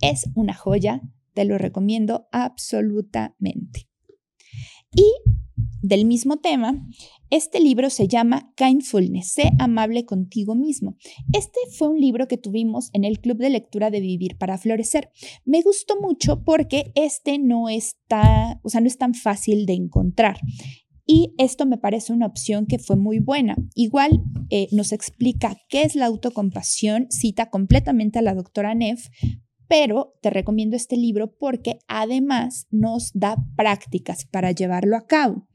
Es 0.00 0.28
una 0.34 0.54
joya 0.54 1.02
te 1.34 1.44
lo 1.44 1.58
recomiendo 1.58 2.28
absolutamente. 2.32 3.88
Y 4.96 5.10
del 5.82 6.06
mismo 6.06 6.38
tema, 6.38 6.82
este 7.30 7.60
libro 7.60 7.90
se 7.90 8.08
llama 8.08 8.52
Kindfulness, 8.56 9.32
sé 9.32 9.50
amable 9.58 10.06
contigo 10.06 10.54
mismo. 10.54 10.96
Este 11.32 11.58
fue 11.76 11.88
un 11.88 12.00
libro 12.00 12.26
que 12.26 12.38
tuvimos 12.38 12.90
en 12.92 13.04
el 13.04 13.20
club 13.20 13.38
de 13.38 13.50
lectura 13.50 13.90
de 13.90 14.00
Vivir 14.00 14.38
para 14.38 14.56
Florecer. 14.56 15.10
Me 15.44 15.60
gustó 15.62 16.00
mucho 16.00 16.42
porque 16.42 16.92
este 16.94 17.38
no 17.38 17.68
está, 17.68 18.60
o 18.62 18.68
sea, 18.68 18.80
no 18.80 18.86
es 18.86 18.96
tan 18.96 19.14
fácil 19.14 19.66
de 19.66 19.74
encontrar. 19.74 20.38
Y 21.06 21.34
esto 21.36 21.66
me 21.66 21.76
parece 21.76 22.14
una 22.14 22.26
opción 22.26 22.66
que 22.66 22.78
fue 22.78 22.96
muy 22.96 23.18
buena. 23.18 23.56
Igual 23.74 24.22
eh, 24.48 24.68
nos 24.72 24.92
explica 24.92 25.58
qué 25.68 25.82
es 25.82 25.96
la 25.96 26.06
autocompasión, 26.06 27.08
cita 27.10 27.50
completamente 27.50 28.18
a 28.18 28.22
la 28.22 28.34
doctora 28.34 28.74
Neff, 28.74 29.08
pero 29.68 30.14
te 30.20 30.30
recomiendo 30.30 30.76
este 30.76 30.96
libro 30.96 31.34
porque 31.38 31.78
además 31.88 32.66
nos 32.70 33.12
da 33.14 33.36
prácticas 33.56 34.26
para 34.26 34.52
llevarlo 34.52 34.96
a 34.96 35.06
cabo. 35.06 35.46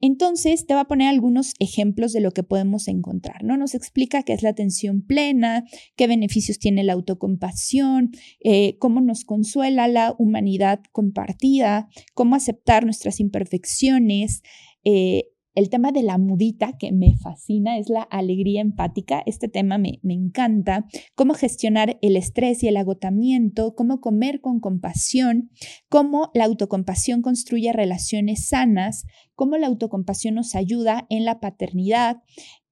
Entonces, 0.00 0.66
te 0.66 0.74
va 0.74 0.80
a 0.80 0.88
poner 0.88 1.08
algunos 1.08 1.54
ejemplos 1.58 2.12
de 2.12 2.20
lo 2.20 2.32
que 2.32 2.42
podemos 2.42 2.86
encontrar, 2.86 3.42
¿no? 3.42 3.56
Nos 3.56 3.74
explica 3.74 4.22
qué 4.22 4.34
es 4.34 4.42
la 4.42 4.50
atención 4.50 5.00
plena, 5.00 5.64
qué 5.96 6.06
beneficios 6.06 6.58
tiene 6.58 6.84
la 6.84 6.92
autocompasión, 6.92 8.10
eh, 8.40 8.76
cómo 8.78 9.00
nos 9.00 9.24
consuela 9.24 9.88
la 9.88 10.14
humanidad 10.18 10.80
compartida, 10.92 11.88
cómo 12.12 12.36
aceptar 12.36 12.84
nuestras 12.84 13.20
imperfecciones, 13.20 14.42
eh, 14.84 15.30
el 15.56 15.70
tema 15.70 15.90
de 15.90 16.02
la 16.02 16.18
mudita, 16.18 16.76
que 16.78 16.92
me 16.92 17.16
fascina, 17.16 17.78
es 17.78 17.88
la 17.88 18.02
alegría 18.02 18.60
empática. 18.60 19.22
Este 19.26 19.48
tema 19.48 19.78
me, 19.78 19.98
me, 20.02 20.14
encanta. 20.14 20.86
Cómo 21.14 21.34
gestionar 21.34 21.98
el 22.02 22.16
estrés 22.16 22.62
y 22.62 22.68
el 22.68 22.76
agotamiento, 22.76 23.74
cómo 23.74 24.00
comer 24.00 24.40
con 24.40 24.60
compasión, 24.60 25.50
cómo 25.88 26.30
la 26.34 26.44
autocompasión 26.44 27.22
construye 27.22 27.72
relaciones 27.72 28.46
sanas, 28.46 29.04
cómo 29.34 29.56
la 29.56 29.66
autocompasión 29.66 30.34
nos 30.34 30.54
ayuda 30.54 31.06
en 31.08 31.24
la 31.24 31.40
paternidad, 31.40 32.18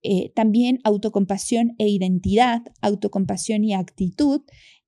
eh, 0.03 0.33
también 0.35 0.81
autocompasión 0.85 1.75
e 1.79 1.89
identidad, 1.89 2.61
autocompasión 2.83 3.65
y 3.65 3.73
actitud, 3.73 4.43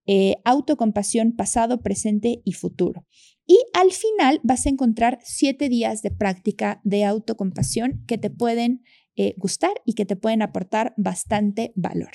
eh, 0.07 0.36
autocompasión 0.44 1.32
pasado, 1.32 1.80
presente 1.80 2.42
y 2.44 2.53
futuro. 2.53 3.07
Y 3.47 3.59
al 3.72 3.92
final 3.92 4.40
vas 4.42 4.66
a 4.66 4.70
encontrar 4.70 5.18
siete 5.22 5.68
días 5.68 6.03
de 6.03 6.11
práctica 6.11 6.80
de 6.84 7.05
autocompasión 7.05 8.05
que 8.07 8.18
te 8.18 8.30
pueden 8.30 8.82
eh, 9.16 9.34
gustar 9.36 9.72
y 9.84 9.94
que 9.94 10.05
te 10.05 10.16
pueden 10.16 10.42
aportar 10.42 10.94
bastante 10.97 11.72
valor. 11.76 12.11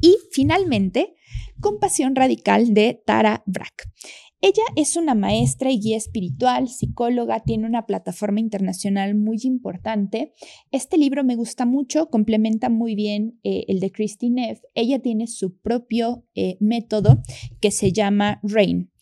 Y 0.00 0.16
finalmente, 0.32 1.14
Compasión 1.60 2.14
Radical 2.14 2.72
de 2.72 3.02
Tara 3.04 3.42
Brack. 3.46 3.90
Ella 4.40 4.62
es 4.76 4.94
una 4.94 5.16
maestra 5.16 5.72
y 5.72 5.80
guía 5.80 5.96
espiritual, 5.96 6.68
psicóloga, 6.68 7.40
tiene 7.40 7.66
una 7.66 7.86
plataforma 7.86 8.38
internacional 8.38 9.16
muy 9.16 9.38
importante. 9.42 10.32
Este 10.70 10.96
libro 10.96 11.24
me 11.24 11.34
gusta 11.34 11.66
mucho, 11.66 12.08
complementa 12.08 12.68
muy 12.68 12.94
bien 12.94 13.40
eh, 13.42 13.64
el 13.66 13.80
de 13.80 13.90
Christine 13.90 14.46
Neff. 14.46 14.60
Ella 14.74 15.00
tiene 15.00 15.26
su 15.26 15.58
propio 15.58 16.24
eh, 16.36 16.56
método 16.60 17.20
que 17.60 17.72
se 17.72 17.92
llama 17.92 18.38
RAIN 18.44 18.92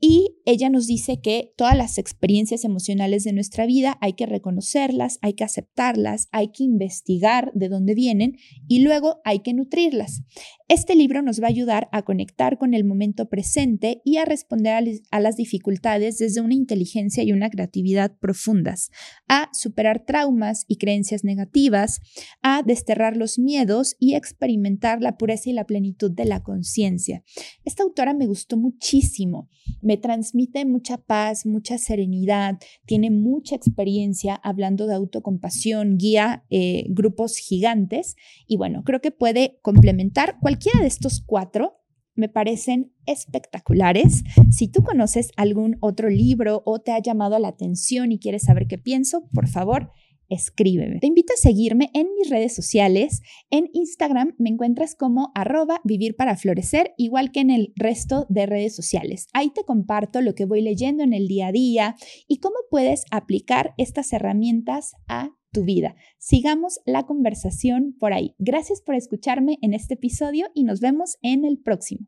y 0.00 0.36
ella 0.46 0.70
nos 0.70 0.86
dice 0.86 1.20
que 1.20 1.52
todas 1.56 1.76
las 1.76 1.98
experiencias 1.98 2.64
emocionales 2.64 3.22
de 3.22 3.34
nuestra 3.34 3.66
vida 3.66 3.98
hay 4.00 4.14
que 4.14 4.24
reconocerlas, 4.24 5.18
hay 5.20 5.34
que 5.34 5.44
aceptarlas, 5.44 6.28
hay 6.32 6.48
que 6.48 6.64
investigar 6.64 7.52
de 7.54 7.68
dónde 7.68 7.94
vienen 7.94 8.36
y 8.66 8.80
luego 8.80 9.20
hay 9.24 9.40
que 9.40 9.52
nutrirlas. 9.52 10.22
Este 10.68 10.94
libro 10.94 11.20
nos 11.20 11.42
va 11.42 11.46
a 11.46 11.50
ayudar 11.50 11.88
a 11.92 12.02
conectar 12.02 12.56
con 12.56 12.74
el 12.74 12.84
momento 12.84 13.28
presente 13.28 14.00
y 14.04 14.16
a 14.16 14.24
responder 14.24 15.00
a, 15.10 15.20
las 15.20 15.36
dificultades 15.36 16.18
desde 16.18 16.40
una 16.40 16.54
inteligencia 16.54 17.22
y 17.22 17.32
una 17.32 17.50
creatividad 17.50 18.16
profundas, 18.18 18.90
a 19.28 19.50
superar 19.52 20.06
traumas 20.06 20.64
y 20.66 20.76
creencias 20.76 21.24
negativas, 21.24 22.00
a 22.40 22.62
desterrar 22.62 23.16
los 23.16 23.38
miedos 23.38 23.96
y 23.98 24.14
experimentar 24.14 25.02
la 25.02 25.18
pureza 25.18 25.50
y 25.50 25.52
la 25.52 25.66
plenitud 25.66 26.10
de 26.10 26.24
la 26.24 26.42
conciencia. 26.42 27.22
Esta 27.64 27.82
autora 27.82 28.14
me 28.14 28.26
gustó 28.26 28.56
muchísimo 28.56 29.48
me 29.90 29.96
transmite 29.96 30.64
mucha 30.66 30.98
paz, 30.98 31.46
mucha 31.46 31.76
serenidad, 31.76 32.60
tiene 32.86 33.10
mucha 33.10 33.56
experiencia 33.56 34.36
hablando 34.36 34.86
de 34.86 34.94
autocompasión, 34.94 35.98
guía 35.98 36.44
eh, 36.48 36.84
grupos 36.90 37.36
gigantes 37.36 38.14
y 38.46 38.56
bueno, 38.56 38.84
creo 38.84 39.00
que 39.00 39.10
puede 39.10 39.58
complementar 39.62 40.38
cualquiera 40.38 40.78
de 40.78 40.86
estos 40.86 41.20
cuatro 41.26 41.80
me 42.14 42.28
parecen 42.28 42.92
espectaculares. 43.06 44.22
Si 44.52 44.68
tú 44.68 44.84
conoces 44.84 45.32
algún 45.36 45.76
otro 45.80 46.08
libro 46.08 46.62
o 46.66 46.78
te 46.78 46.92
ha 46.92 47.00
llamado 47.00 47.36
la 47.40 47.48
atención 47.48 48.12
y 48.12 48.20
quieres 48.20 48.44
saber 48.44 48.68
qué 48.68 48.78
pienso, 48.78 49.28
por 49.32 49.48
favor, 49.48 49.90
escríbeme. 50.30 51.00
Te 51.00 51.06
invito 51.06 51.34
a 51.34 51.40
seguirme 51.40 51.90
en 51.92 52.08
mis 52.18 52.30
redes 52.30 52.54
sociales. 52.54 53.20
En 53.50 53.68
Instagram 53.72 54.34
me 54.38 54.48
encuentras 54.48 54.94
como 54.94 55.32
arroba 55.34 55.80
vivir 55.84 56.16
para 56.16 56.36
florecer, 56.36 56.92
igual 56.96 57.32
que 57.32 57.40
en 57.40 57.50
el 57.50 57.72
resto 57.76 58.26
de 58.30 58.46
redes 58.46 58.74
sociales. 58.74 59.26
Ahí 59.34 59.50
te 59.50 59.64
comparto 59.64 60.22
lo 60.22 60.34
que 60.34 60.46
voy 60.46 60.62
leyendo 60.62 61.02
en 61.02 61.12
el 61.12 61.28
día 61.28 61.48
a 61.48 61.52
día 61.52 61.96
y 62.26 62.38
cómo 62.38 62.56
puedes 62.70 63.04
aplicar 63.10 63.74
estas 63.76 64.12
herramientas 64.12 64.92
a 65.08 65.30
tu 65.52 65.64
vida. 65.64 65.96
Sigamos 66.18 66.80
la 66.86 67.04
conversación 67.04 67.96
por 67.98 68.12
ahí. 68.12 68.34
Gracias 68.38 68.80
por 68.80 68.94
escucharme 68.94 69.58
en 69.62 69.74
este 69.74 69.94
episodio 69.94 70.46
y 70.54 70.64
nos 70.64 70.80
vemos 70.80 71.18
en 71.22 71.44
el 71.44 71.58
próximo. 71.58 72.06